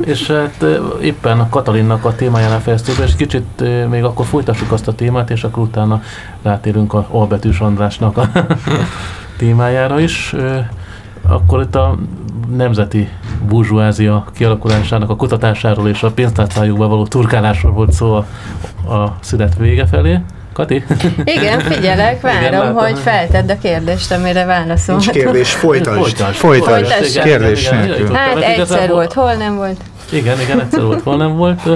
És 0.00 0.26
hát 0.26 0.64
éppen 1.00 1.40
a 1.40 1.48
Katalinnak 1.48 2.04
a 2.04 2.14
témájánál 2.14 2.60
fejeztük 2.60 2.96
be, 2.96 3.04
és 3.04 3.16
kicsit 3.16 3.64
még 3.88 4.04
akkor 4.04 4.26
folytassuk 4.26 4.72
azt 4.72 4.88
a 4.88 4.94
témát, 4.94 5.30
és 5.30 5.44
akkor 5.44 5.62
utána 5.62 6.02
rátérünk 6.42 6.94
a 6.94 7.06
Albetűs 7.10 7.60
Andrásnak 7.60 8.16
a 8.16 8.30
témájára 9.38 10.00
is. 10.00 10.34
Akkor 11.28 11.60
itt 11.62 11.74
a 11.74 11.96
nemzeti 12.56 13.08
burzsúázia 13.48 14.24
kialakulásának 14.34 15.10
a 15.10 15.16
kutatásáról 15.16 15.88
és 15.88 16.02
a 16.02 16.10
pénztárcájukba 16.10 16.88
való 16.88 17.06
turkálásról 17.06 17.72
volt 17.72 17.92
szó 17.92 18.12
a, 18.14 18.24
a 18.94 19.16
szünet 19.20 19.54
vége 19.58 19.86
felé. 19.86 20.20
Kati? 20.52 20.84
Igen, 21.24 21.60
figyelek, 21.60 22.20
várom, 22.20 22.42
Igen, 22.42 22.72
hogy 22.72 22.98
feltedd 22.98 23.50
a 23.50 23.58
kérdést, 23.58 24.12
amire 24.12 24.44
válaszol. 24.44 24.96
Nincs 24.96 25.10
kérdés, 25.10 25.52
folytasd. 25.52 25.98
Folytasd. 25.98 26.34
Folytasd. 26.34 26.86
Folytasd. 26.86 27.22
Kérdés 27.22 27.66
Igen, 27.66 27.78
nélkül. 27.84 28.04
igen. 28.04 28.14
Hát 28.16 28.36
egyszer 28.36 28.54
igazából- 28.54 28.94
volt, 28.94 29.12
hol 29.12 29.34
nem 29.34 29.56
volt? 29.56 29.80
Igen, 30.12 30.40
igen, 30.40 30.60
egyszer 30.60 30.82
volt, 30.82 31.02
hol 31.02 31.16
nem 31.16 31.36
volt. 31.36 31.68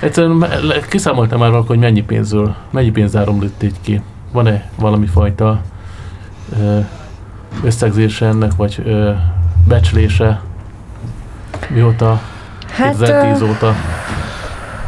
Egyszerűen 0.00 0.44
kiszámoltam 0.88 1.38
már 1.38 1.48
valakor, 1.50 1.68
hogy 1.68 1.78
mennyi 1.78 2.02
pénzről, 2.02 2.54
mennyi 2.70 2.90
pénz 2.90 3.14
romlott 3.24 3.62
így 3.62 3.76
ki. 3.80 4.00
Van-e 4.32 4.70
valami 4.78 5.06
fajta 5.06 5.60
összegzése 7.64 8.26
ennek, 8.26 8.52
vagy 8.56 8.82
ö, 8.84 9.10
becslése, 9.68 10.40
mióta, 11.68 12.20
Hát 12.72 12.96
2010 12.96 13.40
ö, 13.40 13.48
óta? 13.48 13.74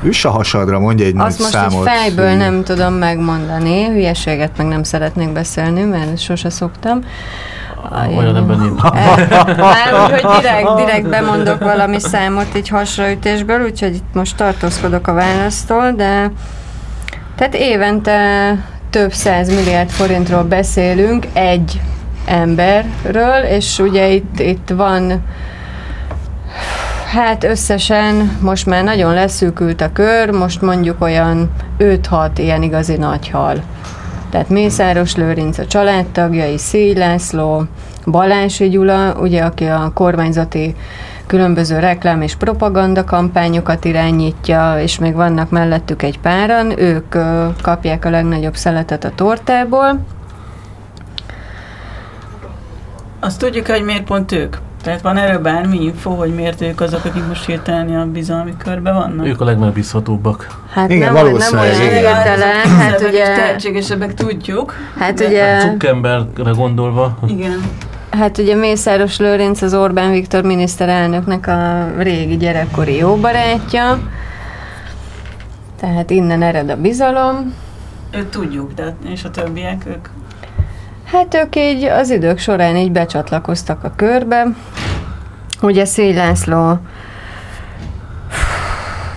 Üss 0.03 0.25
a 0.25 0.31
hasadra, 0.31 0.79
mondj 0.79 1.03
egy 1.05 1.15
nagy 1.15 1.27
azt 1.27 1.39
most 1.39 1.51
számot. 1.51 1.73
így 1.73 1.93
fejből 1.93 2.35
nem 2.35 2.63
tudom 2.63 2.95
megmondani, 2.95 3.85
hülyeséget 3.85 4.51
meg 4.57 4.67
nem 4.67 4.83
szeretnék 4.83 5.33
beszélni, 5.33 5.83
mert 5.83 6.19
sose 6.19 6.51
szoktam. 6.51 7.01
Olyan 8.17 8.37
ember 8.37 8.57
nincs. 8.57 8.81
Már 9.57 9.95
úgy, 10.05 10.21
hogy 10.21 10.41
direkt, 10.41 10.75
direkt 10.77 11.09
bemondok 11.09 11.59
valami 11.59 12.01
számot 12.01 12.57
így 12.57 12.69
hasraütésből, 12.69 13.65
úgyhogy 13.65 13.95
itt 13.95 14.15
most 14.15 14.37
tartózkodok 14.37 15.07
a 15.07 15.13
választól, 15.13 15.93
de 15.93 16.31
tehát 17.37 17.55
évente 17.55 18.51
több 18.91 19.13
száz 19.13 19.49
milliárd 19.49 19.91
forintról 19.91 20.43
beszélünk 20.43 21.27
egy 21.33 21.81
emberről, 22.25 23.43
és 23.43 23.79
ugye 23.79 24.09
itt, 24.09 24.41
itt 24.41 24.69
van 24.69 25.23
Hát 27.13 27.45
összesen 27.45 28.39
most 28.41 28.67
már 28.67 28.85
nagyon 28.85 29.15
leszűkült 29.15 29.81
a 29.81 29.93
kör, 29.93 30.31
most 30.31 30.61
mondjuk 30.61 31.01
olyan 31.01 31.51
5-6 31.79 32.31
ilyen 32.37 32.63
igazi 32.63 32.97
nagy 32.97 33.29
hal. 33.29 33.63
Tehát 34.31 34.49
Mészáros 34.49 35.17
Lőrinc 35.17 35.59
a 35.59 35.67
családtagjai, 35.67 36.59
Szíj 36.59 36.95
László, 36.95 37.65
Balási 38.07 38.69
Gyula, 38.69 39.15
ugye, 39.15 39.43
aki 39.43 39.65
a 39.65 39.91
kormányzati 39.95 40.75
különböző 41.31 41.79
reklám 41.79 42.23
és 42.23 42.35
propaganda 42.35 43.05
kampányokat 43.05 43.85
irányítja, 43.85 44.75
és 44.81 44.99
még 44.99 45.15
vannak 45.15 45.51
mellettük 45.51 46.03
egy 46.03 46.19
páran, 46.19 46.79
ők 46.79 47.17
kapják 47.63 48.05
a 48.05 48.11
legnagyobb 48.11 48.57
szeletet 48.57 49.05
a 49.05 49.11
tortából. 49.15 49.99
Azt 53.21 53.39
tudjuk, 53.39 53.67
hogy 53.67 53.83
miért 53.83 54.05
pont 54.05 54.33
ők? 54.33 54.57
Tehát 54.83 55.01
van 55.01 55.17
erről 55.17 55.39
bármi 55.39 55.83
info, 55.83 56.11
hogy 56.11 56.35
miért 56.35 56.61
ők 56.61 56.81
azok, 56.81 57.05
akik 57.05 57.27
most 57.27 57.47
hirtelen 57.47 58.01
a 58.01 58.07
bizalmi 58.07 58.55
körbe 58.57 58.93
vannak? 58.93 59.27
Ők 59.27 59.41
a 59.41 59.45
legmegbízhatóbbak. 59.45 60.47
Hát 60.73 60.91
Igen, 60.91 61.13
nem, 61.13 61.15
nem 61.15 61.25
valószínűleg, 61.25 61.71
olyan 61.71 61.81
igen. 61.81 61.93
hirtelen, 61.93 62.67
hát 62.79 63.01
ugye, 63.01 63.25
tehetségesebbek 63.25 64.15
tudjuk. 64.15 64.75
hát 64.99 65.15
de- 65.15 65.27
ugye, 65.27 65.61
Zuckerbergre 65.61 66.51
gondolva, 66.51 67.19
Igen. 67.27 67.61
Hát 68.11 68.39
ugye 68.39 68.55
Mészáros 68.55 69.19
Lőrinc 69.19 69.63
az 69.63 69.75
Orbán 69.75 70.11
Viktor 70.11 70.43
miniszterelnöknek 70.45 71.47
a 71.47 71.91
régi 71.99 72.37
gyerekkori 72.37 72.97
jó 72.97 73.17
barátja, 73.17 73.99
tehát 75.81 76.11
innen 76.11 76.43
ered 76.43 76.71
a 76.71 76.77
bizalom. 76.77 77.55
Őt 78.13 78.27
tudjuk, 78.27 78.73
de 78.73 78.97
és 79.09 79.25
a 79.25 79.31
többiek, 79.31 79.87
ők 79.87 80.09
Hát 81.13 81.35
ők 81.35 81.57
így 81.57 81.85
az 81.85 82.11
idők 82.11 82.39
során 82.39 82.77
így 82.77 82.93
becsatlakoztak 82.93 83.85
a 83.85 83.93
körbe. 83.97 84.47
Ugye 85.63 85.85
Szély 85.85 86.15
László, 86.15 86.79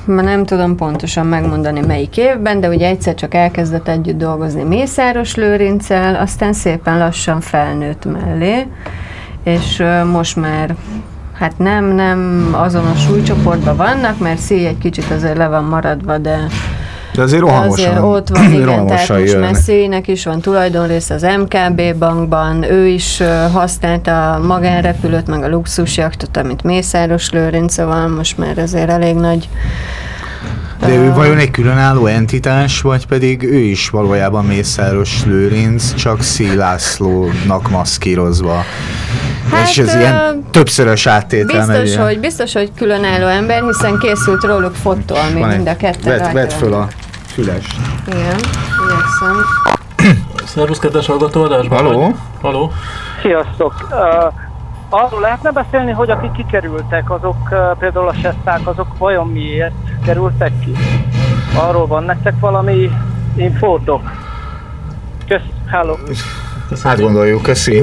már 0.05 0.23
nem 0.23 0.45
tudom 0.45 0.75
pontosan 0.75 1.25
megmondani 1.25 1.79
melyik 1.79 2.17
évben, 2.17 2.59
de 2.59 2.67
ugye 2.67 2.87
egyszer 2.87 3.13
csak 3.13 3.33
elkezdett 3.33 3.87
együtt 3.87 4.17
dolgozni 4.17 4.63
Mészáros 4.63 5.35
Lőrinccel, 5.35 6.15
aztán 6.15 6.53
szépen 6.53 6.97
lassan 6.97 7.41
felnőtt 7.41 8.05
mellé, 8.05 8.67
és 9.43 9.83
most 10.11 10.35
már 10.35 10.75
hát 11.33 11.57
nem, 11.57 11.85
nem 11.85 12.49
azonos 12.51 13.01
súlycsoportban 13.01 13.75
vannak, 13.75 14.19
mert 14.19 14.39
Szély 14.39 14.65
egy 14.65 14.77
kicsit 14.77 15.11
azért 15.11 15.37
le 15.37 15.47
van 15.47 15.63
maradva, 15.63 16.17
de 16.17 16.37
De 17.15 17.21
azért 17.21 17.41
rohamosan, 17.41 17.85
azért 17.85 18.03
ott 18.03 18.29
van, 18.29 18.51
igen, 18.61 18.87
tehát 18.87 19.09
most. 19.09 19.39
Messzének 19.39 20.07
is 20.07 20.25
van 20.25 20.41
tulajdonrész 20.41 21.09
az 21.09 21.25
MKB 21.39 21.95
bankban, 21.97 22.63
ő 22.63 22.87
is 22.87 23.21
használta 23.51 24.33
a 24.33 24.39
magánrepülőt, 24.39 25.27
meg 25.27 25.43
a 25.43 25.49
luxusjaktot, 25.49 26.37
amit 26.37 26.63
Mészáros 26.63 27.29
Lőrinc, 27.29 27.73
szóval 27.73 28.07
most 28.07 28.37
már 28.37 28.57
azért 28.57 28.89
elég 28.89 29.15
nagy 29.15 29.49
De 30.79 30.95
ő 30.95 31.13
vajon 31.13 31.37
egy 31.37 31.51
különálló 31.51 32.05
entitás, 32.05 32.81
vagy 32.81 33.05
pedig 33.05 33.43
ő 33.43 33.57
is 33.57 33.89
valójában 33.89 34.45
Mészáros 34.45 35.25
Lőrinc, 35.25 35.93
csak 35.95 36.21
Szí 36.21 36.55
Lászlónak 36.55 37.69
maszkírozva? 37.69 38.63
Hát, 39.51 39.69
és 39.69 39.77
ez 39.77 39.95
ilyen 39.95 40.43
többszörös 40.51 41.07
áttétel. 41.07 41.67
Biztos, 41.67 41.95
hogy, 42.05 42.19
biztos, 42.19 42.53
hogy 42.53 42.71
különálló 42.75 43.27
ember, 43.27 43.63
hiszen 43.63 43.97
készült 43.97 44.43
róluk 44.43 44.75
fotó, 44.75 45.15
ami 45.15 45.41
mind 45.45 45.67
a 45.67 45.75
Vedd, 45.79 45.93
rajta 46.03 46.33
vedd 46.33 46.49
van. 46.49 46.57
föl 46.57 46.73
a 46.73 46.87
fülest. 47.33 47.75
Igen, 48.07 48.39
igyekszem. 48.85 49.35
Szervusz, 50.45 50.79
kedves 50.79 51.05
hallgató, 51.05 51.43
adásban 51.43 51.77
Haló? 51.77 52.01
vagy? 52.01 52.13
Haló? 52.41 52.71
Sziasztok! 53.21 53.73
Uh, 53.91 54.33
arról 54.89 55.19
lehetne 55.19 55.51
beszélni, 55.51 55.91
hogy 55.91 56.09
akik 56.09 56.31
kikerültek, 56.31 57.11
azok 57.11 57.37
uh, 57.51 57.77
például 57.79 58.07
a 58.07 58.13
sesták, 58.13 58.67
azok 58.67 58.97
vajon 58.97 59.27
miért 59.27 59.73
kerültek 60.05 60.51
ki? 60.59 60.71
Arról 61.55 61.87
van 61.87 62.03
nektek 62.03 62.39
valami 62.39 62.91
infótok? 63.35 64.11
Kösz, 65.27 65.41
hello! 65.67 65.95
Hát 66.83 66.99
gondoljuk, 66.99 67.41
köszi. 67.41 67.81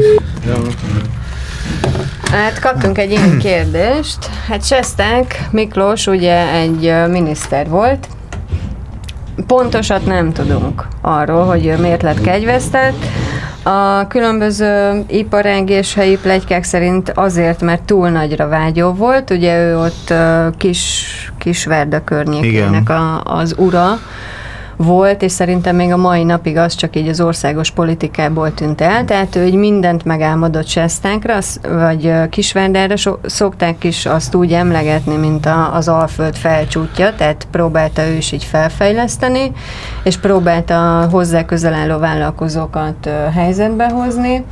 Hát 2.30 2.58
kaptunk 2.58 2.98
egy 2.98 3.10
ilyen 3.10 3.38
kérdést. 3.38 4.30
Hát 4.48 4.64
Sesták 4.64 5.48
Miklós 5.50 6.06
ugye 6.06 6.48
egy 6.52 7.08
miniszter 7.08 7.68
volt. 7.68 8.08
Pontosat 9.46 10.06
nem 10.06 10.32
tudunk 10.32 10.86
arról, 11.00 11.44
hogy 11.44 11.66
ő 11.66 11.76
miért 11.76 12.02
lett 12.02 12.20
kegyvesztett. 12.20 13.04
A 13.62 14.06
különböző 14.06 15.04
iparág 15.08 15.70
és 15.70 15.94
helyi 15.94 16.18
plegykák 16.18 16.64
szerint 16.64 17.10
azért, 17.14 17.60
mert 17.60 17.82
túl 17.82 18.08
nagyra 18.08 18.48
vágyó 18.48 18.92
volt. 18.92 19.30
Ugye 19.30 19.58
ő 19.58 19.78
ott 19.78 20.14
kis, 20.56 21.04
Kisverda 21.38 22.04
környékének 22.04 22.88
a, 22.88 23.22
az 23.24 23.54
ura 23.58 23.98
volt, 24.84 25.22
és 25.22 25.32
szerintem 25.32 25.76
még 25.76 25.92
a 25.92 25.96
mai 25.96 26.24
napig 26.24 26.56
az 26.56 26.74
csak 26.74 26.96
így 26.96 27.08
az 27.08 27.20
országos 27.20 27.70
politikából 27.70 28.54
tűnt 28.54 28.80
el, 28.80 29.04
tehát 29.04 29.36
ő 29.36 29.44
így 29.44 29.54
mindent 29.54 30.04
megálmodott 30.04 30.66
Sestánkra, 30.66 31.38
vagy 31.62 32.12
Kisvárdára 32.28 32.94
szokták 33.22 33.84
is 33.84 34.06
azt 34.06 34.34
úgy 34.34 34.52
emlegetni, 34.52 35.16
mint 35.16 35.46
a, 35.46 35.74
az 35.74 35.88
Alföld 35.88 36.36
felcsútja, 36.36 37.14
tehát 37.14 37.46
próbálta 37.50 38.06
ő 38.06 38.12
is 38.12 38.32
így 38.32 38.44
felfejleszteni, 38.44 39.52
és 40.04 40.18
próbálta 40.18 41.08
hozzá 41.10 41.44
közel 41.44 41.74
álló 41.74 41.98
vállalkozókat 41.98 43.10
helyzetbe 43.34 43.88
hozni, 43.88 44.44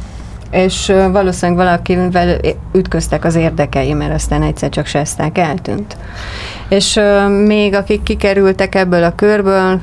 és 0.51 0.93
valószínűleg 1.13 1.67
valakivel 1.67 2.39
ütköztek 2.73 3.25
az 3.25 3.35
érdekei, 3.35 3.93
mert 3.93 4.15
aztán 4.15 4.43
egyszer 4.43 4.69
csak 4.69 4.87
Sesták 4.87 5.39
eltűnt. 5.39 5.97
És 6.69 7.01
még 7.47 7.75
akik 7.75 8.03
kikerültek 8.03 8.75
ebből 8.75 9.05
a 9.05 9.15
körből, 9.15 9.81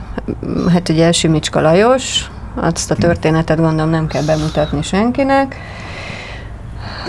hát 0.71 0.89
ugye 0.89 1.11
Simicska 1.11 1.61
Lajos, 1.61 2.29
azt 2.55 2.91
a 2.91 2.95
történetet 2.95 3.57
gondolom 3.57 3.89
nem 3.89 4.07
kell 4.07 4.23
bemutatni 4.23 4.81
senkinek. 4.81 5.55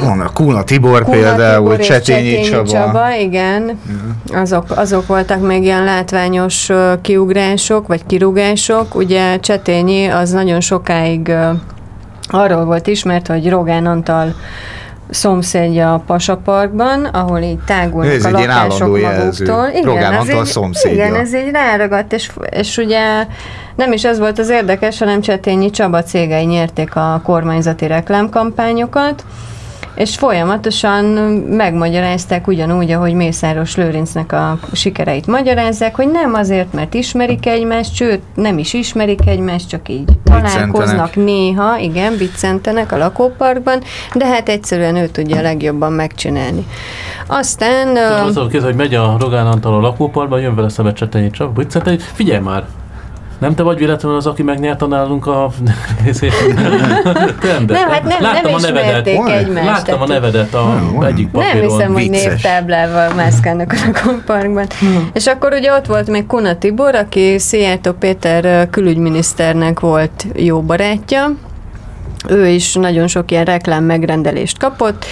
Van 0.01 0.21
a 0.21 0.33
Kuna 0.33 0.63
Tibor 0.63 1.03
Kuna 1.03 1.17
például, 1.17 1.63
Tibor 1.63 1.81
és 1.81 1.87
Csetényi 1.87 2.41
Csaba. 2.41 2.69
Csaba, 2.69 3.15
igen. 3.15 3.79
Azok, 4.33 4.65
azok 4.69 5.07
voltak 5.07 5.47
még 5.47 5.63
ilyen 5.63 5.85
látványos 5.85 6.69
kiugrások, 7.01 7.87
vagy 7.87 8.07
kirúgások. 8.07 8.95
Ugye 8.95 9.41
Csetényi 9.41 10.07
az 10.07 10.31
nagyon 10.31 10.61
sokáig 10.61 11.33
arról 12.29 12.65
volt 12.65 12.87
ismert, 12.87 13.27
hogy 13.27 13.49
Rogán 13.49 13.87
Antal 13.87 14.35
szomszédja 15.11 15.95
a 15.95 15.99
Pasaparkban, 16.07 17.05
ahol 17.05 17.39
így 17.41 17.59
tágulnak 17.67 18.13
Ez 18.13 18.25
a 18.25 18.31
lakások 18.31 18.73
állandó 18.73 18.97
jelző. 18.97 19.45
maguktól. 19.45 19.83
Rogán 19.93 20.15
Antal 20.15 20.41
így- 20.41 20.45
szomszédja. 20.51 21.05
Igen, 21.07 21.21
ez 21.21 21.35
így 21.35 21.51
ráragadt, 21.53 22.13
és, 22.13 22.31
és 22.51 22.77
ugye 22.77 23.27
nem 23.77 23.93
is 23.93 24.05
ez 24.05 24.19
volt 24.19 24.39
az 24.39 24.49
érdekes, 24.49 24.99
hanem 24.99 25.21
Csetényi 25.21 25.71
Csaba 25.71 26.03
cégei 26.03 26.45
nyerték 26.45 26.97
a 26.97 27.21
kormányzati 27.25 27.87
reklámkampányokat, 27.87 29.25
és 29.97 30.17
folyamatosan 30.17 31.05
megmagyarázták 31.51 32.47
ugyanúgy, 32.47 32.91
ahogy 32.91 33.13
Mészáros 33.13 33.77
Lőrincnek 33.77 34.33
a 34.33 34.59
sikereit 34.73 35.27
magyarázzák, 35.27 35.97
hogy 35.97 36.11
nem 36.11 36.35
azért, 36.35 36.73
mert 36.73 36.95
ismerik 36.95 37.47
egymást, 37.47 37.95
sőt, 37.95 38.21
nem 38.35 38.59
is 38.59 38.73
ismerik 38.73 39.27
egymást, 39.27 39.69
csak 39.69 39.89
így 39.89 40.09
találkoznak 40.25 41.15
néha, 41.15 41.79
igen, 41.79 42.17
viccentenek 42.17 42.93
a 42.93 42.97
lakóparkban, 42.97 43.83
de 44.15 44.27
hát 44.27 44.49
egyszerűen 44.49 44.97
ő 44.97 45.07
tudja 45.07 45.39
a 45.39 45.43
legjobban 45.43 45.93
megcsinálni. 45.93 46.67
Aztán... 47.27 47.97
a 48.37 48.47
kéz, 48.47 48.63
hogy 48.63 48.75
megy 48.75 48.95
a 48.95 49.17
Rogán 49.21 49.47
Antal 49.47 49.75
a 49.75 49.81
lakóparkba, 49.81 50.39
jön 50.39 50.55
vele 50.55 50.69
szembe 50.69 50.93
Csetenyi 50.93 51.31
Csaba, 51.31 51.53
Biccentegy, 51.53 52.03
figyelj 52.03 52.41
már! 52.41 52.65
Nem 53.39 53.55
te 53.55 53.63
vagy 53.63 53.79
véletlenül 53.79 54.17
az, 54.19 54.27
aki 54.27 54.43
megnyerte 54.43 54.87
nálunk 54.87 55.27
a 55.27 55.51
részét? 56.05 56.33
nem, 57.43 57.65
Nem, 57.67 57.89
hát 57.89 58.03
nem- 58.03 58.23
Láttam 58.23 58.43
nem 58.51 58.55
a 58.55 58.59
nevedet. 58.61 59.07
egymást. 59.07 59.67
Láttam 59.67 60.01
a 60.01 60.07
nevedet 60.07 60.55
a 60.55 60.63
van. 60.95 61.05
egyik 61.07 61.33
Nem 61.33 61.43
papíron. 61.43 61.69
hiszem, 61.71 61.93
hogy 61.93 62.11
névtáblával 62.11 63.15
mászkálnak 63.15 63.73
a 63.73 63.77
lakóparkban. 63.87 64.67
És 65.13 65.27
akkor 65.27 65.53
ugye 65.53 65.73
ott 65.73 65.87
volt 65.87 66.09
még 66.11 66.27
Kuna 66.27 66.59
Tibor, 66.59 66.95
aki 66.95 67.39
Szijjártó 67.39 67.93
Péter 67.93 68.71
külügyminiszternek 68.71 69.81
volt 69.81 70.27
jó 70.35 70.61
barátja. 70.63 71.33
Ő 72.29 72.47
is 72.47 72.75
nagyon 72.75 73.07
sok 73.07 73.31
ilyen 73.31 73.45
reklám 73.45 73.85
megrendelést 73.85 74.59
kapott, 74.59 75.05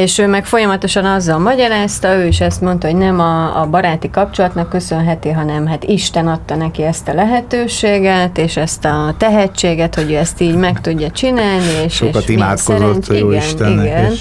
és 0.00 0.18
ő 0.18 0.26
meg 0.26 0.46
folyamatosan 0.46 1.04
azzal 1.04 1.38
magyarázta, 1.38 2.14
ő 2.14 2.26
is 2.26 2.40
ezt 2.40 2.60
mondta, 2.60 2.86
hogy 2.86 2.96
nem 2.96 3.20
a, 3.20 3.60
a 3.60 3.66
baráti 3.66 4.10
kapcsolatnak 4.10 4.68
köszönheti, 4.68 5.30
hanem 5.30 5.66
hát 5.66 5.84
Isten 5.84 6.28
adta 6.28 6.54
neki 6.54 6.82
ezt 6.82 7.08
a 7.08 7.14
lehetőséget, 7.14 8.38
és 8.38 8.56
ezt 8.56 8.84
a 8.84 9.14
tehetséget, 9.18 9.94
hogy 9.94 10.12
ő 10.12 10.16
ezt 10.16 10.40
így 10.40 10.54
meg 10.56 10.80
tudja 10.80 11.10
csinálni, 11.10 11.64
és, 11.84 11.94
Sokat 11.94 12.22
és 12.22 12.28
imádkozott 12.28 13.08
a 13.08 13.14
jó 13.14 13.30
igen, 13.30 13.42
Istennek, 13.42 13.84
igen. 13.84 14.12
és 14.12 14.20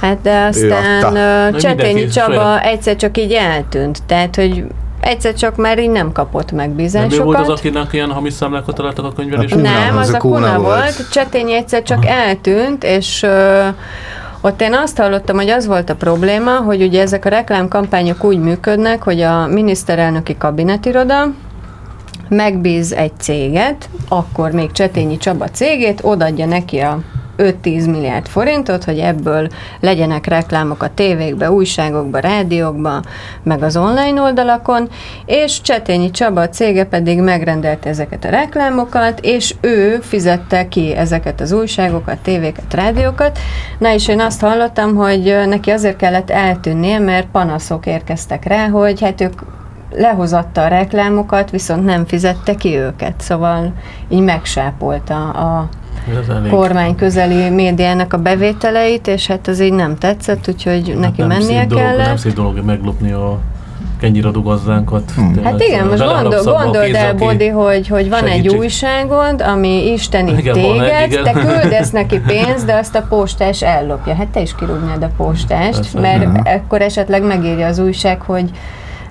Hát 0.00 0.20
de 0.22 0.40
aztán 0.40 1.12
Na, 1.12 1.58
Csetényi 1.58 2.06
Csaba 2.06 2.34
saját. 2.34 2.64
egyszer 2.64 2.96
csak 2.96 3.18
így 3.18 3.32
eltűnt, 3.32 4.02
tehát 4.06 4.36
hogy 4.36 4.64
egyszer 5.00 5.34
csak 5.34 5.56
már 5.56 5.78
így 5.78 5.90
nem 5.90 6.12
kapott 6.12 6.50
Nem 6.50 6.60
ő 6.60 6.66
megbízásokat. 6.66 7.24
volt 7.24 7.38
az, 7.38 7.48
akinek 7.48 7.92
ilyen 7.92 8.10
hamis 8.10 8.32
számlákat 8.32 8.74
találtak 8.74 9.04
a 9.04 9.12
könyvelésben? 9.12 9.60
Nem, 9.60 9.96
Az 9.96 10.08
az, 10.08 10.14
a 10.14 10.18
Kuna 10.18 10.58
volt. 10.58 10.62
volt. 10.62 11.10
Csetényi 11.10 11.54
egyszer 11.54 11.82
csak 11.82 12.06
eltűnt, 12.06 12.84
és 12.84 13.22
ö, 13.22 13.66
ott 14.42 14.60
én 14.60 14.74
azt 14.74 14.96
hallottam, 14.96 15.36
hogy 15.36 15.48
az 15.48 15.66
volt 15.66 15.90
a 15.90 15.94
probléma, 15.94 16.56
hogy 16.56 16.82
ugye 16.82 17.00
ezek 17.00 17.24
a 17.24 17.28
reklámkampányok 17.28 18.24
úgy 18.24 18.38
működnek, 18.38 19.02
hogy 19.02 19.20
a 19.20 19.46
miniszterelnöki 19.46 20.36
kabinetiroda 20.36 21.26
megbíz 22.28 22.92
egy 22.92 23.12
céget, 23.18 23.88
akkor 24.08 24.50
még 24.50 24.72
Csetényi 24.72 25.16
Csaba 25.16 25.48
cégét, 25.48 26.00
odaadja 26.02 26.46
neki 26.46 26.78
a 26.78 26.98
5-10 27.38 27.90
milliárd 27.90 28.26
forintot, 28.26 28.84
hogy 28.84 28.98
ebből 28.98 29.48
legyenek 29.80 30.26
reklámok 30.26 30.82
a 30.82 30.94
tévékbe, 30.94 31.50
újságokba, 31.50 32.18
rádiókba, 32.18 33.02
meg 33.42 33.62
az 33.62 33.76
online 33.76 34.20
oldalakon, 34.20 34.88
és 35.26 35.60
Csetényi 35.60 36.10
Csaba 36.10 36.48
cége 36.48 36.84
pedig 36.84 37.20
megrendelte 37.20 37.88
ezeket 37.88 38.24
a 38.24 38.28
reklámokat, 38.28 39.20
és 39.20 39.54
ő 39.60 39.98
fizette 40.00 40.68
ki 40.68 40.94
ezeket 40.96 41.40
az 41.40 41.52
újságokat, 41.52 42.18
tévéket, 42.18 42.74
rádiókat. 42.74 43.38
Na 43.78 43.92
és 43.92 44.08
én 44.08 44.20
azt 44.20 44.40
hallottam, 44.40 44.94
hogy 44.94 45.38
neki 45.46 45.70
azért 45.70 45.96
kellett 45.96 46.30
eltűnnie, 46.30 46.98
mert 46.98 47.26
panaszok 47.26 47.86
érkeztek 47.86 48.44
rá, 48.44 48.68
hogy 48.68 49.00
hát 49.00 49.20
ők 49.20 49.40
lehozatta 49.94 50.62
a 50.64 50.68
reklámokat, 50.68 51.50
viszont 51.50 51.84
nem 51.84 52.06
fizette 52.06 52.54
ki 52.54 52.76
őket, 52.76 53.20
szóval 53.20 53.72
így 54.08 54.20
megsápolta 54.22 55.30
a. 55.30 55.68
kormány 56.50 56.94
közeli 56.96 57.48
médiának 57.50 58.12
a 58.12 58.18
bevételeit, 58.18 59.06
és 59.06 59.26
hát 59.26 59.48
az 59.48 59.60
így 59.60 59.72
nem 59.72 59.98
tetszett, 59.98 60.48
úgyhogy 60.48 60.88
Hát 60.88 60.98
neki 60.98 61.20
nem 61.20 61.28
mennie 61.28 61.66
dolog, 61.66 61.84
kellett. 61.84 62.06
Nem 62.06 62.16
szép 62.16 62.34
dolog 62.34 62.64
meglopni 62.64 63.12
a 63.12 63.38
kenyéradó 64.00 64.42
gazdánkat. 64.42 65.12
Tényleg, 65.16 65.44
Hát 65.44 65.62
igen, 65.62 65.86
most 65.86 66.04
gondol, 66.04 66.42
gondold 66.42 66.94
el, 66.94 67.14
Bodi, 67.14 67.48
hogy, 67.48 67.88
hogy 67.88 68.08
van 68.08 68.24
egy 68.24 68.32
segítség. 68.34 68.58
újságod, 68.58 69.40
ami 69.40 69.92
istenít 69.92 70.38
Igen, 70.38 70.54
téged, 70.54 70.88
egy, 70.88 71.12
igen. 71.12 71.24
te 71.24 71.32
küldesz 71.32 71.90
neki 72.00 72.20
pénzt, 72.26 72.66
de 72.66 72.74
azt 72.74 72.94
a 72.94 73.02
postás 73.08 73.62
ellopja. 73.62 74.14
Hát 74.14 74.26
te 74.26 74.40
is 74.40 74.54
kirúgnád 74.54 75.02
a 75.02 75.10
postást, 75.16 75.74
Persze. 75.74 76.00
mert 76.00 76.24
Mhm. 76.26 76.36
akkor 76.44 76.80
esetleg 76.82 77.22
megírja 77.22 77.66
az 77.66 77.78
újság, 77.78 78.20
hogy 78.20 78.50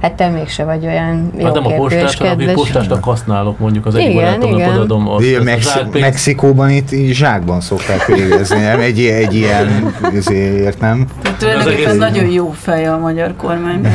hát 0.01 0.13
te 0.13 0.29
mégse 0.29 0.63
vagy 0.63 0.85
olyan 0.85 1.31
Hát 1.43 1.53
nem 1.53 1.65
a 1.65 1.75
postás, 1.75 2.17
hanem 2.17 2.53
postásnak 2.53 3.03
használok 3.03 3.59
mondjuk 3.59 3.85
az 3.85 3.95
egyik 3.95 4.09
Igen, 4.09 4.41
igen. 4.41 4.69
odaadom 4.69 5.09
azt, 5.09 5.35
a 5.39 5.43
Mexi-. 5.43 5.99
Mexikóban 5.99 6.69
itt 6.69 6.89
zsákban 7.11 7.61
szokták 7.61 8.05
végezni, 8.05 8.59
nem? 8.59 8.79
Egy, 8.79 8.99
egy 8.99 9.35
ilyen, 9.35 9.95
ezért 10.15 10.79
nem? 10.79 11.07
Tehát 11.21 11.37
tulajdonképpen 11.37 11.83
egész- 11.83 11.99
nagyon 11.99 12.29
jó 12.29 12.53
fej 12.61 12.87
a 12.87 12.97
magyar 12.97 13.35
kormány. 13.35 13.81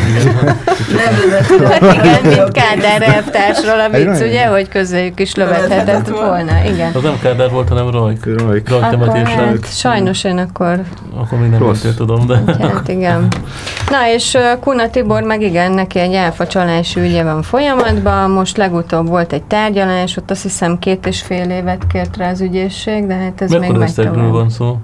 Nem 0.97 1.71
Hát 1.71 1.95
igen, 1.95 2.23
mint 2.23 2.53
Kádár 2.53 3.03
elvtársról 3.03 3.81
a 3.81 3.89
vicc, 3.89 4.07
nagyon 4.07 4.29
ugye, 4.29 4.47
hogy 4.47 4.69
közéjük 4.69 5.21
is 5.21 5.35
lövethetett 5.35 6.09
volna. 6.09 6.53
Igen. 6.73 6.93
Az 6.95 7.03
nem 7.03 7.19
Kádár 7.23 7.51
volt, 7.51 7.69
hanem 7.69 7.91
Rajk. 7.91 8.25
Rajk. 8.25 8.69
Rajk 8.69 8.91
temetésre. 8.91 9.31
hát, 9.31 9.77
sajnos 9.77 10.25
én 10.25 10.39
akkor, 10.39 10.81
Akkor 11.17 11.39
még 11.39 11.51
nem 11.51 11.73
tudom, 11.97 12.27
de... 12.27 12.43
hát 12.59 12.89
igen. 12.89 13.29
Na 13.91 14.09
és 14.15 14.39
Kuna 14.61 14.89
Tibor 14.91 15.23
meg 15.23 15.43
igen, 15.43 15.73
neki 15.73 15.96
egy 15.99 16.15
áfa 16.15 16.47
csalási 16.47 17.01
ügye 17.01 17.23
van 17.23 17.43
folyamatban, 17.43 18.31
most 18.31 18.57
legutóbb 18.57 19.09
volt 19.09 19.33
egy 19.33 19.43
tárgyalás, 19.43 20.17
ott 20.17 20.31
azt 20.31 20.43
hiszem 20.43 20.79
két 20.79 21.07
és 21.07 21.23
fél 21.23 21.51
évet 21.51 21.87
kért 21.87 22.17
rá 22.17 22.31
az 22.31 22.41
ügyészség, 22.41 23.07
de 23.07 23.15
hát 23.15 23.41
ez 23.41 23.51
még 23.51 23.61
Mekkora 23.61 23.79
megy 23.79 23.95
tovább. 23.95 24.31
van 24.31 24.51
szó? 24.51 24.79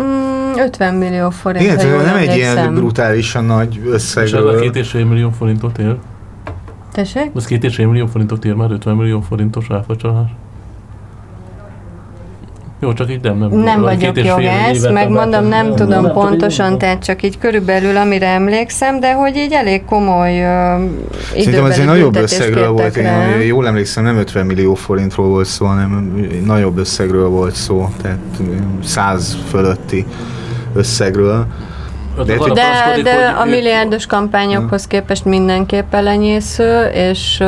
Mm, 0.00 0.52
50 0.56 0.94
millió 0.94 1.30
forint, 1.30 1.64
Igen, 1.64 1.86
jól 1.86 2.02
nem 2.02 2.16
egy 2.16 2.36
ilyen 2.36 2.74
brutálisan 2.74 3.44
nagy 3.44 3.80
És 3.94 4.14
ez 4.14 4.32
a 4.32 4.54
két 4.54 4.76
és 4.76 4.88
fél 4.88 5.04
millió 5.04 5.30
forintot 5.30 5.78
ér? 5.78 5.96
Tessék? 6.92 7.30
Az 7.34 7.44
két 7.44 7.64
és 7.64 7.74
fél 7.74 7.86
millió 7.86 8.06
forintot 8.06 8.44
ér 8.44 8.54
már 8.54 8.70
50 8.70 8.96
millió 8.96 9.20
forintos 9.20 9.66
áfacsalás. 9.70 10.30
Jó, 12.80 12.92
csak 12.92 13.10
így 13.10 13.20
nem, 13.22 13.38
nem. 13.38 13.50
Nem 13.58 13.80
vagy 13.80 14.00
vagyok 14.00 14.24
jogász, 14.26 14.76
évet 14.76 14.92
megmondom, 14.92 15.30
nem- 15.30 15.48
nem 15.48 15.66
nem- 15.66 15.76
tudom 15.76 16.02
nem- 16.02 16.12
pontosan, 16.12 16.78
tehát 16.78 17.04
csak 17.04 17.22
így 17.22 17.38
körülbelül 17.38 17.96
amire 17.96 18.26
emlékszem, 18.28 19.00
de 19.00 19.12
hogy 19.14 19.36
így 19.36 19.52
elég 19.52 19.84
komoly 19.84 20.30
uh, 20.30 20.44
Szerintem 21.28 21.52
időbeli 21.52 21.70
ez 21.72 21.78
egy 21.78 21.86
nagyobb 21.86 22.16
összegről 22.16 22.70
volt, 22.70 22.96
rá. 22.96 23.28
én 23.36 23.46
jól 23.46 23.66
emlékszem, 23.66 24.04
nem 24.04 24.16
50 24.16 24.46
millió 24.46 24.74
forintról 24.74 25.28
volt 25.28 25.46
szó, 25.46 25.66
hanem 25.66 26.20
nagyobb 26.44 26.78
összegről 26.78 27.28
volt 27.28 27.54
szó, 27.54 27.88
tehát 28.02 28.18
100 28.84 29.36
fölötti 29.50 30.06
összegről. 30.74 31.46
De- 32.26 32.36
De, 32.36 32.52
de 33.02 33.24
hogy 33.24 33.34
a 33.38 33.44
milliárdos 33.44 34.06
kampányokhoz 34.06 34.86
képest 34.86 35.24
mindenképp 35.24 35.94
elenyésző, 35.94 36.84
és 36.84 37.36
uh, 37.40 37.46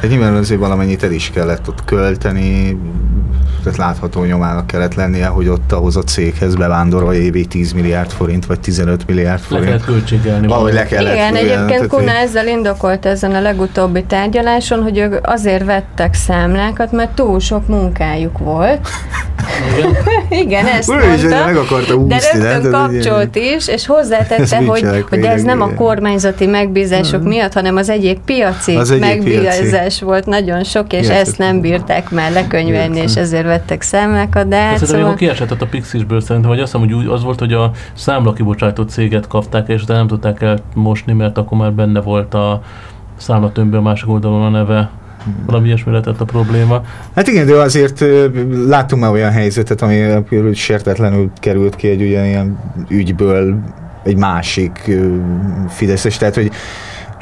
Hát 0.00 0.08
nyilván 0.08 0.34
azért 0.34 0.60
valamennyit 0.60 1.02
el 1.02 1.12
is 1.12 1.30
kellett 1.34 1.68
ott 1.68 1.84
költeni, 1.84 2.78
tehát 3.72 3.78
látható 3.90 4.24
nyomának 4.24 4.66
kellett 4.66 4.94
lennie, 4.94 5.26
hogy 5.26 5.48
ott 5.48 5.72
ahhoz 5.72 5.96
a 5.96 6.02
céghez 6.02 6.54
bevándorol 6.54 7.14
évi 7.14 7.44
10 7.46 7.72
milliárd 7.72 8.10
forint, 8.10 8.46
vagy 8.46 8.60
15 8.60 9.06
milliárd 9.06 9.40
Le 9.48 9.58
kellett 9.58 9.64
forint. 9.66 9.84
költségelni. 9.84 10.46
Valahogy 10.46 10.72
le 10.72 10.84
kellett. 10.86 11.14
igen, 11.14 11.36
igen, 11.36 11.44
egyébként 11.44 11.68
tehát, 11.68 11.86
Kuna 11.86 12.10
hogy- 12.10 12.20
ezzel 12.22 12.46
indokolt 12.48 13.06
ezen 13.06 13.34
a 13.34 13.40
legutóbbi 13.40 14.04
tárgyaláson, 14.04 14.82
hogy 14.82 14.98
ők 14.98 15.14
azért 15.22 15.64
vettek 15.64 16.14
számlákat, 16.14 16.92
mert 16.92 17.10
túl 17.10 17.40
sok 17.40 17.68
munkájuk 17.68 18.38
volt. 18.38 18.88
Igen. 19.78 19.96
igen, 20.44 20.66
ezt 20.66 20.88
Ura, 20.88 21.06
mondta. 21.06 21.44
meg 21.44 21.56
akarta 21.56 21.94
De 21.94 22.14
úszni, 22.16 22.38
nem? 22.38 22.52
rögtön 22.52 22.70
kapcsolt 22.70 23.36
is, 23.36 23.68
és 23.68 23.68
Ez 23.68 23.84
hozzátette, 23.86 24.56
hogy, 24.56 24.86
hogy 25.08 25.24
ez 25.24 25.42
nem 25.42 25.60
a 25.60 25.74
kormányzati 25.74 26.46
megbízások 26.46 27.22
miatt, 27.22 27.52
hanem 27.52 27.76
az 27.76 27.88
egyéb 27.88 28.18
piaci 28.24 28.74
Az 28.76 28.90
egyéb 28.90 29.02
megbízás 29.02 30.00
volt 30.00 30.26
nagyon 30.26 30.64
sok, 30.64 30.92
és 30.92 31.08
ezt 31.08 31.38
nem 31.38 31.60
bírták 31.60 32.10
már 32.10 32.32
lekönyvelni, 32.32 32.98
és 33.00 33.14
ezért 33.16 33.46
vettek 33.56 33.82
számlákat, 33.82 34.48
de 34.48 34.56
hát 34.56 34.78
Szerintem 34.78 35.00
szóval... 35.00 35.14
kiesett 35.14 35.62
a 35.62 35.66
Pixisből 35.66 36.20
szerintem, 36.20 36.50
vagy 36.50 36.60
azt 36.60 36.72
hiszem, 36.72 36.88
hogy 36.88 36.96
úgy, 36.96 37.06
az 37.06 37.22
volt, 37.22 37.38
hogy 37.38 37.52
a 37.52 37.70
számlakibocsátott 37.94 38.88
céget 38.88 39.26
kapták, 39.26 39.68
és 39.68 39.84
de 39.84 39.94
nem 39.94 40.06
tudták 40.06 40.42
elmosni, 40.42 41.12
mert 41.12 41.38
akkor 41.38 41.58
már 41.58 41.72
benne 41.72 42.00
volt 42.00 42.34
a 42.34 42.62
számlatömbben 43.16 43.80
a 43.80 43.82
másik 43.82 44.08
oldalon 44.08 44.42
a 44.42 44.48
neve. 44.48 44.90
Valami 45.46 45.66
ilyesmi 45.66 45.90
lehetett 45.90 46.20
a 46.20 46.24
probléma. 46.24 46.82
Hát 47.14 47.28
igen, 47.28 47.46
de 47.46 47.54
azért 47.54 48.04
láttunk 48.66 49.02
már 49.02 49.10
olyan 49.10 49.30
helyzetet, 49.30 49.82
ami 49.82 50.24
sértetlenül 50.54 51.30
került 51.40 51.76
ki 51.76 51.88
egy 51.88 52.02
ugyanilyen 52.02 52.58
ügyből 52.88 53.58
egy 54.02 54.16
másik 54.16 54.90
Fideszes, 55.68 56.16
tehát 56.16 56.34
hogy 56.34 56.50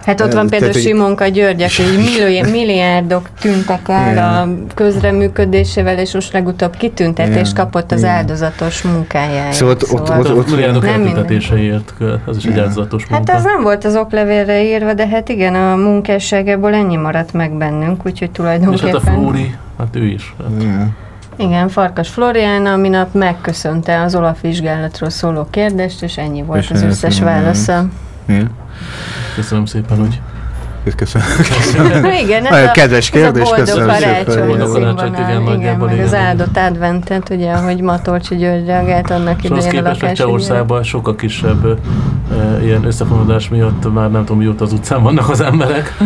Hát 0.05 0.20
ott 0.20 0.32
van 0.32 0.48
például 0.48 0.72
Simonka 0.72 1.26
Györgyek, 1.26 1.70
hogy 1.76 1.96
millió- 1.96 2.50
milliárdok 2.59 3.28
tűntek 3.40 3.88
el 3.88 4.18
a 4.18 4.48
közreműködésével, 4.74 5.98
és 5.98 6.14
most 6.14 6.32
legutóbb 6.32 6.76
kitüntetést 6.76 7.52
Igen. 7.52 7.64
kapott 7.64 7.92
az 7.92 7.98
Igen. 7.98 8.11
áldozatos 8.11 8.82
munkájáért. 8.82 9.52
Szóval 9.52 9.74
ott- 9.74 9.92
ott- 9.92 10.11
ott- 10.11 10.36
ott 10.36 10.50
milliárdok 10.50 10.86
eltüntetéseért, 10.86 11.94
az 12.26 12.36
is 12.36 12.44
egy 12.44 12.59
áldozatos 12.59 13.07
munka. 13.07 13.32
Hát 13.32 13.38
ez 13.38 13.44
nem 13.44 13.62
volt 13.62 13.84
az 13.84 13.96
oklevélre 13.96 14.62
írva, 14.64 14.94
de 14.94 15.09
hát 15.09 15.28
igen, 15.28 15.55
a 15.55 15.76
munkásságából 15.76 16.74
ennyi 16.74 16.96
maradt 16.96 17.32
meg 17.32 17.52
bennünk, 17.52 18.07
úgyhogy 18.07 18.12
És 18.12 18.20
hát 18.20 18.28
a 18.28 18.32
tulajdonképpen... 18.42 19.00
Flóri, 19.14 19.55
hát 19.78 19.96
ő 19.96 20.05
is. 20.05 20.34
Hát. 20.42 20.62
Igen. 20.62 20.96
Igen, 21.36 21.68
Farkas 21.68 22.09
Florián 22.09 22.80
minap 22.80 23.14
megköszönte 23.14 24.00
az 24.02 24.14
Olaf 24.14 24.40
vizsgálatról 24.40 25.11
szóló 25.11 25.46
kérdést, 25.50 26.02
és 26.02 26.16
ennyi 26.16 26.42
volt 26.42 26.62
És 26.62 26.70
az 26.70 26.82
ez 26.82 26.88
összes 26.88 27.20
válasza. 27.20 27.84
Igen. 28.28 28.50
Köszönöm 29.35 29.64
szépen, 29.64 29.99
hogy 29.99 30.20
Köszönöm. 30.97 32.05
Igen, 32.24 32.47
ez 32.47 32.68
a, 32.68 32.70
kedves 32.70 33.11
kérdés, 33.11 33.43
ez 33.43 33.49
a 33.49 33.55
boldog 33.55 33.64
köszönöm 33.64 33.95
szépen. 33.95 34.47
Boldog 34.47 34.72
karácsonyt, 34.72 35.18
igen, 35.18 35.30
igen, 35.30 35.43
nagyjából 35.43 35.87
meg 35.87 35.99
az 36.01 36.09
igen. 36.09 36.24
áldott 36.24 36.57
adventet, 36.57 37.30
ugye, 37.30 37.53
ahogy 37.53 37.80
Matolcsi 37.80 38.37
György 38.37 38.66
reagált 38.66 39.11
annak 39.11 39.45
idején 39.45 39.66
a 39.66 39.70
képest, 39.70 40.01
hogy. 40.01 40.12
Csehországban 40.12 40.82
sokkal 40.82 41.14
kisebb 41.14 41.78
ilyen 42.62 42.85
összefonódás 42.85 43.49
miatt 43.49 43.93
már 43.93 44.11
nem 44.11 44.24
tudom 44.24 44.39
mióta 44.39 44.64
az 44.64 44.72
utcán 44.72 45.03
vannak 45.03 45.28
az 45.28 45.41
emberek. 45.41 45.97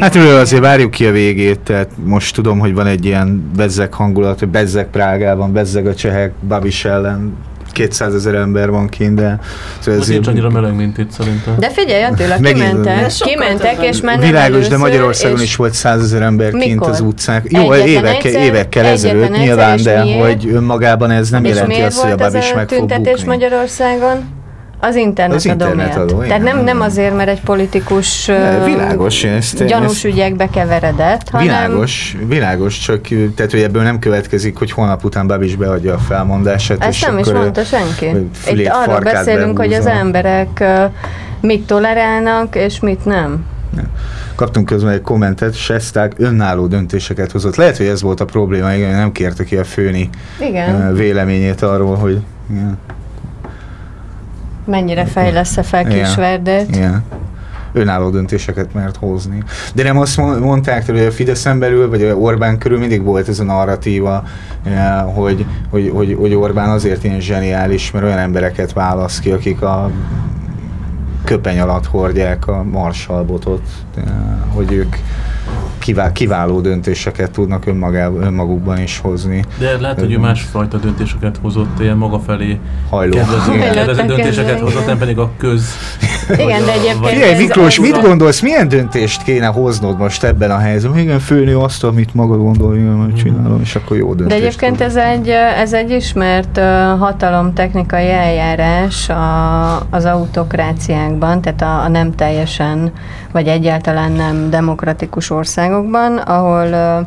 Hát 0.00 0.14
ről 0.14 0.38
azért 0.38 0.62
várjuk 0.62 0.90
ki 0.90 1.06
a 1.06 1.12
végét, 1.12 1.60
tehát 1.60 1.88
most 2.04 2.34
tudom, 2.34 2.58
hogy 2.58 2.74
van 2.74 2.86
egy 2.86 3.04
ilyen 3.04 3.50
bezzeg 3.56 3.92
hangulat, 3.92 4.38
hogy 4.38 4.48
bezzeg 4.48 4.86
Prágában, 4.86 5.52
bezzeg 5.52 5.86
a 5.86 5.94
csehek, 5.94 6.32
Babis 6.48 6.84
ellen, 6.84 7.36
200 7.78 8.14
ezer 8.14 8.34
ember 8.34 8.70
van 8.70 8.88
kint, 8.88 9.14
de 9.14 9.38
szóval 9.78 9.98
Most 9.98 10.10
nincs 10.10 10.26
annyira 10.26 10.50
meleg, 10.50 10.74
mint 10.74 10.98
itt 10.98 11.10
szerintem. 11.10 11.54
De 11.58 11.70
figyelj, 11.70 12.02
Attila, 12.02 12.34
kimentek, 12.34 13.00
De 13.00 13.06
kimentek, 13.24 13.82
és 13.82 14.00
már 14.00 14.18
nem 14.18 14.26
Világos, 14.26 14.50
de 14.50 14.56
először, 14.56 14.78
Magyarországon 14.78 15.36
és 15.36 15.42
is 15.42 15.56
volt 15.56 15.72
100 15.74 16.02
ezer 16.02 16.22
ember 16.22 16.50
kint 16.50 16.64
Mikor? 16.64 16.88
az 16.88 17.00
utcán. 17.00 17.42
Jó, 17.44 17.72
Egyetlen 17.72 17.88
évek, 17.88 18.24
egyszer- 18.24 18.42
évekkel 18.42 18.84
ezelőtt 18.84 19.36
nyilván, 19.36 19.82
de 19.82 20.02
miért? 20.02 20.26
hogy 20.26 20.48
önmagában 20.52 21.10
ez 21.10 21.30
nem 21.30 21.44
és 21.44 21.54
jelenti 21.54 21.80
azt, 21.80 22.00
hogy 22.00 22.10
a 22.10 22.24
ez 22.24 22.32
Babis 22.32 22.50
a 22.52 22.54
meg 22.54 22.68
fog 22.68 22.78
tüntetés 22.78 23.12
bukni. 23.12 23.26
Magyarországon? 23.26 24.36
Az 24.80 24.94
internet 24.96 25.36
Az 25.36 25.46
adó 25.46 25.52
internet 25.52 25.86
miatt. 25.94 26.10
adó, 26.10 26.20
Tehát 26.22 26.40
igen. 26.40 26.54
nem, 26.56 26.64
nem 26.64 26.80
azért, 26.80 27.16
mert 27.16 27.28
egy 27.28 27.40
politikus 27.40 28.26
Ne, 28.26 28.64
világos, 28.64 29.24
ezt- 29.24 29.64
gyanús 29.64 29.90
ezt- 29.90 30.04
ügyekbe 30.04 30.48
keveredett, 30.48 31.28
hanem 31.30 31.46
Világos, 31.46 32.16
világos, 32.26 32.78
csak 32.78 33.00
tehát, 33.34 33.50
hogy 33.50 33.60
ebből 33.60 33.82
nem 33.82 33.98
következik, 33.98 34.56
hogy 34.58 34.70
holnap 34.70 35.04
után 35.04 35.26
Babis 35.26 35.56
beadja 35.56 35.94
a 35.94 35.98
felmondását. 35.98 36.80
Ezt 36.84 36.88
és 36.88 37.00
nem 37.02 37.18
is 37.18 37.26
mondta 37.32 37.62
senki. 37.64 38.28
fülét, 38.32 38.66
Itt 38.66 38.72
arról 38.72 39.00
beszélünk, 39.00 39.58
hogy 39.58 39.72
az 39.72 39.86
emberek 39.86 40.64
mit 41.40 41.66
tolerálnak, 41.66 42.56
és 42.56 42.80
mit 42.80 43.04
nem. 43.04 43.44
Kaptunk 44.34 44.66
közben 44.66 44.92
egy 44.92 45.00
kommentet, 45.00 45.54
Sesták 45.54 46.12
önálló 46.16 46.66
döntéseket 46.66 47.32
hozott. 47.32 47.56
Lehet, 47.56 47.76
hogy 47.76 47.86
ez 47.86 48.02
volt 48.02 48.20
a 48.20 48.24
probléma, 48.24 48.72
igen, 48.74 48.90
nem 48.94 49.12
kérte 49.12 49.44
ki 49.44 49.56
a 49.56 49.64
főni 49.64 50.10
Igen. 50.40 50.94
véleményét 50.94 51.62
arról, 51.62 51.96
hogy 51.96 52.18
igen, 52.50 52.78
Mennyire 54.68 55.04
fejlesz-e 55.04 55.62
fel 55.62 55.86
Igen. 55.86 56.04
Kisverdet? 56.04 56.68
igen, 56.68 57.02
önálló 57.72 58.10
döntéseket 58.10 58.74
mert 58.74 58.96
hozni. 58.96 59.42
De 59.74 59.82
nem 59.82 59.98
azt 59.98 60.16
mon- 60.16 60.40
mondták, 60.40 60.86
hogy 60.86 60.98
a 60.98 61.10
Fideszen 61.10 61.58
belül, 61.58 61.88
vagy 61.88 62.02
a 62.02 62.14
Orbán 62.14 62.58
körül 62.58 62.78
mindig 62.78 63.02
volt 63.02 63.28
ez 63.28 63.38
a 63.38 63.44
narratíva, 63.44 64.22
eh, 64.64 65.02
hogy, 65.14 65.46
hogy, 65.70 65.90
hogy, 65.94 66.16
hogy 66.20 66.34
Orbán 66.34 66.68
azért 66.68 67.04
ilyen 67.04 67.20
zseniális, 67.20 67.90
mert 67.90 68.04
olyan 68.04 68.18
embereket 68.18 68.72
választ 68.72 69.20
ki, 69.20 69.30
akik 69.30 69.62
a 69.62 69.90
köpeny 71.24 71.60
alatt 71.60 71.86
hordják 71.86 72.46
a 72.46 72.62
marsalbotot, 72.62 73.62
eh, 73.96 74.02
hogy 74.54 74.72
ők 74.72 74.96
kivá- 75.88 76.12
kiváló 76.12 76.60
döntéseket 76.60 77.30
tudnak 77.30 77.66
önmagában, 77.66 78.22
önmagukban 78.22 78.78
is 78.78 78.98
hozni. 78.98 79.44
De 79.58 79.80
lehet, 79.80 80.00
hogy 80.00 80.12
ő 80.12 80.18
másfajta 80.18 80.76
döntéseket 80.76 81.38
hozott, 81.42 81.80
ilyen 81.80 81.96
maga 81.96 82.18
felé 82.18 82.58
Hajló. 82.90 83.16
kedvező, 83.16 83.54
Igen. 83.54 83.72
kedvező 83.72 84.02
döntéseket 84.02 84.50
ezzel, 84.50 84.58
hozott, 84.62 84.72
igen. 84.72 84.86
nem 84.88 84.98
pedig 84.98 85.18
a 85.18 85.30
köz. 85.36 85.70
Igen, 86.30 86.64
de 86.64 86.72
egyébként 86.72 87.06
Figyelj, 87.06 87.36
Miklós, 87.36 87.80
mit 87.80 88.00
gondolsz, 88.00 88.40
milyen 88.40 88.68
döntést 88.68 89.22
kéne 89.22 89.46
hoznod 89.46 89.98
most 89.98 90.24
ebben 90.24 90.50
a 90.50 90.58
helyzetben? 90.58 91.00
Igen, 91.00 91.18
főni 91.18 91.52
azt, 91.52 91.84
amit 91.84 92.14
maga 92.14 92.36
gondol, 92.36 92.76
igen, 92.76 92.88
majd 92.88 93.14
csinálom, 93.14 93.60
és 93.60 93.74
akkor 93.74 93.96
jó 93.96 94.08
De 94.08 94.14
döntést 94.14 94.40
egyébként 94.40 94.80
ez 94.80 94.96
egy, 94.96 95.28
ez 95.56 95.72
egy 95.72 95.90
ismert 95.90 96.58
hatalomtechnikai 96.98 98.10
eljárás 98.10 99.08
a, 99.08 99.76
az 99.90 100.04
autokráciákban, 100.04 101.40
tehát 101.40 101.62
a, 101.62 101.84
a 101.84 101.88
nem 101.88 102.14
teljesen, 102.14 102.92
vagy 103.32 103.46
egyáltalán 103.46 104.12
nem 104.12 104.50
demokratikus 104.50 105.30
országokban, 105.78 106.16
ahol 106.16 107.06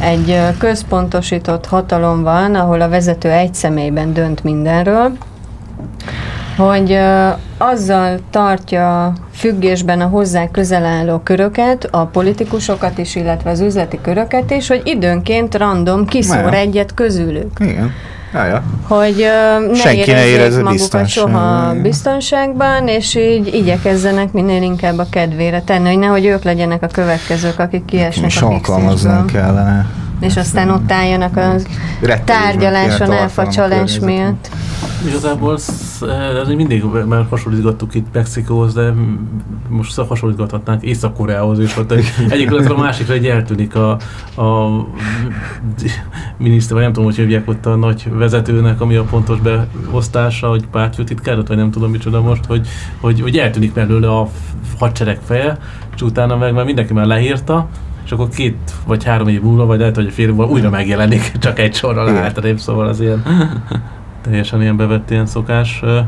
egy 0.00 0.38
központosított 0.58 1.66
hatalom 1.66 2.22
van, 2.22 2.54
ahol 2.54 2.80
a 2.80 2.88
vezető 2.88 3.30
egy 3.30 3.54
személyben 3.54 4.12
dönt 4.12 4.44
mindenről, 4.44 5.12
hogy 6.56 6.98
azzal 7.58 8.18
tartja 8.30 9.12
függésben 9.32 10.00
a 10.00 10.06
hozzá 10.06 10.50
közel 10.50 10.84
álló 10.84 11.18
köröket, 11.18 11.88
a 11.90 12.04
politikusokat 12.06 12.98
is, 12.98 13.14
illetve 13.14 13.50
az 13.50 13.60
üzleti 13.60 13.98
köröket 14.02 14.50
is, 14.50 14.68
hogy 14.68 14.82
időnként 14.84 15.54
random 15.54 16.06
kiszór 16.06 16.44
Nem. 16.44 16.52
egyet 16.52 16.94
közülük. 16.94 17.50
Igen. 17.58 17.92
Jaja. 18.32 18.62
Hogy 18.82 19.20
ö, 19.20 19.66
ne 19.66 19.74
Senki 19.74 20.10
ne 20.10 20.26
érezze 20.26 20.62
magukat 20.62 20.72
biztonságban. 20.72 21.32
soha 21.32 21.80
biztonságban, 21.80 22.88
és 22.88 23.14
így 23.14 23.54
igyekezzenek 23.54 24.32
minél 24.32 24.62
inkább 24.62 24.98
a 24.98 25.06
kedvére 25.10 25.62
tenni, 25.62 25.88
hogy 25.88 25.98
nehogy 25.98 26.24
ők 26.24 26.42
legyenek 26.42 26.82
a 26.82 26.86
következők, 26.86 27.58
akik 27.58 27.84
kiesnek 27.84 28.30
És 28.30 28.42
a 28.42 28.46
alkalmaznunk 28.46 29.32
kellene. 29.32 29.86
És 30.20 30.36
aztán 30.36 30.70
ott 30.70 30.92
álljanak 30.92 31.36
Rettelésben 32.00 32.24
tárgyaláson 32.24 33.10
a 33.10 33.28
miatt. 34.00 34.48
Igazából 35.06 35.54
ez 35.54 36.46
még 36.46 36.56
mindig 36.56 36.84
már 37.06 37.26
hasonlítgattuk 37.30 37.94
itt 37.94 38.06
Mexikóhoz, 38.12 38.74
de 38.74 38.94
most 39.68 39.90
szóval 39.90 40.06
hasonlítgathatnánk 40.10 40.82
Észak-Koreához 40.82 41.58
is, 41.58 41.76
ott 41.76 41.90
egy- 41.92 42.12
egyik 42.28 42.70
a 42.70 42.76
másikra 42.76 43.14
egy 43.14 43.26
eltűnik 43.26 43.74
a, 43.74 43.90
a 44.36 44.68
miniszter, 46.36 46.72
vagy 46.72 46.82
nem 46.82 46.92
tudom, 46.92 47.08
hogy 47.08 47.18
hívják 47.18 47.48
ott 47.48 47.66
a 47.66 47.76
nagy 47.76 48.04
vezetőnek, 48.12 48.80
ami 48.80 48.96
a 48.96 49.02
pontos 49.02 49.38
beosztása, 49.40 50.48
hogy 50.48 50.66
pártfőtitkárat, 50.66 51.48
vagy 51.48 51.56
nem 51.56 51.70
tudom 51.70 51.90
micsoda 51.90 52.20
most, 52.22 52.44
hogy, 52.44 52.68
hogy, 53.00 53.20
hogy 53.20 53.36
eltűnik 53.36 53.72
belőle 53.72 54.08
a 54.10 54.28
hadsereg 54.78 55.18
feje, 55.24 55.58
és 55.94 56.02
utána 56.02 56.36
meg 56.36 56.54
már 56.54 56.64
mindenki 56.64 56.92
már 56.92 57.06
lehírta, 57.06 57.68
és 58.04 58.12
akkor 58.12 58.28
két 58.28 58.56
vagy 58.86 59.04
három 59.04 59.28
év 59.28 59.42
múlva, 59.42 59.66
vagy 59.66 59.78
lehet, 59.78 59.94
hogy 59.94 60.12
fél 60.12 60.28
év 60.28 60.34
múlva 60.34 60.52
újra 60.52 60.70
megjelenik, 60.70 61.32
csak 61.38 61.58
egy 61.58 61.74
sorral 61.74 62.16
átrébb, 62.16 62.58
szóval 62.58 62.86
az 62.86 63.00
ilyen 63.00 63.22
teljesen 64.22 64.62
ilyen 64.62 64.76
bevett 64.76 65.10
ilyen 65.10 65.26
szokás. 65.26 65.80
Ö, 65.82 65.98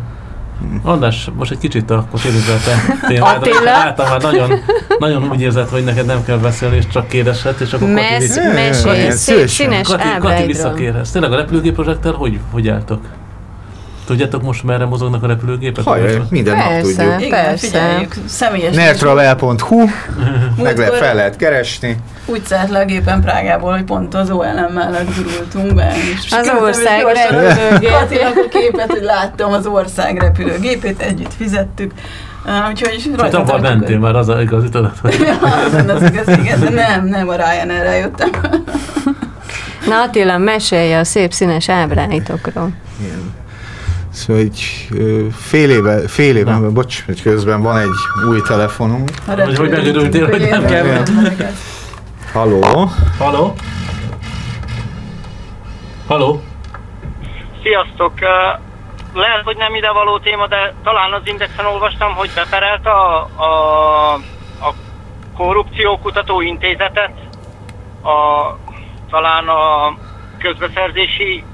András, 0.83 1.31
most 1.37 1.51
egy 1.51 1.59
kicsit 1.59 1.91
akkor 1.91 2.21
a 2.25 2.65
te 2.65 3.07
témádra. 3.07 3.51
Attila? 3.51 3.71
Által 3.71 4.09
már 4.09 4.23
nagyon, 4.23 4.51
nagyon 4.99 5.31
úgy 5.31 5.41
érzed, 5.41 5.69
hogy 5.69 5.85
neked 5.85 6.07
nem 6.07 6.25
kell 6.25 6.37
beszélni, 6.37 6.77
és 6.77 6.87
csak 6.87 7.09
kérdezhet, 7.09 7.61
és 7.61 7.73
akkor 7.73 7.89
Kati, 7.89 8.01
Mes, 8.01 8.19
vissza, 8.19 8.43
Jaj, 8.43 8.55
jaj, 8.55 9.05
mesélj 9.07 9.47
színes 9.47 9.89
Kati, 9.89 10.09
Kati 10.19 10.47
visszakérhez. 10.47 11.11
Tényleg 11.11 11.33
a 11.33 11.37
repülőgép 11.37 11.75
projekttel 11.75 12.13
hogy, 12.13 12.39
hogy 12.51 12.69
álltok? 12.69 13.01
Tudjátok 14.07 14.43
most 14.43 14.63
merre 14.63 14.85
mozognak 14.85 15.23
a 15.23 15.27
repülőgépek? 15.27 15.85
Hajaj, 15.85 16.23
minden 16.31 16.57
nap 16.57 16.69
Persze. 16.69 17.03
tudjuk. 17.05 17.21
Igen, 17.21 17.45
Persze. 17.45 17.67
figyeljük, 17.67 18.15
személyes. 18.27 18.75
Nertravel.hu, 18.75 19.85
meg 20.63 20.79
lehet, 20.79 20.95
fel 20.95 21.15
lehet 21.15 21.37
keresni. 21.37 21.97
Úgy 22.27 22.45
szállt 22.45 22.71
le 22.71 22.79
a 22.79 22.85
gépen 22.85 23.21
Prágából, 23.21 23.73
hogy 23.73 23.85
pont 23.85 24.15
az 24.15 24.31
OLM 24.31 24.73
mellett 24.75 25.07
gurultunk 25.17 25.75
be. 25.75 25.93
És 26.15 26.33
Az 26.33 26.51
ország 26.61 26.99
őt 26.99 27.03
gyorsan 27.03 27.43
repülőgép. 27.43 27.91
Katinak 27.91 28.37
a 28.37 28.49
képet, 28.49 28.91
hogy 28.91 29.03
láttam 29.03 29.53
az 29.53 29.67
ország 29.67 30.19
repülőgépét, 30.19 31.01
együtt 31.01 31.35
fizettük. 31.35 31.93
Uh, 32.47 32.69
úgyhogy 32.71 33.03
Csak 33.05 33.21
rajta 33.21 33.39
abban 33.39 33.61
tartjuk, 33.61 33.79
mentél 33.79 33.99
már, 33.99 34.17
az 34.17 34.29
a 34.29 34.41
igaz, 34.41 34.65
hogy 35.01 35.19
Ja, 35.27 35.39
az, 35.41 36.03
az 36.03 36.11
igaz, 36.11 36.39
igen, 36.39 36.61
de 36.61 36.71
nem, 36.71 37.07
nem 37.07 37.29
a 37.29 37.35
Ryanair-rel 37.35 37.97
jöttem. 37.97 38.31
Na 39.87 40.01
Attila, 40.03 40.39
mesélj 40.39 40.95
a 40.95 41.05
szép 41.05 41.33
színes 41.33 41.69
ábráitokról. 41.69 42.71
Szóval 44.13 44.43
egy 44.43 44.89
fél 45.37 45.71
éve, 45.71 46.09
fél 46.09 46.37
éve, 46.37 46.59
Na. 46.59 46.71
bocs, 46.71 47.05
hogy 47.05 47.23
közben 47.23 47.63
van 47.63 47.79
egy 47.79 47.89
új 48.29 48.41
telefonunk. 48.41 49.11
Hogy- 49.27 49.57
hogy 49.57 49.71
megörültél, 49.71 50.29
hogy 50.31 50.49
nem 50.49 50.65
kell. 50.65 51.03
Halló? 52.33 52.91
Haló? 53.19 53.55
Haló? 56.07 56.43
Sziasztok! 57.63 58.13
Lehet, 59.15 59.43
hogy 59.45 59.57
nem 59.57 59.75
idevaló 59.75 60.19
téma, 60.19 60.47
de 60.47 60.75
talán 60.85 61.13
az 61.13 61.21
Indexen 61.25 61.67
olvastam, 61.67 62.13
hogy 62.15 62.31
beperelt 62.35 62.87
a, 62.87 63.17
a, 63.37 64.13
a 64.61 64.75
korrupciókutató 65.37 66.41
intézetet, 66.41 67.13
a, 68.03 68.57
talán 69.11 69.49
a 69.49 69.97
közbeszerzési 70.39 71.45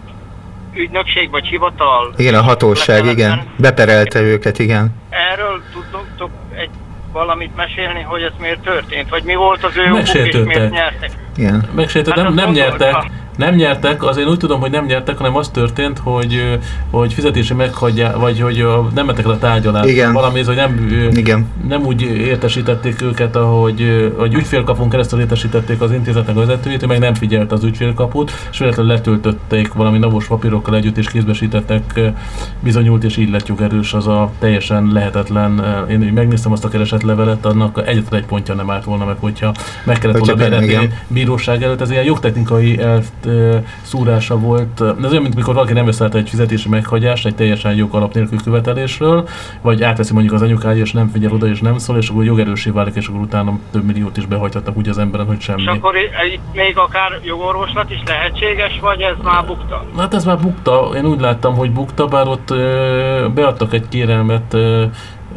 ügynökség 0.75 1.31
vagy 1.31 1.47
hivatal. 1.47 2.15
Igen, 2.17 2.35
a 2.35 2.43
hatóság, 2.43 3.07
igen. 3.07 3.43
Beperelte 3.57 4.21
őket, 4.21 4.59
igen. 4.59 4.91
Erről 5.33 5.63
tudtok 5.93 6.31
egy 6.55 6.71
valamit 7.13 7.57
mesélni, 7.57 8.01
hogy 8.03 8.23
ez 8.23 8.33
miért 8.41 8.61
történt? 8.61 9.09
Vagy 9.09 9.23
mi 9.23 9.35
volt 9.35 9.65
az 9.65 9.77
ő 9.77 9.83
okuk, 9.85 9.99
és 10.03 10.13
Megsértődtek. 10.13 10.57
miért 10.57 10.71
nyertek? 10.71 11.11
Igen. 11.37 11.69
Megsértett, 11.75 12.15
Hát 12.15 12.25
nem, 12.25 12.35
nem 12.35 12.51
nyertek. 12.51 12.95
Nem 13.39 13.55
nyertek, 13.55 14.05
az 14.05 14.17
én 14.17 14.27
úgy 14.27 14.39
tudom, 14.39 14.61
hogy 14.61 14.71
nem 14.71 14.85
nyertek, 14.85 15.19
hanem 15.19 15.37
az 15.37 15.49
történt, 15.49 15.99
hogy, 15.99 16.59
hogy 16.91 17.13
fizetési 17.13 17.55
meghagyják, 17.55 18.17
vagy 18.17 18.41
hogy 18.41 18.67
nem 18.95 19.07
mentek 19.07 19.25
el 19.25 19.31
a 19.31 19.39
tárgyalásra. 19.39 19.91
Igen. 19.91 20.13
Valami, 20.13 20.43
hogy 20.45 20.57
nem, 20.57 20.89
Igen. 21.15 21.47
nem 21.69 21.83
úgy 21.85 22.03
értesítették 22.03 23.03
őket, 23.03 23.37
ahogy, 23.37 24.13
hogy 24.17 24.35
ügyfélkapun 24.35 24.89
keresztül 24.89 25.21
értesítették 25.21 25.81
az 25.81 25.93
intézetnek 25.93 26.37
a 26.37 26.39
vezetőjét, 26.39 26.83
ő 26.83 26.87
meg 26.87 26.99
nem 26.99 27.15
figyelt 27.15 27.53
az 27.53 27.65
ügyfélkaput, 27.65 28.33
és 28.51 28.59
véletlenül 28.59 28.93
letöltötték 28.93 29.73
valami 29.73 29.99
navos 29.99 30.27
papírokkal 30.27 30.75
együtt, 30.75 30.97
és 30.97 31.07
kézbesítettek 31.07 32.01
bizonyult, 32.61 33.05
és 33.05 33.17
így 33.17 33.31
lett 33.31 33.47
jogerős 33.47 33.95
az 33.95 34.07
a 34.07 34.31
teljesen 34.39 34.91
lehetetlen. 34.93 35.85
Én 35.91 36.01
úgy 36.01 36.13
megnéztem 36.13 36.53
azt 36.53 36.65
a 36.65 36.69
keresetlevelet, 36.69 37.47
annak 37.47 37.83
egyetlen 37.87 38.21
egy 38.21 38.27
pontja 38.27 38.55
nem 38.55 38.71
állt 38.71 38.85
volna 38.85 39.05
meg, 39.05 39.17
hogyha 39.21 39.53
meg 39.85 39.99
kellett 39.99 40.19
volna 40.19 40.81
bíróság 41.09 41.63
előtt. 41.63 41.81
Ez 41.81 41.91
ilyen 41.91 42.05
jogtechnikai 42.05 42.81
elszúrása 43.29 44.39
volt. 44.39 44.81
Ez 44.81 45.11
olyan, 45.11 45.23
mint 45.23 45.35
mikor 45.35 45.55
valaki 45.55 45.73
nem 45.73 45.89
át 45.99 46.15
egy 46.15 46.29
fizetési 46.29 46.69
meghagyást 46.69 47.27
egy 47.27 47.35
teljesen 47.35 47.75
jogalap 47.75 48.15
nélkül 48.15 48.39
követelésről, 48.45 49.29
vagy 49.63 49.83
átveszi 49.83 50.13
mondjuk 50.13 50.35
az 50.35 50.43
anyukája, 50.43 50.83
és 50.83 50.93
nem 50.93 51.09
figyel 51.09 51.33
oda, 51.33 51.47
és 51.47 51.61
nem 51.61 51.79
szól, 51.79 51.97
és 51.97 52.09
akkor 52.09 52.25
jogerősé 52.25 52.71
válik, 52.71 52.95
és 52.95 53.07
akkor 53.07 53.21
utána 53.21 53.59
több 53.71 53.85
milliót 53.85 54.17
is 54.17 54.27
behagyhatnak 54.27 54.77
úgy 54.77 54.89
az 54.89 54.99
emberen, 54.99 55.27
hogy 55.27 55.41
semmi. 55.41 55.63
És 55.63 55.69
akkor 55.69 55.95
itt 56.35 56.55
még 56.55 56.79
akár 56.79 57.21
jogorvoslat 57.23 57.91
is 57.91 58.03
lehetséges, 58.07 58.79
vagy 58.81 59.01
ez 59.01 59.17
már 59.23 59.47
bukta? 59.47 59.85
Hát 59.97 60.15
ez 60.15 60.25
már 60.25 60.39
bukta, 60.39 60.91
én 60.97 61.07
úgy 61.07 61.21
láttam, 61.21 61.55
hogy 61.55 61.73
bukta, 61.73 62.07
bár 62.07 62.29
ott 62.29 62.55
beadtak 63.35 63.73
egy 63.73 63.89
kérelmet, 63.89 64.57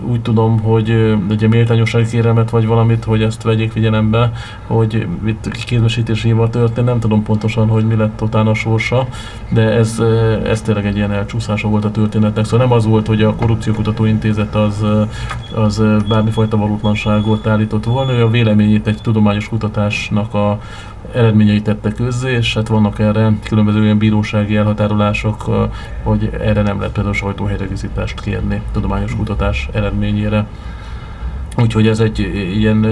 úgy 0.06 0.22
tudom, 0.22 0.60
hogy 0.60 1.16
ugye 1.30 1.48
méltányossági 1.48 2.06
kérelmet 2.06 2.50
vagy 2.50 2.66
valamit, 2.66 3.04
hogy 3.04 3.22
ezt 3.24 3.44
vegyék 3.44 3.72
figyelembe, 3.72 4.32
hogy 4.68 5.08
itt 5.26 5.52
kézbesítési 5.52 6.28
hiba 6.28 6.50
történt, 6.50 6.88
nem 6.88 7.00
tudom 7.00 7.24
pontosan, 7.24 7.68
hogy 7.68 7.86
mi 7.86 7.96
lett 7.96 8.22
utána 8.22 8.50
a 8.50 8.54
sorsa, 8.54 9.08
de 9.50 9.62
ez, 9.62 10.00
ez 10.46 10.62
tényleg 10.62 10.86
egy 10.86 10.96
ilyen 10.96 11.12
elcsúszása 11.12 11.68
volt 11.68 11.86
a 11.86 11.92
történetnek, 11.92 12.46
szóval 12.46 12.68
nem 12.68 12.76
az 12.76 12.86
volt, 12.86 13.08
hogy 13.08 13.22
a 13.22 13.36
korrupciókutató 13.36 14.06
intézet 14.06 14.56
az, 14.56 14.86
az 15.54 15.84
bármifajta 16.08 16.58
valótlanságot 16.58 17.48
állított 17.48 17.86
volna, 17.86 18.14
ő 18.14 18.24
a 18.24 18.30
véleményét 18.30 18.88
egy 18.88 19.02
tudományos 19.02 19.50
kutatásnak 19.50 20.34
a 20.34 20.60
eredményeit 21.16 21.64
tette 21.64 21.92
közzé, 21.92 22.32
és 22.32 22.54
hát 22.54 22.68
vannak 22.68 23.00
erre 23.00 23.32
különböző 23.44 23.82
olyan 23.82 23.98
bírósági 23.98 24.56
elhatárolások, 24.56 25.70
hogy 26.04 26.30
erre 26.42 26.62
nem 26.62 26.78
lehet 26.78 26.94
például 26.94 27.16
sajtóhelyrevizitást 27.16 28.22
kérni 28.22 28.62
tudományos 28.72 29.16
kutatás 29.16 29.70
eredményére. 29.74 30.46
Úgyhogy 31.58 31.88
ez 31.88 32.00
egy 32.00 32.20
ilyen, 32.58 32.86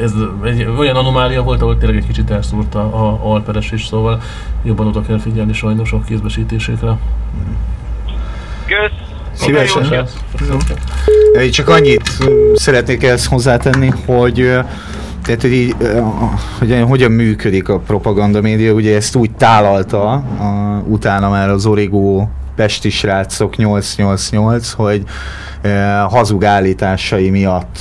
ez 0.00 0.12
egy 0.44 0.64
olyan 0.78 0.96
anomália 0.96 1.42
volt, 1.42 1.62
ahol 1.62 1.78
tényleg 1.78 1.98
egy 1.98 2.06
kicsit 2.06 2.30
elszúrta 2.30 2.80
a 2.80 3.32
alperes 3.32 3.72
is, 3.72 3.86
szóval 3.86 4.20
jobban 4.64 4.86
oda 4.86 5.02
kell 5.02 5.18
figyelni 5.18 5.52
sajnos 5.52 5.92
a 5.92 6.00
kézbesítésekre. 6.00 6.98
Kösz! 8.66 9.10
Szívesen. 9.32 10.06
Én 11.42 11.50
csak 11.50 11.68
annyit 11.68 12.10
szeretnék 12.54 13.02
ezt 13.02 13.26
hozzátenni, 13.26 13.92
hogy 14.06 14.58
tehát, 15.22 15.40
hogy, 15.40 15.52
így, 15.52 15.74
ö, 15.78 16.00
hogy 16.58 16.84
hogyan 16.88 17.12
működik 17.12 17.68
a 17.68 17.78
propaganda 17.78 18.40
média, 18.40 18.72
ugye 18.72 18.96
ezt 18.96 19.16
úgy 19.16 19.30
tálalta 19.30 20.12
a, 20.12 20.82
utána 20.88 21.28
már 21.30 21.48
az 21.50 21.66
Origo 21.66 22.26
Pesti 22.56 22.90
srácok 22.90 23.56
888, 23.56 24.70
hogy 24.70 25.02
ö, 25.62 25.68
hazug 26.08 26.44
állításai 26.44 27.30
miatt 27.30 27.78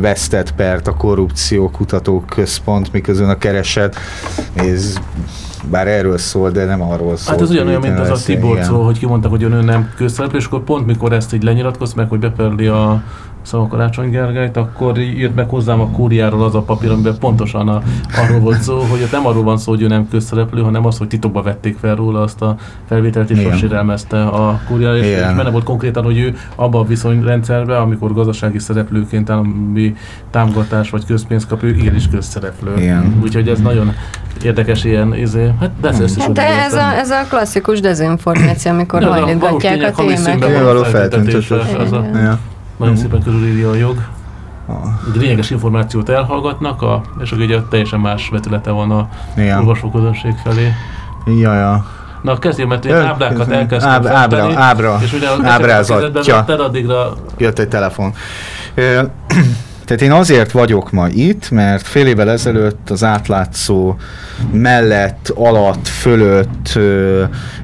vesztett 0.00 0.54
pert 0.54 0.86
a 0.86 0.94
korrupció 0.94 1.70
kutatók 1.70 2.26
központ, 2.26 2.92
miközben 2.92 3.28
a 3.28 3.38
kereset, 3.38 3.96
ez 4.54 4.98
bár 5.70 5.88
erről 5.88 6.18
szól, 6.18 6.50
de 6.50 6.64
nem 6.64 6.82
arról 6.82 7.16
szól. 7.16 7.32
Hát 7.32 7.42
ez 7.42 7.50
ugyanolyan, 7.50 7.80
mint 7.80 7.98
az 7.98 8.08
a 8.08 8.10
lesz, 8.10 8.22
Tibor 8.22 8.52
igen. 8.52 8.64
szó, 8.64 8.84
hogy 8.84 8.98
kimondták, 8.98 9.30
hogy 9.30 9.42
ön 9.42 9.64
nem 9.64 9.92
közszereplő, 9.96 10.38
és 10.38 10.44
akkor 10.44 10.64
pont 10.64 10.86
mikor 10.86 11.12
ezt 11.12 11.34
így 11.34 11.42
lenyilatkoz 11.42 11.94
meg, 11.94 12.08
hogy 12.08 12.18
beperli 12.18 12.66
a 12.66 13.02
Szava 13.44 13.66
Karácsony 13.66 14.10
Gergelyt, 14.10 14.56
akkor 14.56 14.98
jött 14.98 15.34
meg 15.34 15.48
hozzám 15.48 15.80
a 15.80 15.90
kúriáról 15.90 16.44
az 16.44 16.54
a 16.54 16.60
papír, 16.62 16.90
amiben 16.90 17.18
pontosan 17.18 17.68
a, 17.68 17.82
arról 18.16 18.40
volt 18.40 18.60
szó, 18.60 18.78
hogy 18.78 19.02
ott 19.02 19.12
nem 19.12 19.26
arról 19.26 19.42
van 19.42 19.58
szó, 19.58 19.70
hogy 19.70 19.82
ő 19.82 19.86
nem 19.86 20.08
közszereplő, 20.08 20.62
hanem 20.62 20.86
az, 20.86 20.98
hogy 20.98 21.08
titokba 21.08 21.42
vették 21.42 21.76
fel 21.78 21.94
róla 21.94 22.22
azt 22.22 22.42
a 22.42 22.56
felvételt, 22.88 23.30
és 23.30 23.38
Igen. 23.38 23.50
most 23.50 23.60
sérelmezte 23.60 24.22
a 24.22 24.60
kúriára, 24.68 24.96
és, 24.96 25.06
és 25.06 25.20
benne 25.20 25.50
volt 25.50 25.64
konkrétan, 25.64 26.04
hogy 26.04 26.18
ő 26.18 26.36
abban 26.54 26.80
a 26.80 26.86
viszonyrendszerben, 26.86 27.80
amikor 27.80 28.12
gazdasági 28.12 28.58
szereplőként 28.58 29.30
állami 29.30 29.94
támogatás 30.30 30.90
vagy 30.90 31.04
közpénzt 31.04 31.46
kap, 31.46 31.62
ő 31.62 31.68
igenis 31.68 32.08
közszereplő. 32.08 32.76
Igen. 32.76 33.14
Úgyhogy 33.22 33.48
ez 33.48 33.60
nagyon 33.60 33.92
érdekes 34.42 34.84
ilyen, 34.84 35.14
izé, 35.14 35.50
hát 35.60 35.70
de 35.80 35.88
ezt 35.88 36.16
is 36.16 36.24
De 36.32 36.62
ez 36.64 36.74
a, 36.74 36.94
ez 36.98 37.10
a 37.10 37.24
klasszikus 37.28 37.80
dezinformáció, 37.80 38.72
amikor 38.72 39.02
hajlítgatják 39.02 39.98
a 39.98 40.02
van 40.02 40.64
Való 40.64 40.82
feltüntetés, 40.82 41.52
Nagyon 42.76 42.94
Mhm. 42.94 43.02
szépen 43.02 43.22
körülírja 43.22 43.70
a 43.70 43.74
jog. 43.74 43.96
Ah, 44.66 44.76
Egy 45.14 45.20
lényeges 45.20 45.50
információt 45.50 46.08
elhallgatnak, 46.08 46.82
a, 46.82 47.02
és 47.22 47.30
akkor 47.32 47.44
ugye 47.44 47.60
teljesen 47.70 48.00
más 48.00 48.28
vetülete 48.28 48.70
van 48.70 48.90
a 48.90 49.08
Igen. 49.36 49.58
olvasóközönség 49.58 50.34
felé. 50.44 50.72
Ja, 51.40 51.54
ja. 51.54 51.86
Na 52.22 52.38
kezdjük, 52.38 52.68
mert 52.68 52.84
Ö, 52.84 53.00
ábrákat 53.00 53.50
elkezdtem 53.50 53.92
áb- 53.92 54.06
ábra- 54.06 54.56
ábra- 54.56 54.98
és 55.02 55.12
ugye 55.12 55.28
ábrázatja. 55.42 56.34
vetted, 56.34 56.60
addigra 56.60 57.12
jött 57.38 57.58
egy 57.58 57.68
telefon. 57.68 58.12
Ö, 58.74 59.00
Tehát 59.84 60.02
én 60.02 60.12
azért 60.12 60.50
vagyok 60.50 60.92
ma 60.92 61.08
itt, 61.08 61.50
mert 61.50 61.86
fél 61.86 62.06
évvel 62.06 62.30
ezelőtt 62.30 62.90
az 62.90 63.04
átlátszó 63.04 63.96
mellett, 64.52 65.32
alatt, 65.34 65.88
fölött 65.88 66.78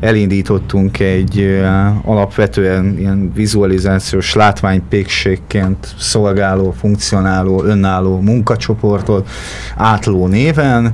elindítottunk 0.00 0.98
egy 0.98 1.60
alapvetően 2.04 2.98
ilyen 2.98 3.32
vizualizációs 3.34 4.34
látványpékségként 4.34 5.94
szolgáló, 5.98 6.74
funkcionáló, 6.78 7.64
önálló 7.64 8.20
munkacsoportot 8.20 9.28
Átló 9.76 10.26
néven, 10.26 10.92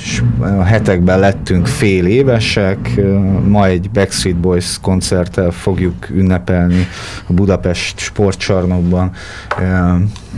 és 0.00 0.22
a 0.40 0.62
hetekben 0.62 1.18
lettünk 1.18 1.66
fél 1.66 2.06
évesek, 2.06 3.00
ma 3.46 3.66
egy 3.66 3.90
Backstreet 3.90 4.36
Boys 4.36 4.78
koncerttel 4.80 5.50
fogjuk 5.50 6.10
ünnepelni 6.10 6.86
a 7.26 7.32
Budapest 7.32 7.98
sportcsarnokban. 7.98 9.10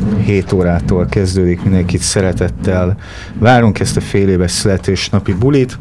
Ö, 0.02 0.18
7 0.18 0.52
órától 0.52 1.06
kezdődik, 1.06 1.62
mindenkit 1.62 2.00
szeretettel 2.00 2.96
várunk 3.38 3.80
ezt 3.80 3.96
a 3.96 4.00
fél 4.00 4.28
éves 4.28 4.50
születésnapi 4.50 5.32
bulit. 5.32 5.78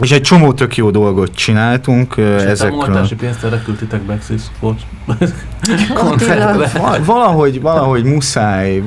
És 0.00 0.10
egy 0.10 0.22
csomó 0.22 0.52
tök 0.52 0.76
jó 0.76 0.90
dolgot 0.90 1.34
csináltunk 1.34 2.14
és 2.16 2.22
a 2.24 2.28
ezekről. 2.28 2.78
támogatási 2.80 3.14
pénzt 3.14 3.44
erre 3.44 3.62
küldtitek. 3.64 4.00
Va- 6.78 7.04
Valahogy, 7.04 7.60
valahogy 7.60 8.04
muszáj 8.04 8.82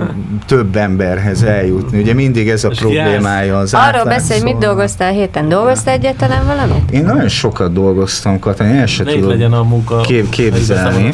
több 0.46 0.76
emberhez 0.76 1.44
eljutni. 1.44 2.00
Ugye 2.02 2.14
mindig 2.14 2.50
ez 2.50 2.64
a 2.64 2.70
És 2.70 2.80
problémája 2.80 3.58
az 3.58 3.74
Arról 3.74 4.04
beszélj, 4.04 4.40
hogy 4.40 4.52
mit 4.52 4.62
dolgoztál 4.62 5.12
a 5.12 5.14
héten. 5.14 5.50
Dolgoztál 5.50 5.94
egyáltalán 5.94 6.46
valamit? 6.46 6.92
Én 6.92 7.04
nagyon 7.04 7.28
sokat 7.28 7.74
dolgoztam, 7.74 8.40
Katalin, 8.40 8.72
én 8.74 8.78
el 8.80 8.86
Ne 8.86 9.12
itt 9.12 9.14
tudom 9.14 9.30
legyen 9.30 9.54
a 9.54 9.64
munka. 9.64 10.02
kép, 10.02 10.30
képzelni. 10.30 11.10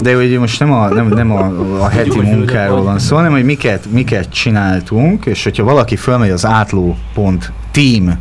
De 0.00 0.16
ugye 0.16 0.38
most 0.38 0.58
nem 0.60 0.72
a, 0.72 0.88
nem, 0.88 1.06
nem 1.08 1.30
a, 1.32 1.52
a 1.84 1.88
heti 1.88 2.20
munkáról 2.20 2.82
van 2.82 2.98
szó, 2.98 3.16
hanem 3.16 3.32
hogy 3.32 3.44
miket, 3.44 3.84
miket 3.90 4.28
csináltunk, 4.30 5.26
és 5.26 5.44
hogyha 5.44 5.64
valaki 5.64 5.96
fölmegy 5.96 6.30
az 6.30 6.46
átló.team, 6.46 7.38
team, 7.74 8.18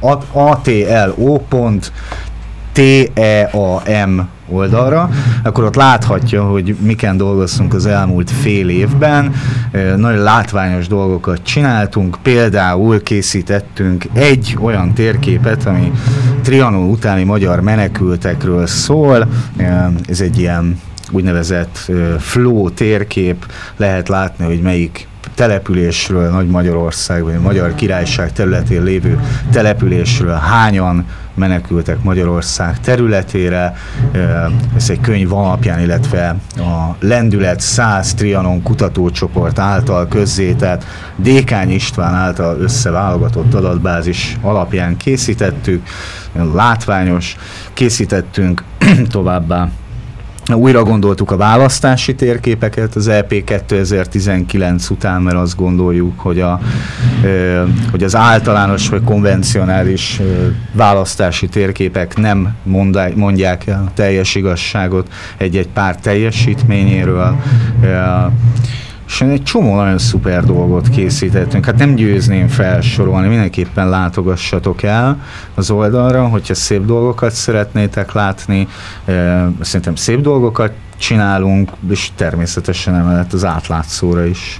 atlo 0.00 1.38
pont 1.48 1.92
T-E-A-M 2.72 4.28
oldalra, 4.48 5.10
akkor 5.42 5.64
ott 5.64 5.74
láthatja, 5.74 6.44
hogy 6.44 6.76
miken 6.80 7.16
dolgoztunk 7.16 7.74
az 7.74 7.86
elmúlt 7.86 8.30
fél 8.30 8.68
évben. 8.68 9.34
Nagyon 9.96 10.22
látványos 10.22 10.86
dolgokat 10.86 11.42
csináltunk, 11.42 12.18
például 12.22 13.02
készítettünk 13.02 14.04
egy 14.12 14.56
olyan 14.60 14.94
térképet, 14.94 15.66
ami 15.66 15.92
Trianon 16.42 16.90
utáni 16.90 17.24
magyar 17.24 17.60
menekültekről 17.60 18.66
szól. 18.66 19.28
Ez 20.08 20.20
egy 20.20 20.38
ilyen 20.38 20.80
úgynevezett 21.10 21.90
flow 22.18 22.70
térkép, 22.70 23.46
lehet 23.76 24.08
látni, 24.08 24.44
hogy 24.44 24.60
melyik 24.60 25.08
településről, 25.36 26.30
Nagy 26.30 26.46
Magyarország 26.46 27.22
vagy 27.22 27.38
Magyar 27.40 27.74
Királyság 27.74 28.32
területén 28.32 28.82
lévő 28.82 29.20
településről 29.50 30.34
hányan 30.34 31.06
menekültek 31.34 32.02
Magyarország 32.02 32.80
területére. 32.80 33.76
Ez 34.76 34.90
egy 34.90 35.00
könyv 35.00 35.32
alapján, 35.32 35.80
illetve 35.80 36.36
a 36.56 36.96
Lendület 37.00 37.60
100 37.60 38.14
Trianon 38.14 38.62
kutatócsoport 38.62 39.58
által 39.58 40.08
közzétett 40.08 40.84
Dékány 41.16 41.70
István 41.70 42.14
által 42.14 42.60
összeválogatott 42.60 43.54
adatbázis 43.54 44.36
alapján 44.42 44.96
készítettük. 44.96 45.82
Látványos, 46.54 47.36
készítettünk 47.72 48.62
továbbá 49.08 49.68
újra 50.54 50.82
gondoltuk 50.82 51.30
a 51.30 51.36
választási 51.36 52.14
térképeket 52.14 52.94
az 52.94 53.08
EP 53.08 53.44
2019 53.44 54.90
után, 54.90 55.22
mert 55.22 55.36
azt 55.36 55.56
gondoljuk, 55.56 56.20
hogy, 56.20 56.40
a, 56.40 56.60
hogy 57.90 58.02
az 58.02 58.16
általános 58.16 58.88
vagy 58.88 59.02
konvencionális 59.04 60.20
választási 60.72 61.48
térképek 61.48 62.16
nem 62.16 62.54
mondják 63.14 63.66
el 63.66 63.90
teljes 63.94 64.34
igazságot 64.34 65.12
egy-egy 65.36 65.68
pár 65.68 65.96
teljesítményéről 65.96 67.36
és 69.06 69.20
egy 69.20 69.42
csomó 69.42 69.74
nagyon 69.74 69.98
szuper 69.98 70.44
dolgot 70.44 70.88
készítettünk. 70.88 71.64
Hát 71.64 71.78
nem 71.78 71.94
győzném 71.94 72.48
felsorolni, 72.48 73.28
mindenképpen 73.28 73.88
látogassatok 73.88 74.82
el 74.82 75.20
az 75.54 75.70
oldalra, 75.70 76.26
hogyha 76.26 76.54
szép 76.54 76.84
dolgokat 76.84 77.32
szeretnétek 77.32 78.12
látni. 78.12 78.68
Szerintem 79.60 79.94
szép 79.94 80.20
dolgokat 80.20 80.72
csinálunk, 80.98 81.70
és 81.90 82.10
természetesen 82.14 82.94
emellett 82.94 83.32
az 83.32 83.44
átlátszóra 83.44 84.24
is 84.24 84.58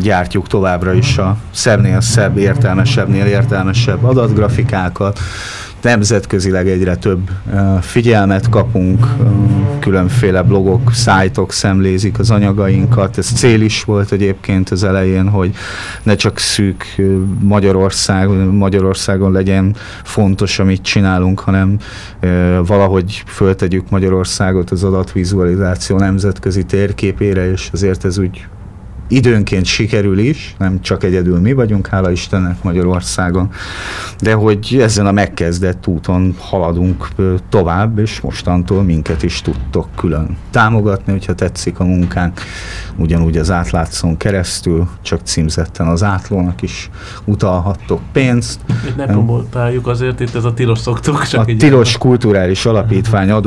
gyártjuk 0.00 0.46
továbbra 0.46 0.92
is 0.92 1.18
a 1.18 1.36
szebbnél 1.50 2.00
szebb, 2.00 2.36
értelmesebbnél 2.36 3.26
értelmesebb 3.26 4.04
adatgrafikákat 4.04 5.18
nemzetközileg 5.86 6.68
egyre 6.68 6.96
több 6.96 7.30
figyelmet 7.80 8.48
kapunk, 8.48 9.06
különféle 9.80 10.42
blogok, 10.42 10.92
szájtok 10.92 11.52
szemlézik 11.52 12.18
az 12.18 12.30
anyagainkat. 12.30 13.18
Ez 13.18 13.26
cél 13.26 13.60
is 13.60 13.84
volt 13.84 14.12
egyébként 14.12 14.70
az 14.70 14.84
elején, 14.84 15.28
hogy 15.28 15.54
ne 16.02 16.14
csak 16.14 16.38
szűk 16.38 16.84
Magyarország, 17.40 18.28
Magyarországon 18.50 19.32
legyen 19.32 19.76
fontos, 20.02 20.58
amit 20.58 20.82
csinálunk, 20.82 21.40
hanem 21.40 21.78
valahogy 22.66 23.22
föltegyük 23.26 23.90
Magyarországot 23.90 24.70
az 24.70 24.84
adatvizualizáció 24.84 25.98
nemzetközi 25.98 26.62
térképére, 26.64 27.50
és 27.50 27.68
azért 27.72 28.04
ez 28.04 28.18
úgy 28.18 28.46
időnként 29.08 29.64
sikerül 29.64 30.18
is, 30.18 30.54
nem 30.58 30.80
csak 30.80 31.04
egyedül 31.04 31.40
mi 31.40 31.52
vagyunk, 31.52 31.86
hála 31.86 32.10
Istennek 32.10 32.62
Magyarországon, 32.62 33.50
de 34.20 34.32
hogy 34.32 34.78
ezen 34.80 35.06
a 35.06 35.12
megkezdett 35.12 35.86
úton 35.86 36.34
haladunk 36.38 37.08
tovább, 37.48 37.98
és 37.98 38.20
mostantól 38.20 38.82
minket 38.82 39.22
is 39.22 39.42
tudtok 39.42 39.88
külön 39.96 40.36
támogatni, 40.50 41.12
hogyha 41.12 41.34
tetszik 41.34 41.80
a 41.80 41.84
munkánk, 41.84 42.40
ugyanúgy 42.96 43.36
az 43.36 43.50
átlátszón 43.50 44.16
keresztül, 44.16 44.88
csak 45.02 45.20
címzetten 45.24 45.86
az 45.86 46.02
átlónak 46.02 46.62
is 46.62 46.90
utalhattok 47.24 48.00
pénzt. 48.12 48.60
Itt 48.88 48.96
ne 48.96 49.06
promotáljuk 49.06 49.86
azért, 49.86 50.20
itt 50.20 50.34
ez 50.34 50.44
a 50.44 50.54
tilos 50.54 50.78
szoktuk. 50.78 51.26
Csak 51.26 51.48
a 51.48 51.56
tilos 51.58 51.98
kulturális 51.98 52.66
alapítvány 52.66 53.30
adó 53.30 53.44